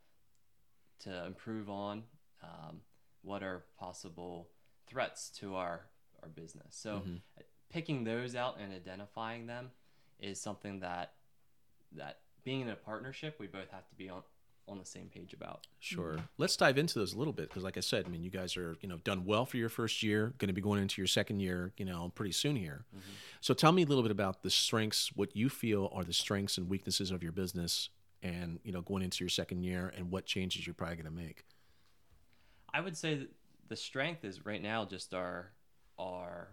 to 0.99 1.25
improve 1.25 1.69
on, 1.69 2.03
um, 2.43 2.81
what 3.21 3.43
are 3.43 3.65
possible 3.77 4.49
threats 4.87 5.29
to 5.29 5.55
our 5.55 5.89
our 6.21 6.29
business. 6.29 6.75
So 6.75 7.01
Mhm. 7.01 7.21
picking 7.69 8.03
those 8.03 8.35
out 8.35 8.57
and 8.57 8.73
identifying 8.73 9.47
them 9.47 9.71
is 10.19 10.41
something 10.41 10.79
that 10.79 11.13
that 11.91 12.21
being 12.43 12.61
in 12.61 12.69
a 12.69 12.75
partnership, 12.75 13.37
we 13.39 13.47
both 13.47 13.69
have 13.71 13.87
to 13.89 13.95
be 13.95 14.09
on 14.09 14.23
on 14.67 14.79
the 14.79 14.85
same 14.85 15.07
page 15.07 15.33
about. 15.33 15.67
Sure. 15.79 16.17
Let's 16.37 16.57
dive 16.57 16.77
into 16.77 16.99
those 16.99 17.13
a 17.13 17.17
little 17.17 17.33
bit 17.33 17.49
because, 17.49 17.63
like 17.63 17.77
I 17.77 17.81
said, 17.81 18.05
I 18.05 18.09
mean, 18.09 18.23
you 18.23 18.29
guys 18.29 18.57
are 18.57 18.75
you 18.81 18.89
know 18.89 18.97
done 18.97 19.25
well 19.25 19.45
for 19.45 19.57
your 19.57 19.69
first 19.69 20.03
year, 20.03 20.33
going 20.37 20.47
to 20.47 20.53
be 20.53 20.61
going 20.61 20.81
into 20.81 21.01
your 21.01 21.07
second 21.07 21.39
year, 21.39 21.73
you 21.77 21.85
know, 21.85 22.11
pretty 22.15 22.31
soon 22.31 22.55
here. 22.55 22.85
Mm-hmm. 22.95 23.11
So 23.41 23.53
tell 23.53 23.71
me 23.71 23.83
a 23.83 23.85
little 23.85 24.03
bit 24.03 24.11
about 24.11 24.43
the 24.43 24.49
strengths, 24.49 25.11
what 25.15 25.35
you 25.35 25.49
feel 25.49 25.91
are 25.93 26.03
the 26.03 26.13
strengths 26.13 26.57
and 26.57 26.69
weaknesses 26.69 27.11
of 27.11 27.21
your 27.21 27.31
business, 27.31 27.89
and 28.23 28.59
you 28.63 28.71
know, 28.71 28.81
going 28.81 29.03
into 29.03 29.23
your 29.23 29.29
second 29.29 29.63
year, 29.63 29.93
and 29.95 30.11
what 30.11 30.25
changes 30.25 30.65
you're 30.65 30.73
probably 30.73 30.95
going 30.95 31.05
to 31.05 31.11
make. 31.11 31.45
I 32.73 32.81
would 32.81 32.97
say 32.97 33.15
that 33.15 33.29
the 33.69 33.75
strength 33.75 34.23
is 34.25 34.45
right 34.45 34.61
now 34.61 34.85
just 34.85 35.13
our 35.13 35.51
our 35.97 36.49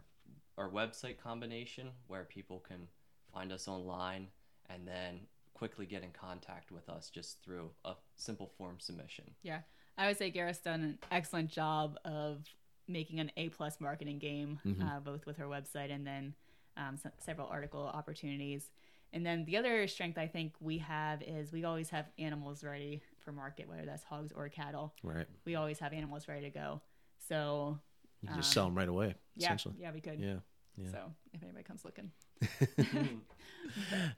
our 0.59 0.69
website 0.69 1.19
combination 1.19 1.89
where 2.07 2.25
people 2.25 2.61
can 2.61 2.89
find 3.33 3.53
us 3.53 3.69
online 3.69 4.29
and 4.69 4.87
then 4.87 5.21
quickly 5.55 5.87
get 5.87 6.03
in 6.03 6.11
contact 6.11 6.71
with 6.73 6.89
us 6.89 7.11
just 7.11 7.43
through 7.43 7.71
a 7.85 7.95
simple 8.17 8.51
form 8.59 8.77
submission. 8.79 9.25
Yeah, 9.43 9.61
I 9.99 10.07
would 10.07 10.17
say 10.19 10.31
Gareth's 10.31 10.59
done 10.61 10.83
an 10.83 10.99
excellent 11.11 11.51
job 11.51 11.99
of 12.05 12.45
making 12.89 13.21
an 13.21 13.31
A 13.37 13.49
plus 13.51 13.81
marketing 13.81 14.19
game, 14.19 14.59
Mhm. 14.65 14.83
uh, 14.83 15.01
both 15.01 15.25
with 15.27 15.37
her 15.37 15.47
website 15.47 15.91
and 15.93 16.07
then 16.07 16.35
um, 16.77 16.97
se- 16.97 17.11
several 17.19 17.49
article 17.49 17.83
opportunities. 17.83 18.71
And 19.13 19.27
then 19.27 19.45
the 19.45 19.59
other 19.59 19.87
strength 19.89 20.17
I 20.17 20.27
think 20.27 20.55
we 20.59 20.79
have 20.79 21.21
is 21.23 21.53
we 21.53 21.65
always 21.65 21.91
have 21.91 22.11
animals 22.19 22.65
ready 22.65 23.03
for 23.19 23.31
market, 23.31 23.69
whether 23.69 23.85
that's 23.85 24.03
hogs 24.05 24.33
or 24.33 24.49
cattle. 24.49 24.95
Right. 25.03 25.27
We 25.45 25.55
always 25.55 25.79
have 25.81 25.93
animals 25.93 26.29
ready 26.29 26.43
to 26.47 26.51
go. 26.51 26.81
So 27.19 27.79
You 28.23 28.29
can 28.29 28.37
just 28.39 28.51
Um, 28.51 28.53
sell 28.55 28.65
them 28.67 28.79
right 28.79 28.89
away. 28.89 29.17
yeah, 29.35 29.47
Essentially. 29.49 29.75
yeah, 29.79 29.91
we 29.91 30.01
could. 30.01 30.19
Yeah. 30.21 30.39
yeah. 30.77 30.91
So 30.91 31.13
if 31.35 31.43
anybody 31.43 31.65
comes 31.65 31.85
looking, 31.85 32.11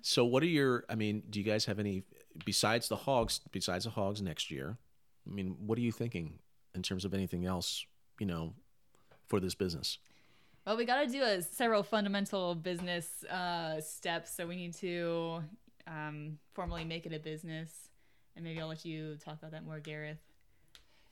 So, 0.02 0.24
what 0.24 0.42
are 0.42 0.46
your? 0.46 0.84
I 0.88 0.94
mean, 0.94 1.22
do 1.30 1.38
you 1.38 1.44
guys 1.44 1.64
have 1.66 1.78
any 1.78 2.04
besides 2.44 2.88
the 2.88 2.96
hogs? 2.96 3.40
Besides 3.52 3.84
the 3.84 3.90
hogs 3.90 4.22
next 4.22 4.50
year, 4.50 4.76
I 5.28 5.34
mean, 5.34 5.56
what 5.58 5.78
are 5.78 5.82
you 5.82 5.92
thinking 5.92 6.38
in 6.74 6.82
terms 6.82 7.04
of 7.04 7.14
anything 7.14 7.44
else? 7.44 7.87
You 8.18 8.26
know, 8.26 8.54
for 9.26 9.40
this 9.40 9.54
business. 9.54 9.98
Well, 10.66 10.76
we 10.76 10.84
got 10.87 11.02
to 11.02 11.06
do 11.06 11.22
a, 11.22 11.42
several 11.42 11.82
fundamental 11.82 12.54
business 12.54 13.24
uh, 13.24 13.80
steps. 13.80 14.34
So 14.34 14.46
we 14.46 14.56
need 14.56 14.74
to 14.76 15.42
um, 15.87 16.38
formally 16.54 16.84
make 16.84 17.04
it 17.04 17.12
a 17.12 17.18
business, 17.18 17.70
and 18.34 18.44
maybe 18.44 18.60
I'll 18.60 18.68
let 18.68 18.84
you 18.84 19.16
talk 19.16 19.38
about 19.38 19.50
that 19.50 19.64
more, 19.64 19.80
Gareth. 19.80 20.18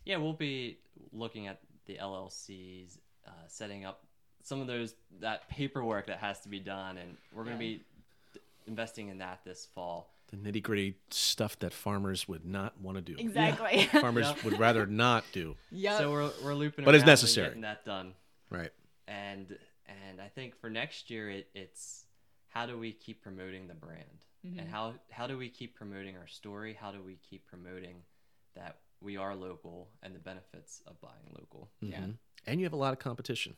Yeah, 0.05 0.17
we'll 0.17 0.33
be 0.33 0.79
looking 1.13 1.47
at 1.49 1.61
the 1.87 1.97
LLCs, 1.97 2.99
uh, 3.27 3.31
setting 3.47 3.85
up 3.85 4.05
some 4.43 4.61
of 4.61 4.67
those 4.67 4.95
that 5.21 5.49
paperwork 5.49 6.07
that 6.07 6.19
has 6.19 6.41
to 6.41 6.49
be 6.49 6.61
done, 6.61 6.99
and 6.99 7.17
we're 7.33 7.45
going 7.45 7.57
to 7.57 7.61
be 7.61 7.83
d- 8.35 8.41
investing 8.67 9.09
in 9.09 9.19
that 9.19 9.41
this 9.45 9.67
fall. 9.75 10.09
The 10.29 10.37
nitty 10.37 10.63
gritty 10.63 10.95
stuff 11.11 11.59
that 11.59 11.73
farmers 11.75 12.27
would 12.27 12.45
not 12.47 12.81
want 12.81 12.97
to 12.97 13.03
do. 13.03 13.15
Exactly. 13.19 13.85
Farmers 14.01 14.27
Yep. 14.29 14.45
would 14.45 14.59
rather 14.59 14.87
not 14.87 15.25
do. 15.33 15.57
Yeah. 15.71 15.99
So 15.99 16.11
we're 16.11 16.31
we're 16.43 16.55
looping, 16.55 16.85
But 16.85 16.95
it's 16.95 17.03
around 17.03 17.09
and 17.11 17.13
necessary. 17.13 17.47
getting 17.49 17.63
that 17.63 17.85
done. 17.85 18.15
Right. 18.51 18.71
and 19.09 19.59
and 19.87 20.21
I 20.21 20.29
think 20.29 20.57
for 20.59 20.71
next 20.71 21.11
year 21.11 21.29
it, 21.31 21.49
it's 21.55 22.07
how 22.49 22.67
do 22.67 22.79
we 22.79 22.93
keep 22.93 23.23
promoting 23.23 23.67
the 23.67 23.75
brand 23.75 24.25
Mhm. 24.47 24.59
and 24.61 24.69
how 24.71 24.95
how 25.11 25.27
do 25.27 25.37
we 25.39 25.49
keep 25.49 25.75
promoting 25.75 26.17
our 26.17 26.27
story 26.27 26.73
how 26.75 26.93
do 26.93 27.03
we 27.03 27.17
keep 27.17 27.47
promoting 27.47 28.03
that 28.55 28.79
we 29.01 29.17
are 29.17 29.35
local 29.35 29.89
and 30.03 30.15
the 30.15 30.19
benefits 30.19 30.83
of 30.87 31.01
buying 31.01 31.27
local 31.39 31.71
Yeah. 31.81 31.99
Mhm. 32.01 32.19
And 32.47 32.61
you 32.61 32.65
have 32.67 32.73
a 32.73 32.77
lot 32.77 32.93
of 32.93 32.99
competition. 33.01 33.57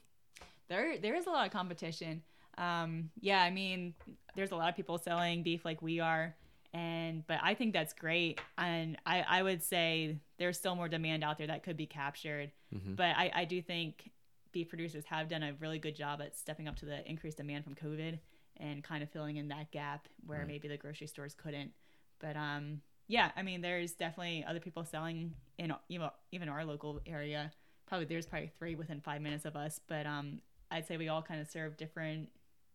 There 0.69 0.99
there 0.99 1.15
is 1.15 1.27
a 1.27 1.31
lot 1.31 1.47
of 1.47 1.53
competition. 1.53 2.23
Um, 2.57 3.11
yeah, 3.21 3.43
I 3.43 3.51
mean, 3.51 3.95
there's 4.37 4.53
a 4.53 4.57
lot 4.57 4.69
of 4.69 4.77
people 4.77 4.99
selling 4.99 5.43
beef 5.43 5.65
like 5.65 5.83
we 5.83 6.01
are, 6.01 6.35
and 6.73 7.27
but 7.27 7.39
I 7.43 7.55
think 7.55 7.73
that's 7.73 7.93
great. 7.93 8.41
And 8.59 8.97
I 9.07 9.23
I 9.29 9.43
would 9.43 9.63
say 9.63 10.19
there's 10.39 10.57
still 10.59 10.77
more 10.77 10.89
demand 10.89 11.25
out 11.25 11.39
there 11.39 11.49
that 11.49 11.63
could 11.63 11.77
be 11.77 11.87
captured. 11.87 12.53
Mhm. 12.75 12.97
But 12.97 13.17
I 13.17 13.31
I 13.35 13.45
do 13.45 13.61
think 13.61 14.11
beef 14.53 14.69
producers 14.69 15.05
have 15.07 15.29
done 15.29 15.43
a 15.43 15.53
really 15.55 15.81
good 15.81 15.97
job 15.97 16.21
at 16.23 16.37
stepping 16.37 16.69
up 16.69 16.77
to 16.77 16.87
the 16.87 17.09
increased 17.11 17.39
demand 17.39 17.65
from 17.65 17.75
COVID 17.75 18.21
and 18.59 18.85
kind 18.85 19.03
of 19.03 19.11
filling 19.11 19.37
in 19.37 19.49
that 19.49 19.73
gap 19.73 20.09
where 20.27 20.39
Right. 20.39 20.47
maybe 20.47 20.69
the 20.69 20.77
grocery 20.77 21.09
stores 21.09 21.35
couldn't. 21.35 21.73
But 22.21 22.37
um, 22.37 22.81
yeah, 23.09 23.33
I 23.37 23.43
mean, 23.43 23.63
there's 23.63 23.95
definitely 23.95 24.45
other 24.45 24.61
people 24.61 24.85
selling 24.85 25.35
in 25.59 25.75
you 25.89 25.99
know 25.99 26.11
even 26.31 26.49
our 26.49 26.65
local 26.65 27.01
area. 27.05 27.51
Probably 27.87 28.07
there's 28.07 28.27
probably 28.27 28.53
three 28.57 28.77
within 28.77 29.01
five 29.01 29.21
minutes 29.23 29.45
of 29.45 29.57
us, 29.57 29.81
but 29.89 30.07
um, 30.07 30.41
I'd 30.75 30.87
say 30.87 30.97
we 30.97 31.09
all 31.09 31.23
kind 31.23 31.41
of 31.41 31.49
serve 31.49 31.77
different 31.77 32.29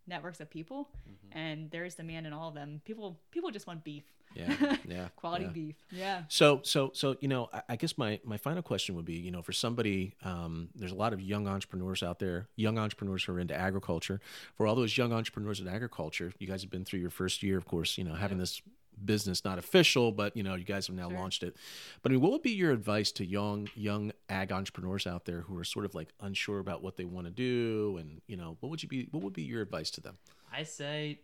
networks 0.08 0.40
of 0.40 0.50
people, 0.50 0.90
and 1.32 1.70
there's 1.70 1.96
demand 1.96 2.26
in 2.26 2.34
all 2.34 2.50
of 2.50 2.56
them. 2.56 2.82
People 2.86 3.20
people 3.32 3.52
just 3.52 3.68
want 3.68 3.84
beef, 3.84 4.06
Yeah. 4.36 4.76
Yeah. 4.88 5.08
quality 5.16 5.46
yeah. 5.46 5.52
beef. 5.52 5.76
Yeah. 5.92 6.24
So, 6.30 6.62
so, 6.64 6.92
so, 6.94 7.16
you 7.20 7.28
know, 7.28 7.50
I, 7.54 7.62
I 7.70 7.76
guess 7.76 7.98
my, 7.98 8.20
my 8.24 8.38
final 8.38 8.64
question 8.64 8.96
would 8.96 9.06
be, 9.06 9.16
you 9.16 9.32
know, 9.32 9.42
for 9.42 9.52
somebody, 9.52 10.14
um, 10.24 10.70
there's 10.76 10.92
a 10.92 10.96
lot 10.96 11.14
of 11.14 11.22
young 11.22 11.48
entrepreneurs 11.48 12.02
out 12.02 12.20
there, 12.20 12.48
young 12.56 12.78
entrepreneurs 12.80 13.24
who 13.24 13.34
are 13.34 13.40
into 13.40 13.56
agriculture. 13.56 14.20
For 14.56 14.66
all 14.66 14.76
those 14.76 14.98
young 14.98 15.14
entrepreneurs 15.14 15.60
in 15.60 15.68
agriculture, 15.68 16.34
you 16.40 16.48
guys 16.48 16.62
have 16.62 16.72
been 16.72 16.86
through 16.86 17.00
your 17.02 17.10
first 17.12 17.44
year, 17.44 17.58
of 17.58 17.66
course, 17.66 17.98
you 17.98 18.04
know, 18.04 18.16
having 18.16 18.38
this 18.38 18.62
business 19.06 19.44
not 19.46 19.58
official, 19.60 20.12
but 20.12 20.36
you 20.36 20.44
know, 20.44 20.56
you 20.56 20.64
guys 20.64 20.88
have 20.88 20.96
now 20.96 21.10
Sure. 21.10 21.18
launched 21.18 21.44
it. 21.44 21.56
But 22.02 22.12
I 22.12 22.16
mean, 22.16 22.22
what 22.22 22.32
would 22.32 22.42
be 22.42 22.52
your 22.52 22.72
advice 22.72 23.12
to 23.14 23.26
young, 23.26 23.70
young 23.76 24.12
ag 24.30 24.52
entrepreneurs 24.52 25.06
out 25.08 25.26
there 25.26 25.42
who 25.42 25.58
are 25.58 25.64
sort 25.64 25.86
of 25.86 25.96
like 25.96 26.10
unsure 26.20 26.60
about 26.60 26.82
what 26.84 26.98
they 26.98 27.06
want 27.06 27.28
to 27.28 27.32
do, 27.32 27.98
and 28.00 28.22
you 28.28 28.38
know, 28.38 28.58
what 28.60 28.70
would 28.70 28.84
you 28.84 28.90
be, 28.90 29.08
what 29.12 29.24
would 29.24 29.34
be 29.34 29.44
your 29.44 29.62
advice 29.62 29.92
to 29.92 30.02
them? 30.02 30.18
I 30.52 30.64
say 30.64 31.22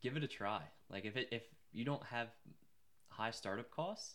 give 0.00 0.16
it 0.16 0.22
a 0.22 0.28
try 0.28 0.60
like 0.90 1.04
if 1.04 1.16
it 1.16 1.28
if 1.32 1.42
you 1.72 1.84
don't 1.84 2.04
have 2.04 2.28
high 3.08 3.32
startup 3.32 3.68
costs 3.70 4.14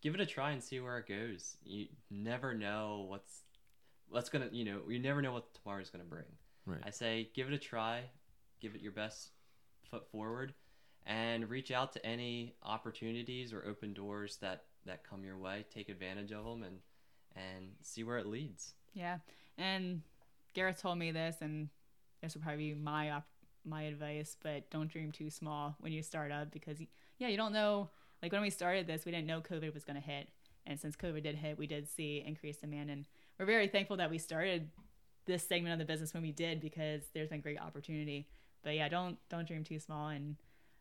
give 0.00 0.14
it 0.14 0.20
a 0.22 0.26
try 0.26 0.52
and 0.52 0.62
see 0.64 0.80
where 0.80 0.96
it 0.98 1.06
goes 1.06 1.56
you 1.64 1.86
never 2.10 2.54
know 2.54 3.04
what's 3.08 3.42
what's 4.08 4.30
gonna 4.30 4.48
you 4.52 4.64
know 4.64 4.80
you 4.88 4.98
never 4.98 5.20
know 5.20 5.32
what 5.32 5.52
tomorrow's 5.54 5.90
gonna 5.90 6.02
bring 6.04 6.24
Right. 6.64 6.80
I 6.82 6.90
say 6.90 7.28
give 7.34 7.46
it 7.48 7.52
a 7.54 7.58
try, 7.58 8.02
give 8.60 8.74
it 8.74 8.80
your 8.80 8.92
best 8.92 9.30
foot 9.90 10.10
forward, 10.10 10.54
and 11.08 11.48
reach 11.48 11.70
out 11.70 11.92
to 11.94 12.06
any 12.06 12.54
opportunities 12.62 13.52
or 13.52 13.64
open 13.66 13.94
doors 13.94 14.36
that 14.42 14.64
that 14.86 15.08
come 15.08 15.24
your 15.24 15.38
way. 15.38 15.64
Take 15.74 15.88
advantage 15.88 16.30
of 16.30 16.44
them 16.44 16.62
and 16.62 16.78
and 17.34 17.70
see 17.82 18.04
where 18.04 18.18
it 18.18 18.26
leads. 18.26 18.74
Yeah, 18.94 19.18
and 19.56 20.02
Gareth 20.54 20.80
told 20.80 20.98
me 20.98 21.10
this, 21.10 21.36
and 21.40 21.68
this 22.22 22.34
would 22.34 22.42
probably 22.42 22.74
be 22.74 22.74
my 22.74 23.10
op- 23.10 23.26
my 23.64 23.82
advice. 23.82 24.36
But 24.40 24.70
don't 24.70 24.90
dream 24.90 25.10
too 25.10 25.30
small 25.30 25.76
when 25.80 25.92
you 25.92 26.02
start 26.02 26.30
up 26.30 26.52
because 26.52 26.78
yeah, 27.18 27.28
you 27.28 27.36
don't 27.36 27.52
know. 27.52 27.90
Like 28.22 28.32
when 28.32 28.42
we 28.42 28.50
started 28.50 28.86
this, 28.86 29.04
we 29.04 29.12
didn't 29.12 29.26
know 29.26 29.40
COVID 29.40 29.72
was 29.72 29.84
going 29.84 30.00
to 30.00 30.06
hit, 30.06 30.28
and 30.66 30.78
since 30.78 30.94
COVID 30.94 31.22
did 31.22 31.36
hit, 31.36 31.56
we 31.56 31.66
did 31.66 31.88
see 31.88 32.22
increased 32.24 32.60
demand, 32.60 32.90
and 32.90 33.06
we're 33.38 33.46
very 33.46 33.68
thankful 33.68 33.96
that 33.96 34.10
we 34.10 34.18
started 34.18 34.70
this 35.24 35.46
segment 35.46 35.72
of 35.72 35.78
the 35.78 35.84
business 35.90 36.12
when 36.12 36.22
we 36.22 36.32
did 36.32 36.60
because 36.60 37.02
there's 37.14 37.28
been 37.28 37.40
great 37.40 37.60
opportunity. 37.60 38.28
But 38.62 38.74
yeah, 38.74 38.88
don't 38.88 39.16
don't 39.30 39.46
dream 39.46 39.64
too 39.64 39.78
small. 39.78 40.08
And 40.08 40.36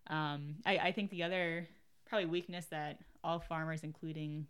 um, 0.09 0.55
I, 0.65 0.77
I 0.77 0.91
think 0.91 1.11
the 1.11 1.23
other 1.23 1.67
probably 2.07 2.27
weakness 2.27 2.65
that 2.67 2.99
all 3.23 3.39
farmers, 3.39 3.83
including 3.83 4.47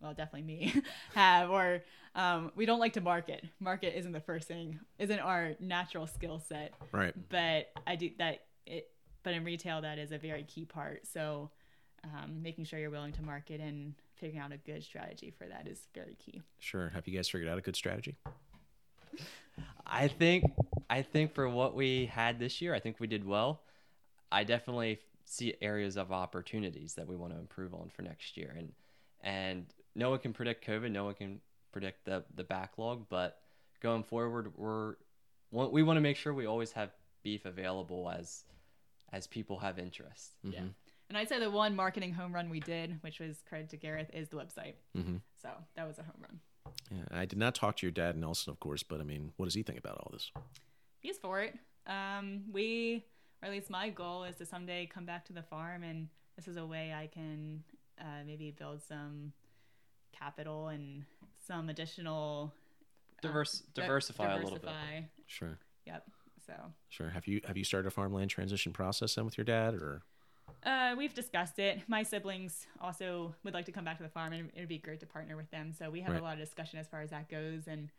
well, 0.00 0.12
definitely 0.12 0.42
me, 0.42 0.82
have, 1.14 1.50
or 1.50 1.82
um, 2.14 2.52
we 2.54 2.66
don't 2.66 2.78
like 2.78 2.92
to 2.94 3.00
market. 3.00 3.44
Market 3.58 3.96
isn't 3.98 4.12
the 4.12 4.20
first 4.20 4.46
thing, 4.46 4.78
isn't 4.98 5.18
our 5.18 5.54
natural 5.60 6.06
skill 6.06 6.42
set. 6.46 6.74
Right. 6.92 7.14
But 7.30 7.70
I 7.86 7.96
do 7.96 8.10
that. 8.18 8.42
It, 8.66 8.90
but 9.22 9.32
in 9.32 9.44
retail, 9.44 9.80
that 9.80 9.98
is 9.98 10.12
a 10.12 10.18
very 10.18 10.42
key 10.42 10.66
part. 10.66 11.06
So, 11.06 11.50
um, 12.04 12.42
making 12.42 12.66
sure 12.66 12.78
you're 12.78 12.90
willing 12.90 13.12
to 13.14 13.22
market 13.22 13.60
and 13.60 13.94
figuring 14.16 14.44
out 14.44 14.52
a 14.52 14.58
good 14.58 14.84
strategy 14.84 15.32
for 15.36 15.46
that 15.46 15.66
is 15.66 15.80
very 15.94 16.16
key. 16.16 16.42
Sure. 16.58 16.90
Have 16.90 17.08
you 17.08 17.16
guys 17.16 17.28
figured 17.28 17.50
out 17.50 17.56
a 17.56 17.62
good 17.62 17.76
strategy? 17.76 18.16
I 19.86 20.08
think 20.08 20.44
I 20.90 21.02
think 21.02 21.34
for 21.34 21.48
what 21.48 21.74
we 21.74 22.06
had 22.06 22.38
this 22.38 22.60
year, 22.60 22.74
I 22.74 22.80
think 22.80 23.00
we 23.00 23.06
did 23.06 23.26
well. 23.26 23.62
I 24.34 24.44
definitely 24.44 24.98
see 25.24 25.54
areas 25.62 25.96
of 25.96 26.12
opportunities 26.12 26.94
that 26.94 27.06
we 27.06 27.16
want 27.16 27.32
to 27.32 27.38
improve 27.38 27.72
on 27.72 27.88
for 27.88 28.02
next 28.02 28.36
year, 28.36 28.54
and 28.58 28.72
and 29.22 29.66
no 29.94 30.10
one 30.10 30.18
can 30.18 30.32
predict 30.32 30.66
COVID, 30.66 30.90
no 30.90 31.04
one 31.04 31.14
can 31.14 31.40
predict 31.72 32.04
the 32.04 32.24
the 32.34 32.44
backlog, 32.44 33.06
but 33.08 33.38
going 33.80 34.02
forward, 34.02 34.52
we're 34.56 34.96
we 35.50 35.82
want 35.82 35.96
to 35.96 36.00
make 36.00 36.16
sure 36.16 36.34
we 36.34 36.46
always 36.46 36.72
have 36.72 36.90
beef 37.22 37.44
available 37.44 38.10
as 38.10 38.44
as 39.12 39.26
people 39.28 39.58
have 39.58 39.78
interest. 39.78 40.32
Yeah. 40.42 40.60
And 41.08 41.18
I'd 41.18 41.28
say 41.28 41.38
the 41.38 41.50
one 41.50 41.76
marketing 41.76 42.12
home 42.12 42.34
run 42.34 42.50
we 42.50 42.60
did, 42.60 42.98
which 43.02 43.20
was 43.20 43.42
credit 43.48 43.68
to 43.70 43.76
Gareth, 43.76 44.10
is 44.12 44.30
the 44.30 44.36
website. 44.36 44.74
Mm-hmm. 44.96 45.16
So 45.40 45.50
that 45.76 45.86
was 45.86 45.98
a 45.98 46.02
home 46.02 46.20
run. 46.20 46.40
Yeah, 46.90 47.20
I 47.20 47.24
did 47.26 47.38
not 47.38 47.54
talk 47.54 47.76
to 47.76 47.86
your 47.86 47.92
dad 47.92 48.16
Nelson, 48.16 48.50
of 48.50 48.58
course, 48.58 48.82
but 48.82 49.00
I 49.00 49.04
mean, 49.04 49.32
what 49.36 49.46
does 49.46 49.54
he 49.54 49.62
think 49.62 49.78
about 49.78 49.98
all 49.98 50.10
this? 50.12 50.32
He's 51.00 51.18
for 51.18 51.40
it. 51.40 51.54
Um, 51.86 52.44
we, 52.50 53.04
or 53.44 53.48
at 53.48 53.52
least 53.52 53.68
my 53.68 53.90
goal, 53.90 54.24
is 54.24 54.36
to 54.36 54.46
someday 54.46 54.86
come 54.86 55.04
back 55.04 55.26
to 55.26 55.34
the 55.34 55.42
farm, 55.42 55.82
and 55.82 56.08
this 56.34 56.48
is 56.48 56.56
a 56.56 56.64
way 56.64 56.94
I 56.94 57.08
can 57.08 57.62
uh, 58.00 58.24
maybe 58.26 58.50
build 58.50 58.82
some 58.82 59.32
capital 60.18 60.68
and 60.68 61.04
some 61.46 61.68
additional 61.68 62.54
Diverse, 63.20 63.62
uh, 63.66 63.82
diversify, 63.82 64.34
a 64.34 64.38
little 64.38 64.58
bit. 64.58 64.70
Sure. 65.26 65.58
Yep. 65.86 66.04
So 66.46 66.54
Sure. 66.88 67.10
Have 67.10 67.26
you 67.26 67.40
have 67.46 67.56
you 67.56 67.64
started 67.64 67.88
a 67.88 67.90
farmland 67.90 68.30
transition 68.30 68.72
process 68.72 69.14
then 69.14 69.24
with 69.26 69.36
your 69.36 69.44
dad, 69.44 69.74
or 69.74 70.02
uh, 70.64 70.94
we've 70.96 71.14
discussed 71.14 71.58
it. 71.58 71.80
My 71.86 72.02
siblings 72.02 72.66
also 72.80 73.34
would 73.44 73.52
like 73.54 73.66
to 73.66 73.72
come 73.72 73.84
back 73.84 73.98
to 73.98 74.02
the 74.02 74.08
farm, 74.08 74.32
and 74.32 74.50
it'd 74.54 74.68
be 74.68 74.78
great 74.78 75.00
to 75.00 75.06
partner 75.06 75.36
with 75.36 75.50
them. 75.50 75.72
So 75.72 75.90
we 75.90 76.00
have 76.00 76.12
Right. 76.12 76.20
a 76.20 76.24
lot 76.24 76.34
of 76.34 76.38
discussion 76.38 76.78
as 76.78 76.86
far 76.86 77.02
as 77.02 77.10
that 77.10 77.28
goes, 77.28 77.66
and 77.66 77.90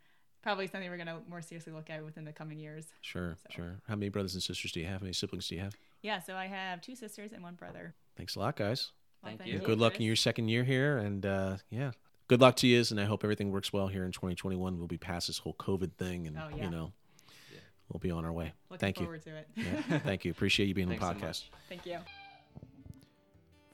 probably 0.46 0.68
something 0.68 0.88
we're 0.88 0.96
gonna 0.96 1.18
more 1.28 1.42
seriously 1.42 1.72
look 1.72 1.90
at 1.90 2.04
within 2.04 2.24
the 2.24 2.32
coming 2.32 2.60
years. 2.60 2.86
sure, 3.00 3.36
So- 3.42 3.48
sure. 3.56 3.80
How 3.88 3.96
many 3.96 4.10
brothers 4.10 4.34
and 4.34 4.42
sisters 4.42 4.70
do 4.70 4.78
you 4.78 4.86
have? 4.86 5.00
How 5.00 5.04
many 5.04 5.12
siblings 5.12 5.48
do 5.48 5.56
you 5.56 5.60
have? 5.60 5.74
Yeah. 6.02 6.20
So 6.20 6.36
I 6.36 6.46
have 6.46 6.80
two 6.80 6.94
sisters 6.94 7.32
and 7.32 7.42
one 7.42 7.56
brother. 7.56 7.96
Thanks 8.16 8.36
a 8.36 8.38
lot, 8.38 8.54
guys. 8.54 8.92
Well, 9.24 9.36
Thank 9.36 9.50
you. 9.52 9.58
Good 9.58 9.80
luck 9.80 9.96
in 9.96 10.02
your 10.02 10.14
second 10.14 10.46
year 10.48 10.62
here, 10.62 10.98
and 10.98 11.26
uh, 11.26 11.56
yeah, 11.68 11.90
good 12.28 12.40
luck 12.40 12.54
to 12.56 12.68
you. 12.68 12.84
And 12.90 13.00
I 13.00 13.06
hope 13.06 13.24
everything 13.24 13.50
works 13.50 13.72
well 13.72 13.88
here 13.88 14.04
in 14.04 14.12
2021. 14.12 14.78
We'll 14.78 14.86
be 14.86 14.98
past 14.98 15.26
this 15.26 15.38
whole 15.38 15.54
COVID 15.54 15.94
thing, 15.94 16.28
and 16.28 16.38
Oh, 16.38 16.48
yeah. 16.54 16.64
you 16.64 16.70
know, 16.70 16.92
Yeah. 17.52 17.58
we'll 17.88 17.98
be 17.98 18.12
on 18.12 18.24
our 18.24 18.32
way. 18.32 18.52
Looking 18.70 18.80
Thank 18.80 19.00
you. 19.00 19.06
to 19.06 19.12
it. 19.36 19.48
Yeah, 19.56 19.98
thank 19.98 20.24
you. 20.24 20.30
Appreciate 20.30 20.66
you 20.66 20.74
being 20.74 20.86
on 20.88 20.94
the 20.94 21.00
Thanks 21.00 21.20
so 21.20 21.26
podcast. 21.26 21.48
Thank 21.68 21.86
you. 21.86 21.98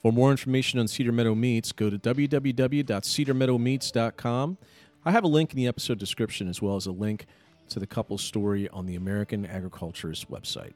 For 0.01 0.11
more 0.11 0.31
information 0.31 0.79
on 0.79 0.87
Cedar 0.89 1.11
Meadow 1.13 1.35
Meats, 1.35 1.71
go 1.71 1.89
to 1.91 1.97
www.cedarmeadowmeats.com. 1.99 4.57
I 5.05 5.11
have 5.11 5.23
a 5.23 5.27
link 5.27 5.51
in 5.51 5.57
the 5.57 5.67
episode 5.67 5.99
description 5.99 6.47
as 6.47 6.61
well 6.61 6.75
as 6.75 6.85
a 6.85 6.91
link 6.91 7.25
to 7.69 7.79
the 7.79 7.87
couple's 7.87 8.23
story 8.23 8.69
on 8.69 8.85
the 8.85 8.95
American 8.95 9.45
Agriculturist 9.45 10.31
website. 10.31 10.73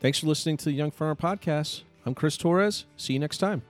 Thanks 0.00 0.20
for 0.20 0.26
listening 0.26 0.56
to 0.58 0.66
the 0.66 0.72
Young 0.72 0.90
Farmer 0.90 1.16
Podcast. 1.16 1.82
I'm 2.04 2.14
Chris 2.14 2.36
Torres. 2.36 2.86
See 2.96 3.14
you 3.14 3.18
next 3.18 3.38
time. 3.38 3.62